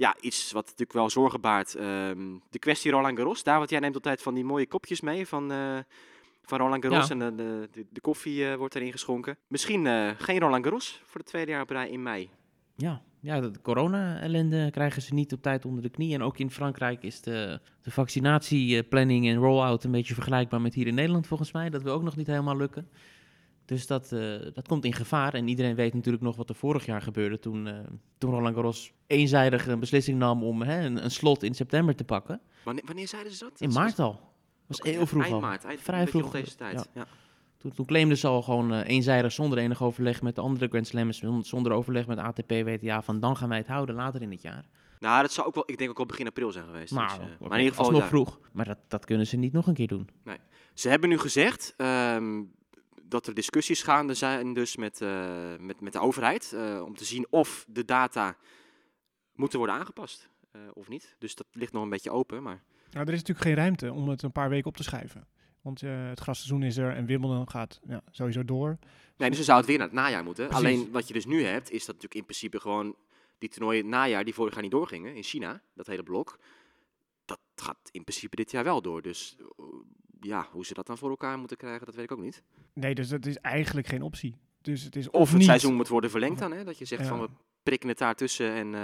ja, 0.01 0.15
iets 0.19 0.51
wat 0.51 0.63
natuurlijk 0.63 0.93
wel 0.93 1.09
zorgen 1.09 1.41
baart. 1.41 1.75
ehm, 1.75 2.37
de 2.49 2.59
kwestie 2.59 2.91
Roland 2.91 3.17
Garros. 3.17 3.43
Daar, 3.43 3.57
want 3.57 3.69
jij 3.69 3.79
neemt 3.79 3.95
altijd 3.95 4.21
van 4.21 4.33
die 4.33 4.43
mooie 4.43 4.67
kopjes 4.67 5.01
mee 5.01 5.27
van, 5.27 5.51
eh, 5.51 5.77
van 6.43 6.59
Roland 6.59 6.85
Garros. 6.85 7.07
Ja. 7.07 7.13
En 7.13 7.19
de, 7.19 7.35
de, 7.35 7.69
de, 7.71 7.85
de 7.89 8.01
koffie 8.01 8.47
eh, 8.47 8.55
wordt 8.55 8.75
erin 8.75 8.91
geschonken. 8.91 9.37
Misschien 9.47 9.87
eh, 9.87 10.09
geen 10.17 10.39
Roland 10.39 10.63
Garros 10.63 11.01
voor 11.05 11.19
de 11.19 11.27
tweede 11.27 11.51
jaar 11.51 11.61
op 11.61 11.69
rij 11.69 11.89
in 11.89 12.03
mei. 12.03 12.29
Ja, 12.75 13.01
ja 13.19 13.39
de 13.39 13.61
corona-ellende 13.61 14.71
krijgen 14.71 15.01
ze 15.01 15.13
niet 15.13 15.33
op 15.33 15.41
tijd 15.41 15.65
onder 15.65 15.83
de 15.83 15.89
knie. 15.89 16.13
En 16.13 16.21
ook 16.21 16.37
in 16.37 16.51
Frankrijk 16.51 17.03
is 17.03 17.21
de, 17.21 17.59
de 17.81 17.91
vaccinatieplanning 17.91 19.27
en 19.27 19.35
rollout 19.35 19.83
een 19.83 19.91
beetje 19.91 20.13
vergelijkbaar 20.13 20.61
met 20.61 20.73
hier 20.73 20.87
in 20.87 20.95
Nederland 20.95 21.27
volgens 21.27 21.51
mij. 21.51 21.69
Dat 21.69 21.83
wil 21.83 21.93
ook 21.93 22.03
nog 22.03 22.15
niet 22.15 22.27
helemaal 22.27 22.57
lukken. 22.57 22.89
Dus 23.65 23.88
dat, 23.88 24.12
eh, 24.12 24.19
dat 24.54 24.67
komt 24.67 24.86
in 24.86 24.93
gevaar. 24.93 25.34
En 25.34 25.47
iedereen 25.47 25.76
weet 25.76 25.93
natuurlijk 25.93 26.24
nog 26.24 26.36
wat 26.36 26.50
er 26.50 26.56
vorig 26.56 26.86
jaar 26.86 27.02
gebeurde 27.02 27.39
toen, 27.39 27.67
eh, 27.67 27.80
toen 28.17 28.32
Roland 28.32 28.56
Garros 28.56 28.93
eenzijdig 29.08 29.67
een 29.67 29.80
beslissing 29.80 30.17
nam 30.19 30.43
om 30.43 30.62
hè, 30.62 30.86
een, 30.86 31.04
een 31.04 31.12
slot 31.12 31.43
in 31.43 31.54
september 31.54 31.95
te 31.95 32.04
pakken. 32.04 32.41
Wanneer, 32.63 32.84
wanneer 32.86 33.08
zeiden 33.08 33.32
ze 33.34 33.43
dat? 33.43 33.62
In 33.62 33.71
maart 33.71 34.00
al. 34.00 34.19
was 34.67 34.80
heel 34.82 35.06
vroeg 35.06 35.21
Eind 35.24 35.34
al. 35.36 35.41
maart, 35.41 35.63
eind, 35.63 35.82
Vrij 35.82 36.08
vroeg, 36.08 36.32
deze 36.32 36.56
tijd. 36.56 36.74
ja. 36.74 36.86
Ja. 36.93 37.06
Toen, 37.58 37.71
toen 37.71 37.86
claimden 37.86 38.17
ze 38.17 38.28
al 38.28 38.41
gewoon 38.41 38.74
eh, 38.74 38.88
eenzijdig 38.88 39.32
zonder 39.32 39.58
enig 39.58 39.84
overleg 39.84 40.21
met 40.21 40.36
de 40.36 40.41
andere 40.41 40.67
Grand 40.67 40.88
Slams, 40.88 41.17
zon- 41.17 41.43
zonder 41.43 41.71
overleg 41.71 42.08
met 42.08 42.17
ATP, 42.17 42.50
WTA, 42.52 43.02
van 43.02 43.19
dan 43.19 43.38
gaan 43.38 43.50
wij 43.50 43.58
het 43.58 43.67
houden 43.67 43.95
later 43.95 44.21
in 44.21 44.32
het 44.32 44.41
jaar. 44.41 44.65
Nou, 45.00 45.21
dat 45.21 45.32
zou 45.32 45.47
ook 45.47 45.56
wel, 45.56 45.63
ik 45.67 45.78
denk 45.78 45.89
ook 45.89 45.97
wel 45.97 46.06
begin 46.06 46.28
april 46.28 46.52
zijn 46.52 46.65
geweest. 46.65 46.93
Maar, 46.93 47.08
dus, 47.19 47.47
maar 47.50 47.58
in 47.60 47.63
ieder 47.65 47.76
geval, 47.78 47.95
ja. 47.95 48.08
vroeg. 48.08 48.39
Maar 48.54 48.65
dat, 48.65 48.78
dat 48.88 49.06
kunnen 49.06 49.28
ze 49.28 49.38
niet 49.38 49.54
nog 49.54 49.67
een 49.67 49.74
keer 49.74 49.88
doen. 49.88 50.10
Ze 50.74 50.89
hebben 50.89 51.10
nu 51.10 51.17
gezegd 51.17 51.74
ehm, 51.78 52.41
dat 53.12 53.28
er 53.28 53.34
discussies 53.34 53.84
gaande 53.84 54.13
zijn 54.13 54.54
dus 54.54 54.76
met, 54.76 55.02
eh, 55.02 55.56
met, 55.60 55.82
met 55.82 55.93
de 55.93 56.00
overheid. 56.00 56.54
eh, 56.54 56.82
om 56.86 56.95
te 56.95 57.06
zien 57.06 57.28
of 57.30 57.65
de 57.67 57.86
data 57.86 58.38
moeten 59.36 59.58
worden 59.58 59.76
aangepast 59.76 60.30
eh, 60.52 60.62
of 60.74 60.88
niet. 60.88 61.15
Dus 61.19 61.36
dat 61.36 61.47
ligt 61.52 61.74
nog 61.74 61.84
een 61.84 61.89
beetje 61.89 62.12
open. 62.12 62.43
Maar 62.43 62.63
Nou, 62.91 63.08
er 63.08 63.13
is 63.13 63.19
natuurlijk 63.19 63.47
geen 63.47 63.56
ruimte 63.56 63.93
om 63.93 64.10
het 64.10 64.24
een 64.24 64.32
paar 64.32 64.50
weken 64.50 64.67
op 64.67 64.78
te 64.78 64.84
schuiven. 64.84 65.28
Want 65.62 65.82
het 65.82 66.19
grasseizoen 66.19 66.63
is 66.63 66.78
er 66.78 66.95
en 66.95 67.06
Wimbledon 67.06 67.50
gaat 67.50 67.80
ja, 67.88 68.02
sowieso 68.12 68.45
door. 68.45 68.78
nee, 69.17 69.28
dus 69.28 69.38
dan 69.38 69.45
zou 69.45 69.58
het 69.58 69.67
weer 69.67 69.78
naar 69.78 69.88
het 69.88 69.95
najaar 69.95 70.24
moeten. 70.24 70.47
Precies. 70.47 70.65
Alleen 70.65 70.91
wat 70.91 71.08
je 71.08 71.13
dus 71.13 71.26
nu 71.26 71.43
hebt, 71.43 71.71
is 71.71 71.86
dat 71.86 71.95
natuurlijk 71.95 72.15
in 72.15 72.24
principe 72.24 72.60
gewoon 72.60 72.95
die 73.38 73.50
toernooien 73.50 73.82
het 73.82 73.91
najaar 73.91 74.24
die 74.24 74.34
vorig 74.34 74.54
jaar 74.54 74.62
niet 74.62 74.71
doorgingen 74.71 75.15
in 75.15 75.24
China, 75.24 75.62
dat 75.74 75.88
hele 75.88 76.04
blok. 76.04 76.39
Dat 77.26 77.39
gaat 77.56 77.89
in 77.91 78.04
principe 78.04 78.36
dit 78.36 78.52
jaar 78.52 78.63
wel 78.63 78.82
door. 78.82 79.02
Dus 79.02 79.38
ja, 80.21 80.47
hoe 80.51 80.65
ze 80.65 80.73
dat 80.73 80.88
dan 80.88 80.97
voor 80.97 81.10
elkaar 81.10 81.38
moeten 81.39 81.57
krijgen, 81.57 81.86
dat 81.86 81.95
weet 81.95 82.03
ik 82.03 82.12
ook 82.12 82.21
niet. 82.23 82.43
Nee, 82.73 82.95
dus 82.95 83.10
dat 83.10 83.25
is 83.25 83.38
eigenlijk 83.38 83.88
geen 83.88 84.01
optie. 84.01 84.38
Dus 84.62 84.84
het 84.84 84.95
is 84.95 85.10
of, 85.10 85.21
Of 85.21 85.27
het 85.29 85.38
niet. 85.38 85.45
seizoen 85.47 85.75
moet 85.75 85.88
worden 85.88 86.10
verlengd 86.10 86.39
dan, 86.39 86.51
hè? 86.51 86.63
dat 86.63 86.77
je 86.77 86.86
zegt 86.86 87.01
Ja. 87.01 87.07
van 87.07 87.19
we 87.21 87.29
prikken 87.63 87.89
het 87.89 87.97
daartussen 87.97 88.53
en... 88.53 88.65
eh, 88.65 88.81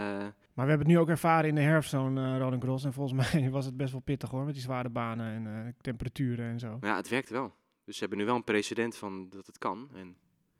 Maar 0.53 0.65
we 0.65 0.69
hebben 0.69 0.79
het 0.79 0.87
nu 0.87 0.97
ook 0.97 1.09
ervaren 1.09 1.49
in 1.49 1.55
de 1.55 1.61
herfst, 1.61 1.89
zo'n 1.89 2.17
eh 2.17 2.37
Roland 2.37 2.61
Garros. 2.63 2.83
En 2.83 2.93
volgens 2.93 3.19
mij 3.33 3.49
was 3.49 3.65
het 3.65 3.77
best 3.77 3.91
wel 3.91 4.01
pittig 4.01 4.29
hoor, 4.29 4.43
met 4.45 4.53
die 4.53 4.63
zware 4.63 4.89
banen 4.89 5.33
en 5.33 5.65
eh, 5.65 5.73
temperaturen 5.81 6.45
en 6.45 6.59
zo. 6.59 6.77
Maar 6.79 6.89
ja, 6.89 6.95
het 6.95 7.09
werkt 7.09 7.29
wel. 7.29 7.53
Dus 7.83 7.93
ze 7.95 7.99
hebben 7.99 8.17
nu 8.19 8.25
wel 8.25 8.35
een 8.35 8.43
precedent 8.43 8.95
van 8.95 9.29
dat 9.29 9.45
het 9.45 9.57
kan. 9.57 9.89
En, 9.93 10.07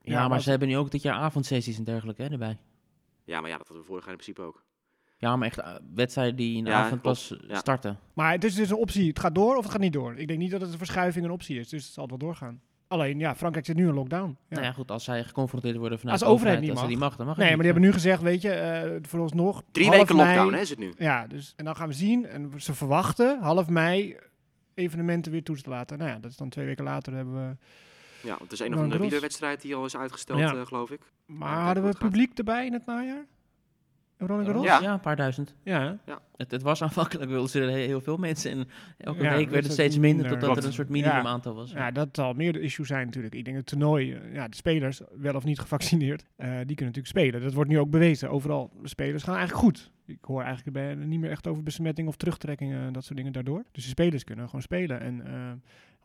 Ja, 0.02 0.14
Ja, 0.14 0.20
maar, 0.20 0.30
maar 0.30 0.42
ze 0.42 0.50
hebben 0.50 0.68
nu 0.68 0.78
ook 0.78 0.92
dit 0.92 1.02
jaar 1.02 1.16
avondsessies 1.16 1.78
en 1.78 1.84
dergelijke 1.84 2.22
hè, 2.22 2.30
erbij. 2.30 2.58
ja, 3.24 3.42
maar 3.42 3.50
ja, 3.50 3.58
dat 3.58 3.68
hadden 3.68 3.86
we 3.86 3.90
vorig 3.92 4.04
jaar 4.06 4.14
in 4.16 4.20
principe 4.20 4.42
ook. 4.48 4.64
Ja, 5.18 5.36
maar 5.36 5.48
echt 5.48 5.60
eh, 5.60 5.76
wedstrijden 5.94 6.36
die 6.36 6.58
in 6.58 6.64
de 6.64 6.70
Ja, 6.70 6.84
avond 6.86 7.02
pas 7.02 7.32
eh, 7.38 7.50
ja. 7.50 7.56
starten. 7.58 8.00
Maar 8.14 8.32
het 8.32 8.44
is 8.44 8.56
dus 8.56 8.70
een 8.70 8.76
optie. 8.76 9.08
Het 9.08 9.20
gaat 9.20 9.36
door 9.36 9.56
of 9.56 9.64
het 9.64 9.72
gaat 9.72 9.82
niet 9.82 9.94
door. 9.94 10.18
Ik 10.18 10.28
denk 10.28 10.40
niet 10.40 10.52
dat 10.52 10.62
het 10.62 10.72
een 10.72 10.78
verschuiving 10.78 11.26
een 11.26 11.32
optie 11.32 11.60
is. 11.60 11.70
Dus 11.70 11.84
het 11.84 11.94
zal 11.94 12.08
wel 12.08 12.18
doorgaan. 12.18 12.62
Alleen, 12.88 13.20
ja, 13.20 13.36
Frankrijk 13.36 13.66
zit 13.66 13.76
nu 13.76 13.88
in 13.88 13.94
lockdown. 13.94 14.28
Ja. 14.30 14.56
Nou 14.56 14.64
ja, 14.64 14.72
goed, 14.72 14.92
als 14.92 15.04
zij 15.04 15.24
geconfronteerd 15.24 15.76
worden 15.78 16.00
vanuit 16.00 16.20
Als 16.22 16.30
de 16.30 16.36
overheid 16.36 16.60
niet 16.62 16.70
als 16.70 16.80
mag. 16.80 16.88
die 16.88 16.98
mag, 16.98 17.16
dan 17.16 17.26
mag 17.26 17.38
nee, 17.38 17.46
maar 17.46 17.56
niet. 17.56 17.64
die 17.64 17.72
hebben 17.72 17.90
nu 17.90 17.96
gezegd, 17.96 18.22
weet 18.22 18.42
je, 18.42 18.50
eh 18.52 18.92
voor 19.02 19.20
ons 19.20 19.34
nog. 19.34 19.64
Drie 19.72 19.90
weken 19.90 20.16
mei- 20.16 20.28
lockdown 20.28 20.54
hè, 20.54 20.60
is 20.62 20.70
het 20.70 20.80
nu. 20.80 20.94
Ja, 20.98 21.28
dus, 21.28 21.54
en 21.56 21.66
dan 21.66 21.76
gaan 21.76 21.88
we 21.88 21.94
zien. 21.94 22.26
En 22.26 22.52
ze 22.58 22.74
verwachten 22.74 23.40
half 23.42 23.70
mei 23.70 24.16
evenementen 24.74 25.32
weer 25.32 25.44
toe 25.44 25.62
te 25.62 25.70
laten. 25.70 25.98
Nou 25.98 26.10
ja, 26.10 26.18
dat 26.20 26.32
is 26.32 26.38
dan 26.38 26.50
twee 26.50 26.66
weken 26.66 26.84
later 26.84 27.14
hebben 27.14 27.34
we... 27.34 27.56
Ja, 28.22 28.30
want 28.30 28.42
het 28.42 28.52
is 28.52 28.60
een 28.60 28.74
of 28.74 28.80
andere 28.80 29.02
wielerwedstrijd 29.02 29.62
die 29.62 29.76
al 29.76 29.86
is 29.86 29.98
uitgesteld, 29.98 30.40
Ja. 30.40 30.66
geloof 30.66 30.92
ik. 30.92 31.00
Maar 31.26 31.40
kijken 31.48 31.64
hadden 31.66 31.84
we 31.84 31.90
het 31.90 31.98
gaat. 31.98 32.10
publiek 32.10 32.38
erbij 32.38 32.66
in 32.66 32.74
het 32.74 32.86
najaar? 32.86 33.26
Roland 34.18 34.46
Garros? 34.48 34.66
Ja. 34.66 34.80
Ja, 34.82 34.94
een 34.94 35.00
paar 35.00 35.16
duizend. 35.16 35.56
Ja. 35.64 35.98
Het, 36.38 36.52
het 36.52 36.62
was 36.62 36.82
aanvankelijk 36.82 37.30
wilden 37.32 37.50
ze 37.50 37.62
er 37.62 37.70
heel 37.70 38.02
veel 38.02 38.18
mensen 38.18 38.52
en 38.52 38.68
elke 38.98 39.24
Ja, 39.24 39.30
week 39.36 39.50
werd 39.50 39.54
het 39.54 39.64
het 39.64 39.72
steeds 39.74 39.98
minder 39.98 40.22
minder. 40.22 40.40
totdat 40.40 40.58
er 40.58 40.66
een 40.66 40.74
soort 40.74 40.90
minimum 40.90 41.16
Ja. 41.18 41.24
aantal 41.24 41.54
was. 41.56 41.72
Ja, 41.72 41.92
dat 41.92 42.10
zal 42.12 42.34
meer 42.34 42.54
de 42.54 42.60
issue 42.60 42.86
zijn 42.86 43.06
natuurlijk. 43.06 43.36
Ik 43.36 43.46
denk 43.46 43.58
het 43.58 43.66
toernooi, 43.66 44.14
eh, 44.14 44.34
ja, 44.34 44.48
de 44.48 44.56
spelers, 44.56 45.02
wel 45.18 45.36
of 45.36 45.44
niet 45.44 45.60
gevaccineerd, 45.60 46.22
eh, 46.36 46.48
die 46.48 46.76
kunnen 46.76 46.86
natuurlijk 46.96 47.08
spelen. 47.08 47.42
Dat 47.42 47.54
wordt 47.54 47.70
nu 47.70 47.80
ook 47.80 47.90
bewezen. 47.90 48.30
Overal, 48.30 48.72
de 48.82 48.88
spelers 48.88 49.24
gaan 49.24 49.36
eigenlijk 49.36 49.66
goed. 49.66 49.92
Ik 50.06 50.18
hoor 50.22 50.42
eigenlijk 50.44 50.72
bij, 50.78 50.96
niet 50.96 51.20
meer 51.20 51.30
echt 51.32 51.48
over 51.48 51.64
besmetting 51.64 52.08
of 52.08 52.16
terugtrekkingen 52.16 52.82
en 52.86 52.94
dat 52.94 53.04
soort 53.04 53.18
dingen 53.18 53.34
daardoor. 53.34 53.64
Dus 53.72 53.84
de 53.84 53.90
spelers 53.90 54.24
kunnen 54.24 54.46
gewoon 54.46 54.62
spelen. 54.62 55.00
En 55.02 55.26
eh 55.28 55.52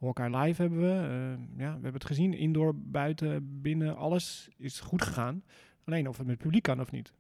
Hawkeye 0.01 0.39
Live 0.39 0.63
hebben 0.63 0.81
we. 0.81 0.87
eh, 0.93 1.59
ja, 1.59 1.67
we 1.67 1.73
hebben 1.73 1.93
het 1.93 2.05
gezien. 2.05 2.35
Indoor, 2.35 2.73
buiten, 2.77 3.61
binnen, 3.63 3.97
alles 3.97 4.49
is 4.59 4.81
goed 4.81 5.03
gegaan. 5.03 5.43
Alleen 5.85 6.09
of 6.09 6.17
het 6.19 6.27
met 6.27 6.39
publiek 6.39 6.63
kan 6.63 6.81
of 6.81 6.91
niet. 6.91 7.13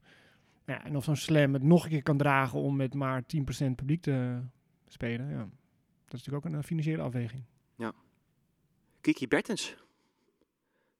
Ja, 0.72 0.84
en 0.84 0.96
of 0.96 1.04
zo'n 1.04 1.16
slam 1.16 1.52
het 1.52 1.62
nog 1.62 1.84
een 1.84 1.90
keer 1.90 2.02
kan 2.02 2.16
dragen 2.16 2.58
om 2.58 2.76
met 2.76 2.94
maar 2.94 3.22
10% 3.22 3.74
publiek 3.76 4.02
te 4.02 4.40
spelen. 4.88 5.28
Ja. 5.28 5.38
Dat 6.04 6.20
is 6.20 6.26
natuurlijk 6.26 6.44
ook 6.44 6.52
een 6.52 6.58
eh, 6.58 6.64
financiële 6.64 7.02
afweging. 7.02 7.44
Kiki 9.00 9.28
Bertens 9.28 9.76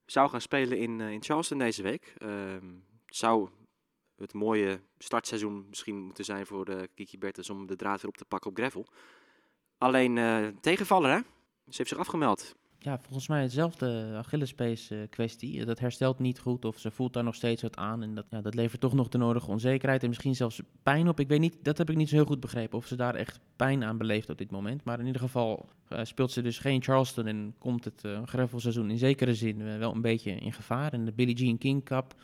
zou 0.07 0.31
gaan 0.31 0.41
spelen 0.41 0.79
in, 0.79 1.01
eh, 1.01 1.11
in 1.11 1.23
Charleston 1.23 1.59
deze 1.59 1.83
week. 1.83 2.15
Ehm, 2.19 2.67
zou 3.07 3.49
het 4.17 4.33
mooie 4.33 4.81
startseizoen 4.99 5.67
misschien 5.69 5.97
moeten 5.97 6.25
zijn 6.25 6.47
voor 6.47 6.67
eh, 6.67 6.83
Kiki 6.95 7.19
Bertens 7.19 7.51
om 7.51 7.67
de 7.67 7.77
draad 7.77 8.01
weer 8.01 8.11
op 8.11 8.17
te 8.17 8.25
pakken 8.25 8.51
op 8.51 8.57
gravel. 8.57 8.87
Alleen 9.79 10.15
tegenvaller 10.61 11.11
hè? 11.11 11.19
Ze 11.69 11.77
heeft 11.77 11.89
zich 11.89 11.99
afgemeld. 11.99 12.57
Ja, 12.85 12.99
volgens 12.99 13.29
mij 13.29 13.43
hetzelfde 13.43 14.13
Achillespees 14.17 14.91
eh, 14.91 14.99
kwestie. 15.11 15.65
Dat 15.65 15.79
herstelt 15.79 16.19
niet 16.19 16.39
goed 16.39 16.65
of 16.65 16.79
ze 16.79 16.91
voelt 16.91 17.13
daar 17.13 17.25
nog 17.25 17.35
steeds 17.35 17.63
wat 17.63 17.77
aan. 17.77 18.03
En 18.03 18.15
dat, 18.15 18.27
ja, 18.31 18.41
dat 18.41 18.55
levert 18.55 18.81
toch 18.81 18.93
nog 18.93 19.09
de 19.09 19.19
nodige 19.19 19.51
onzekerheid 19.51 20.03
en 20.03 20.09
misschien 20.09 20.35
zelfs 20.35 20.61
pijn 20.83 21.09
op. 21.09 21.21
Ik 21.21 21.29
weet 21.29 21.41
niet, 21.41 21.57
dat 21.63 21.79
heb 21.79 21.91
ik 21.91 21.97
niet 21.97 22.09
zo 22.09 22.15
heel 22.15 22.25
goed 22.25 22.41
begrepen 22.41 22.79
of 22.79 22.87
ze 22.87 22.97
daar 22.97 23.15
echt 23.15 23.41
pijn 23.57 23.85
aan 23.85 23.99
beleeft 23.99 24.31
op 24.31 24.39
dit 24.39 24.51
moment. 24.51 24.85
Maar 24.85 25.01
in 25.01 25.07
ieder 25.07 25.21
geval 25.21 25.69
eh, 25.89 26.05
speelt 26.05 26.33
ze 26.33 26.43
dus 26.43 26.59
geen 26.59 26.83
Charleston 26.83 27.27
en 27.27 27.55
komt 27.59 27.85
het 27.85 28.03
uh, 28.05 28.23
gravelseizoen 28.25 28.91
in 28.91 28.99
zekere 28.99 29.35
zin 29.35 29.61
eh, 29.61 29.79
wel 29.79 29.95
een 29.95 30.01
beetje 30.01 30.31
in 30.31 30.53
gevaar. 30.53 30.93
En 30.93 31.05
de 31.05 31.13
Billie 31.13 31.37
Jean 31.37 31.59
King 31.59 31.85
Cup, 31.85 32.15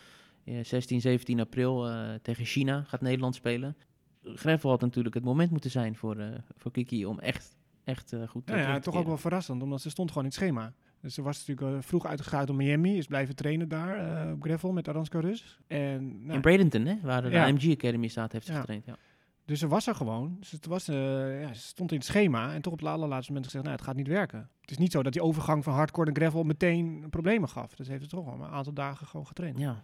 eh, 0.49 0.65
16, 0.65 1.01
17 1.01 1.41
april 1.41 1.89
eh, 1.89 2.15
tegen 2.23 2.45
China 2.45 2.83
gaat 2.83 3.01
Nederland 3.01 3.35
spelen. 3.35 3.77
Gravel 4.23 4.71
had 4.71 4.81
natuurlijk 4.81 5.15
het 5.15 5.25
moment 5.25 5.51
moeten 5.51 5.71
zijn 5.71 5.97
voor, 5.97 6.17
eh, 6.17 6.29
voor 6.57 6.71
Kiki 6.71 7.07
om 7.07 7.19
echt, 7.19 7.57
echt 7.89 8.13
eh, 8.13 8.29
goed 8.29 8.43
Ja, 8.49 8.75
te 8.75 8.81
toch 8.81 8.95
ook 8.97 9.07
wel 9.07 9.17
verrassend, 9.19 9.63
omdat 9.63 9.81
ze 9.81 9.91
stond 9.91 10.09
gewoon 10.09 10.25
in 10.25 10.31
het 10.31 10.39
schema. 10.39 10.73
Dus 11.01 11.15
ze 11.15 11.23
was 11.23 11.47
natuurlijk 11.47 11.77
eh, 11.77 11.83
vroeg 11.89 12.07
uitgegaan 12.07 12.49
op 12.49 12.55
Miami, 12.57 12.97
is 12.97 13.07
blijven 13.07 13.37
trainen 13.37 13.69
daar 13.69 14.25
eh, 14.27 14.33
op 14.33 14.43
gravel 14.43 14.73
met 14.73 14.89
Aranska 14.89 15.21
Rus. 15.21 15.59
En, 15.67 16.23
nou, 16.23 16.35
In 16.35 16.41
Bradenton, 16.41 16.85
hè, 16.87 16.97
waar 17.03 17.23
de 17.23 17.31
Ja. 17.31 17.47
AMG 17.47 17.73
Academy 17.73 18.09
staat, 18.09 18.33
heeft 18.33 18.47
ze 18.47 18.53
Ja. 18.53 18.59
getraind. 18.59 18.85
Ja. 18.87 18.97
dus 19.45 19.59
ze 19.59 19.69
was 19.69 19.87
er 19.87 19.95
gewoon. 19.95 20.37
Dus 20.41 20.51
het 20.51 20.67
was, 20.67 20.89
eh, 20.89 21.41
ja, 21.43 21.53
ze 21.55 21.61
stond 21.61 21.91
in 21.91 21.97
het 21.97 22.07
schema 22.07 22.53
en 22.55 22.63
toch 22.63 22.73
op 22.73 22.79
het 22.79 22.89
allerlaatste 22.89 23.33
moment 23.33 23.45
gezegd, 23.51 23.65
nou, 23.65 23.77
het 23.77 23.87
gaat 23.87 23.97
niet 23.97 24.07
werken. 24.09 24.49
Het 24.61 24.71
is 24.71 24.79
niet 24.79 24.93
zo 24.93 25.03
dat 25.03 25.13
die 25.13 25.23
overgang 25.23 25.65
van 25.65 25.73
hardcore 25.75 26.07
naar 26.11 26.21
gravel 26.23 26.43
meteen 26.43 27.07
problemen 27.11 27.49
gaf. 27.49 27.75
Dus 27.75 27.89
heeft 27.89 28.03
ze 28.03 28.09
toch 28.09 28.25
wel 28.25 28.35
een 28.35 28.53
aantal 28.53 28.73
dagen 28.73 29.07
gewoon 29.07 29.27
getraind. 29.27 29.59
Ja. 29.59 29.83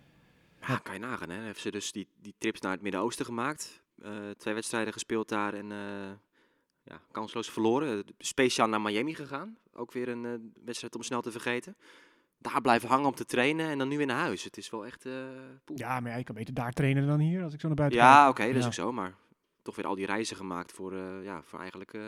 Ja, 0.66 0.76
kan 0.76 0.94
je 0.94 1.00
nagaan 1.00 1.30
hè. 1.30 1.42
Heeft 1.42 1.60
ze 1.60 1.70
dus 1.70 1.92
die, 1.92 2.08
die 2.22 2.34
trips 2.38 2.60
naar 2.60 2.72
het 2.72 2.82
Midden-Oosten 2.82 3.24
gemaakt. 3.24 3.82
Eh, 4.02 4.10
twee 4.36 4.54
wedstrijden 4.54 4.92
gespeeld 4.92 5.28
daar 5.28 5.54
en 5.54 5.72
eh, 5.72 5.78
kansloos 7.14 7.50
verloren. 7.50 8.04
Speciaal 8.18 8.68
naar 8.68 8.80
Miami 8.80 9.14
gegaan. 9.14 9.56
Ook 9.72 9.92
weer 9.92 10.08
een 10.08 10.24
eh, 10.24 10.32
wedstrijd 10.64 10.94
om 10.94 11.02
snel 11.02 11.20
te 11.22 11.30
vergeten. 11.30 11.76
Daar 12.38 12.60
blijven 12.60 12.88
hangen 12.88 13.06
om 13.06 13.14
te 13.14 13.24
trainen 13.24 13.68
en 13.68 13.78
dan 13.78 13.88
nu 13.88 13.96
weer 13.96 14.06
naar 14.06 14.20
huis. 14.20 14.44
Het 14.44 14.56
is 14.56 14.70
wel 14.70 14.86
echt... 14.86 15.06
eh. 15.06 15.12
Ja, 15.74 16.00
maar 16.00 16.10
ja, 16.10 16.16
ik 16.16 16.24
kan 16.24 16.34
beter 16.34 16.54
daar 16.54 16.72
trainen 16.72 17.06
dan 17.06 17.18
hier, 17.18 17.42
als 17.42 17.54
ik 17.54 17.60
zo 17.60 17.66
naar 17.66 17.76
buiten. 17.76 17.98
Ja, 17.98 18.28
oké, 18.28 18.46
dat 18.46 18.54
is 18.56 18.66
ook 18.66 18.72
zo. 18.72 18.92
Maar 18.92 19.14
toch 19.62 19.76
weer 19.76 19.86
al 19.86 19.94
die 19.94 20.06
reizen 20.06 20.36
gemaakt 20.36 20.72
voor, 20.72 20.92
eh, 20.92 21.24
ja, 21.24 21.42
voor 21.42 21.58
eigenlijk... 21.58 21.94
eh, 21.94 22.02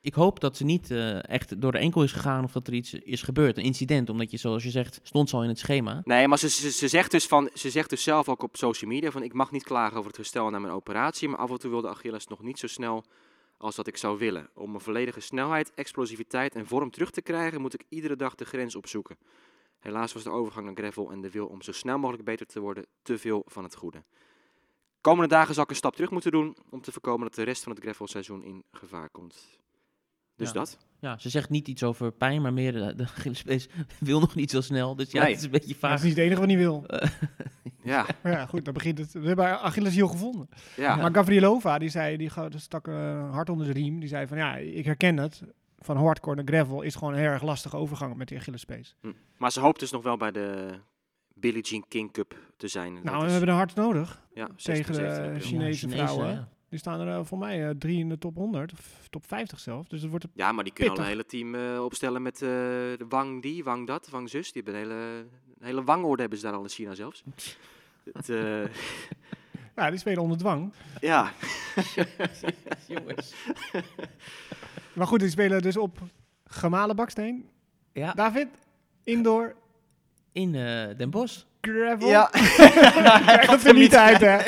Ik 0.00 0.14
hoop 0.14 0.40
dat 0.40 0.56
ze 0.56 0.64
niet 0.64 0.90
eh, 0.90 1.28
echt 1.28 1.60
door 1.60 1.72
de 1.72 1.78
enkel 1.78 2.02
is 2.02 2.12
gegaan 2.12 2.44
of 2.44 2.52
dat 2.52 2.66
er 2.66 2.72
iets 2.74 2.94
is 2.94 3.22
gebeurd. 3.22 3.56
Een 3.56 3.62
incident, 3.64 4.10
omdat 4.10 4.30
je, 4.30 4.36
zoals 4.36 4.62
je 4.62 4.70
zegt, 4.70 5.00
stond 5.02 5.28
ze 5.28 5.36
al 5.36 5.42
in 5.42 5.48
het 5.48 5.58
schema. 5.58 6.00
Nee, 6.04 6.28
maar 6.28 6.38
ze, 6.38 6.48
ze, 6.48 6.70
ze, 6.70 6.88
zegt 6.88 7.10
dus 7.10 7.26
van, 7.26 7.50
ze 7.54 7.70
zegt 7.70 7.90
dus 7.90 8.02
zelf 8.02 8.28
ook 8.28 8.42
op 8.42 8.56
social 8.56 8.90
media 8.90 9.10
van... 9.10 9.22
ik 9.22 9.32
mag 9.32 9.50
niet 9.50 9.62
klagen 9.64 9.96
over 9.96 10.06
het 10.06 10.16
herstel 10.16 10.50
na 10.50 10.58
mijn 10.58 10.72
operatie... 10.72 11.28
maar 11.28 11.38
af 11.38 11.50
en 11.50 11.58
toe 11.58 11.70
wil 11.70 11.80
de 11.80 11.88
Achilles 11.88 12.26
nog 12.26 12.42
niet 12.42 12.58
zo 12.58 12.66
snel 12.66 13.04
als 13.58 13.76
dat 13.76 13.86
ik 13.86 13.96
zou 13.96 14.18
willen. 14.18 14.50
Om 14.54 14.70
mijn 14.70 14.82
volledige 14.82 15.20
snelheid, 15.20 15.74
explosiviteit 15.74 16.54
en 16.54 16.66
vorm 16.66 16.90
terug 16.90 17.10
te 17.10 17.22
krijgen... 17.22 17.60
moet 17.60 17.74
ik 17.74 17.84
iedere 17.88 18.16
dag 18.16 18.34
de 18.34 18.44
grens 18.44 18.74
opzoeken. 18.74 19.18
Helaas 19.78 20.12
was 20.12 20.22
de 20.22 20.30
overgang 20.30 20.66
naar 20.66 20.76
gravel 20.76 21.10
en 21.10 21.20
de 21.20 21.30
wil 21.30 21.46
om 21.46 21.62
zo 21.62 21.72
snel 21.72 21.98
mogelijk 21.98 22.24
beter 22.24 22.46
te 22.46 22.60
worden... 22.60 22.86
te 23.02 23.18
veel 23.18 23.42
van 23.46 23.64
het 23.64 23.74
goede. 23.74 24.04
Komende 25.00 25.28
dagen 25.34 25.54
zal 25.54 25.62
ik 25.62 25.70
een 25.70 25.76
stap 25.76 25.94
terug 25.94 26.10
moeten 26.10 26.30
doen... 26.30 26.56
om 26.70 26.80
te 26.80 26.92
voorkomen 26.92 27.26
dat 27.26 27.34
de 27.34 27.42
rest 27.42 27.62
van 27.62 27.72
het 27.72 27.82
gravelseizoen 27.82 28.42
in 28.42 28.64
gevaar 28.72 29.10
komt. 29.10 29.60
Dus 30.38 30.48
Ja. 30.48 30.54
dat. 30.54 30.78
Ja, 31.00 31.18
ze 31.18 31.28
zegt 31.28 31.50
niet 31.50 31.68
iets 31.68 31.82
over 31.82 32.12
pijn, 32.12 32.42
maar 32.42 32.52
meer 32.52 32.72
de, 32.72 32.94
de 32.96 33.02
Achillespees 33.02 33.68
wil 34.00 34.20
nog 34.20 34.34
niet 34.34 34.50
zo 34.50 34.60
snel. 34.60 34.94
Dus 34.96 35.10
ja, 35.10 35.20
Nee. 35.22 35.28
het 35.30 35.38
is 35.38 35.44
een 35.44 35.50
beetje 35.50 35.76
Maar 35.80 35.90
dat 35.90 35.90
vaag. 35.90 35.98
is 35.98 36.04
niet 36.04 36.16
het 36.16 36.24
enige 36.24 36.40
wat 36.40 36.48
hij 36.48 36.58
wil. 36.58 36.84
Ja, 37.82 38.06
Maar 38.22 38.32
ja, 38.32 38.46
goed, 38.46 38.64
dan 38.64 38.74
begint 38.74 38.98
het. 38.98 39.12
We 39.12 39.26
hebben 39.26 39.60
Achilleshiel 39.60 40.08
gevonden. 40.08 40.48
ja. 40.76 40.96
Maar 40.96 41.14
Gavrilova, 41.14 41.78
die 41.78 41.88
zei, 41.88 42.16
die 42.16 42.30
stak 42.56 42.88
eh, 42.88 43.30
hard 43.32 43.48
onder 43.50 43.66
de 43.66 43.72
riem. 43.72 44.00
Die 44.00 44.08
zei 44.08 44.26
van, 44.26 44.36
ja, 44.36 44.56
ik 44.56 44.84
herken 44.84 45.16
het. 45.16 45.42
Van 45.78 45.96
hardcore 45.96 46.36
naar 46.36 46.44
gravel 46.44 46.82
is 46.82 46.94
gewoon 46.94 47.12
een 47.12 47.18
heel 47.18 47.28
erg 47.28 47.42
lastige 47.42 47.76
overgang 47.76 48.16
met 48.16 48.28
die 48.28 48.38
Achillespees. 48.38 48.96
Hm. 49.00 49.12
Maar 49.36 49.52
ze 49.52 49.60
hoopt 49.60 49.80
dus 49.80 49.90
nog 49.90 50.02
wel 50.02 50.16
bij 50.16 50.30
de 50.30 50.68
Billie 51.34 51.62
Jean 51.62 51.84
King 51.88 52.12
Cup 52.12 52.36
te 52.56 52.68
zijn. 52.68 52.92
Nou, 53.02 53.18
we 53.18 53.24
is- 53.24 53.30
hebben 53.30 53.48
een 53.48 53.54
hard 53.54 53.74
nodig. 53.74 54.22
ja, 54.34 54.48
16, 54.56 54.74
tegen 54.74 54.92
de 54.92 54.98
17 55.14 55.24
april. 55.24 55.40
Chinese 55.48 55.88
vrouwen. 55.88 56.28
ja. 56.28 56.48
Die 56.68 56.78
staan 56.78 57.00
er 57.00 57.18
eh, 57.18 57.24
voor 57.24 57.38
mij 57.38 57.68
eh, 57.68 57.74
drie 57.78 57.98
in 57.98 58.08
de 58.08 58.18
top 58.18 58.34
100, 58.36 58.72
of 58.72 59.06
top 59.10 59.26
50 59.26 59.60
zelfs. 59.60 59.88
Dus 59.88 60.00
het 60.00 60.10
wordt 60.10 60.26
Ja, 60.34 60.52
maar 60.52 60.64
die 60.64 60.72
kunnen 60.72 60.94
al 60.94 61.00
een 61.00 61.06
hele 61.06 61.26
team 61.26 61.54
eh, 61.54 61.84
opstellen 61.84 62.22
met 62.22 62.34
eh, 62.34 62.48
de 62.48 63.04
Wang 63.08 63.42
die, 63.42 63.64
Wang 63.64 63.86
dat, 63.86 64.08
Wang 64.08 64.30
zus. 64.30 64.52
Die 64.52 64.62
hebben 64.62 64.82
een 64.82 64.88
hele, 64.88 65.00
een 65.58 65.66
hele 65.66 65.84
wangorde 65.84 66.20
hebben 66.20 66.38
ze 66.38 66.44
daar 66.44 66.54
al 66.54 66.62
in 66.62 66.68
China 66.68 66.94
zelfs. 66.94 67.22
Het, 68.12 68.28
eh, 68.28 68.64
Ja, 69.76 69.90
die 69.90 69.98
spelen 69.98 70.22
onder 70.22 70.38
dwang. 70.38 70.72
ja, 71.00 71.32
Jongens. 72.88 73.34
Maar 74.92 75.06
goed, 75.06 75.20
die 75.20 75.30
spelen 75.30 75.62
dus 75.62 75.76
op 75.76 75.98
gemalen 76.44 76.96
baksteen. 76.96 77.48
Ja, 77.92 78.12
David, 78.12 78.48
indoor, 79.04 79.54
in 80.32 80.54
eh, 80.54 80.96
Den 80.96 81.10
Bosch. 81.10 81.42
Gravel. 81.60 82.08
ja. 82.08 82.30
Krijg 82.32 83.50
het 83.50 83.66
er 83.66 83.74
niet 83.74 83.96
uit, 83.96 84.20
hè? 84.20 84.38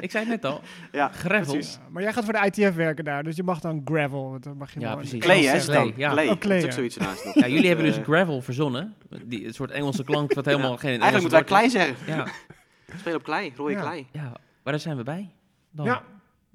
Ik 0.00 0.10
zei 0.10 0.24
het 0.30 0.42
net 0.42 0.52
al. 0.52 0.60
ja. 0.92 1.08
Gravel. 1.08 1.52
precies. 1.52 1.78
Maar 1.90 2.02
jij 2.02 2.12
gaat 2.12 2.24
voor 2.24 2.32
de 2.32 2.50
ITF 2.54 2.74
werken 2.74 3.04
daar, 3.04 3.22
dus 3.22 3.36
je 3.36 3.42
mag 3.42 3.60
dan 3.60 3.80
gravel. 3.84 4.30
want 4.30 4.42
Dan 4.44 4.56
mag 4.56 4.72
je 4.74 4.80
Ja, 4.80 4.86
wel- 4.86 4.96
precies. 4.96 5.20
Clay, 5.20 5.42
hè, 5.44 5.64
dan? 5.64 5.92
ja. 5.96 6.10
Clay, 6.10 6.28
Oh, 6.28 6.38
clay, 6.38 6.54
dat 6.60 6.62
is 6.62 6.64
ook 6.66 6.72
zoiets 6.72 6.96
ernaast 6.98 7.24
nog. 7.24 7.34
Ja, 7.34 7.48
jullie 7.48 7.66
hebben 7.66 7.84
dus 7.84 7.96
Eh, 7.98 8.02
gravel 8.04 8.42
verzonnen. 8.42 8.94
Die, 9.24 9.46
een 9.46 9.54
soort 9.54 9.70
Engelse 9.70 10.04
klank 10.04 10.34
wat 10.34 10.44
helemaal 10.44 10.70
Ja. 10.72 10.76
geen 10.76 11.00
Eigenlijk 11.00 11.22
moeten 11.22 11.56
wij 11.58 11.58
Engelse 11.60 11.78
klei 11.78 11.94
zeggen. 12.06 12.16
Ja, 12.16 12.26
Speel 13.00 13.14
op 13.16 13.22
klei, 13.22 13.52
rode 13.56 13.72
Ja. 13.72 13.80
klei. 13.80 14.06
ja, 14.12 14.22
maar 14.62 14.72
daar 14.72 14.80
zijn 14.80 14.96
we 14.96 15.02
bij. 15.02 15.30
Dan, 15.70 15.86
Ja, 15.86 16.02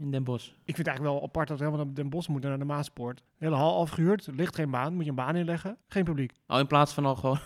in 0.02 0.12
Den 0.12 0.24
Bosch. 0.24 0.48
ik 0.48 0.76
vind 0.76 0.78
het 0.78 0.88
eigenlijk 0.88 1.18
wel 1.18 1.28
apart 1.28 1.48
dat 1.48 1.58
we 1.58 1.64
helemaal 1.66 1.86
naar 1.86 1.94
Den 1.96 2.10
Bosch 2.10 2.30
moeten, 2.30 2.50
naar 2.50 2.60
de 2.60 2.66
Maaspoort. 2.66 3.24
Hele 3.38 3.56
hal 3.56 3.80
afgehuurd, 3.80 4.26
er 4.26 4.34
ligt 4.36 4.56
geen 4.56 4.72
baan, 4.72 4.94
moet 4.94 5.04
je 5.04 5.10
een 5.10 5.16
baan 5.16 5.36
inleggen. 5.36 5.78
Geen 5.88 6.04
publiek. 6.04 6.32
Al 6.46 6.60
in 6.60 6.68
plaats 6.68 6.94
van 6.94 7.06
al 7.06 7.16
gewoon 7.16 7.40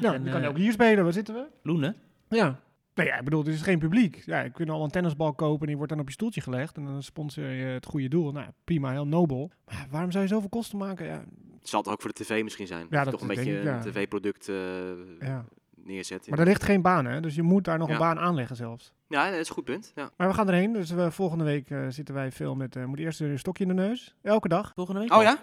Ja, 0.00 0.12
En, 0.14 0.24
je 0.24 0.30
kan 0.30 0.42
eh, 0.42 0.48
ook 0.48 0.56
hier 0.56 0.72
spelen, 0.72 1.04
waar 1.04 1.12
zitten 1.12 1.34
we? 1.34 1.46
loenen. 1.62 1.96
Ja. 2.28 2.60
Nee, 2.94 3.06
ja, 3.06 3.18
ik 3.18 3.24
bedoel, 3.24 3.44
er 3.44 3.52
is 3.52 3.62
geen 3.62 3.78
publiek. 3.78 4.22
Ja, 4.26 4.40
je 4.40 4.50
kunt 4.50 4.70
al 4.70 4.84
een 4.84 4.90
tennisbal 4.90 5.32
kopen 5.34 5.60
en 5.60 5.66
die 5.66 5.76
wordt 5.76 5.92
dan 5.92 6.00
op 6.00 6.06
je 6.06 6.12
stoeltje 6.12 6.40
gelegd. 6.40 6.76
En 6.76 6.84
dan 6.84 7.02
sponsor 7.02 7.44
je 7.44 7.64
het 7.64 7.86
goede 7.86 8.08
doel. 8.08 8.32
Nou, 8.32 8.44
ja, 8.46 8.52
prima, 8.64 8.90
heel 8.90 9.06
nobel. 9.06 9.50
Maar 9.66 9.86
waarom 9.90 10.10
zou 10.10 10.24
je 10.24 10.30
zoveel 10.30 10.48
kosten 10.48 10.78
maken? 10.78 11.06
Ja, 11.06 11.24
Het 11.58 11.68
zal 11.68 11.80
het 11.80 11.88
ook 11.88 12.00
voor 12.00 12.12
de 12.14 12.24
tv 12.24 12.42
misschien 12.42 12.66
zijn. 12.66 12.86
Ja, 12.90 12.98
Ja, 12.98 13.02
dat 13.04 13.12
toch 13.12 13.20
een 13.22 13.28
beetje 13.28 13.58
ik, 13.58 13.62
ja. 13.64 13.74
een 13.74 13.80
tv-product 13.92 14.48
eh, 14.48 14.56
ja. 15.20 15.44
Neerzetten. 15.88 16.30
Maar 16.30 16.38
er 16.40 16.46
ligt 16.46 16.62
geen 16.62 16.82
baan, 16.82 17.04
hè? 17.04 17.20
Dus 17.20 17.34
je 17.34 17.42
moet 17.42 17.64
daar 17.64 17.78
nog 17.78 17.88
Ja. 17.88 17.94
een 17.94 18.00
baan 18.00 18.18
aanleggen 18.18 18.56
zelfs. 18.56 18.92
Ja, 19.08 19.30
dat 19.30 19.38
is 19.38 19.48
een 19.48 19.54
goed 19.54 19.64
punt. 19.64 19.92
Ja. 19.94 20.10
Maar 20.16 20.28
we 20.28 20.34
gaan 20.34 20.48
erheen. 20.48 20.72
Dus 20.72 20.90
we, 20.90 21.10
volgende 21.10 21.44
week 21.44 21.70
eh, 21.70 21.86
zitten 21.88 22.14
wij 22.14 22.32
veel 22.32 22.54
met... 22.54 22.76
eh 22.76 22.84
moet 22.84 22.98
eerst 22.98 23.20
een 23.20 23.38
stokje 23.38 23.62
in 23.64 23.76
de 23.76 23.82
neus. 23.82 24.14
Elke 24.22 24.48
dag. 24.48 24.72
Volgende 24.74 25.00
week 25.00 25.10
Oh 25.10 25.16
al. 25.16 25.22
ja? 25.22 25.38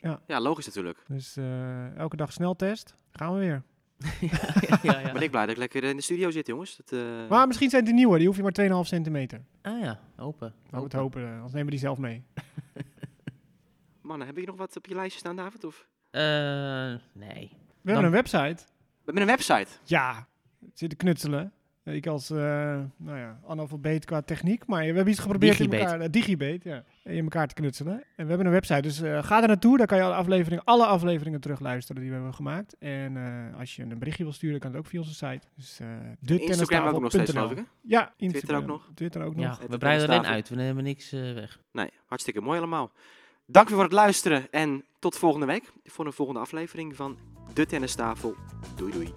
Ja, 0.00 0.20
Ja, 0.26 0.40
logisch 0.40 0.66
natuurlijk. 0.66 0.98
dus 1.08 1.36
eh, 1.36 1.96
elke 1.96 2.16
dag 2.16 2.32
sneltest. 2.32 2.94
Gaan 3.12 3.32
we 3.34 3.38
weer. 3.38 3.62
ja, 4.20 4.38
ja, 4.82 4.98
ja. 5.00 5.12
Ben 5.12 5.22
ik 5.22 5.30
blij 5.30 5.42
dat 5.42 5.50
ik 5.50 5.56
lekker 5.56 5.84
in 5.84 5.96
de 5.96 6.02
studio 6.02 6.30
zit, 6.30 6.46
jongens. 6.46 6.76
Dat, 6.76 6.92
eh, 7.00 7.28
Maar 7.28 7.46
misschien 7.46 7.70
zijn 7.70 7.84
die 7.84 7.94
nieuwe. 7.94 8.18
Die 8.18 8.26
hoef 8.26 8.36
je 8.36 8.42
maar 8.42 8.52
2,5 8.84 8.88
centimeter. 8.88 9.40
Ah 9.62 9.80
ja, 9.80 10.00
open. 10.18 10.54
We 10.70 10.76
het 10.76 10.84
Open. 10.84 10.98
hopen. 10.98 11.22
Anders 11.32 11.52
nemen 11.52 11.64
we 11.64 11.70
die 11.70 11.78
zelf 11.80 11.98
mee. 11.98 12.22
Mannen, 14.02 14.26
heb 14.26 14.36
je 14.36 14.46
nog 14.46 14.56
wat 14.56 14.76
op 14.76 14.86
je 14.86 14.94
lijstje 14.94 15.18
staan, 15.18 15.36
David? 15.36 15.64
Of? 15.64 15.86
Eh, 16.10 16.20
nee. 17.12 17.50
We 17.80 17.90
hebben 17.90 18.04
een 18.04 18.10
website. 18.10 18.56
We 19.04 19.12
hebben 19.12 19.22
een 19.22 19.28
website. 19.36 19.66
Ja, 19.84 20.26
zitten 20.74 20.98
knutselen. 20.98 21.52
Ik 21.84 22.06
als, 22.06 22.30
eh 22.30 22.36
nou 22.96 23.18
ja, 23.18 23.40
analfabeet 23.46 24.04
qua 24.04 24.22
techniek. 24.22 24.66
Maar 24.66 24.80
we 24.80 24.84
hebben 24.86 25.08
iets 25.08 25.18
geprobeerd 25.20 25.60
in 25.60 25.72
elkaar... 25.72 26.00
eh, 26.00 26.08
digibate, 26.10 26.60
ja. 26.68 26.84
In 27.02 27.22
elkaar 27.22 27.46
te 27.48 27.54
knutselen. 27.54 27.94
En 27.94 28.02
we 28.24 28.28
hebben 28.28 28.46
een 28.46 28.52
website, 28.52 28.80
dus 28.80 29.00
eh, 29.00 29.22
ga 29.22 29.40
er 29.42 29.48
naartoe. 29.48 29.78
Daar 29.78 29.86
kan 29.86 29.98
je 29.98 30.04
alle 30.04 30.14
afleveringen, 30.14 30.64
alle 30.64 30.86
afleveringen 30.86 31.40
terugluisteren 31.40 32.00
die 32.00 32.10
we 32.10 32.16
hebben 32.16 32.34
gemaakt. 32.34 32.76
En 32.78 33.16
eh, 33.16 33.58
als 33.58 33.76
je 33.76 33.82
een 33.82 33.98
berichtje 33.98 34.24
wil 34.24 34.32
sturen, 34.32 34.60
kan 34.60 34.70
het 34.70 34.78
ook 34.78 34.86
via 34.86 34.98
onze 35.00 35.14
site. 35.14 35.46
Dus 35.56 35.80
eh 35.80 35.88
de 36.20 36.38
Instagram 36.40 36.86
ook 36.94 37.00
nog 37.00 37.10
steeds, 37.10 37.30
geloof 37.30 37.50
ik. 37.50 37.56
Hè? 37.56 37.62
Ja, 37.80 38.12
Instagram. 38.16 38.60
ook 38.60 38.66
nog? 38.66 38.90
Twitter 38.94 39.22
ook 39.22 39.34
Ja, 39.38 39.48
nog. 39.48 39.58
Het 39.58 39.70
we 39.70 39.78
breiden 39.78 40.08
alleen 40.08 40.26
uit. 40.26 40.48
We 40.48 40.54
nemen 40.54 40.84
niks 40.84 41.12
eh, 41.12 41.20
weg. 41.32 41.58
Nee, 41.72 41.90
hartstikke 42.06 42.40
mooi 42.40 42.58
allemaal. 42.58 42.92
Dank 43.46 43.68
voor 43.68 43.82
het 43.82 43.92
luisteren 43.92 44.50
en 44.50 44.84
tot 44.98 45.16
volgende 45.16 45.46
week 45.46 45.72
voor 45.84 46.06
een 46.06 46.12
volgende 46.12 46.40
aflevering 46.40 46.96
van 46.96 47.18
de 47.54 47.66
tennistafel. 47.66 48.34
Doei 48.76 48.92
doei. 48.92 49.14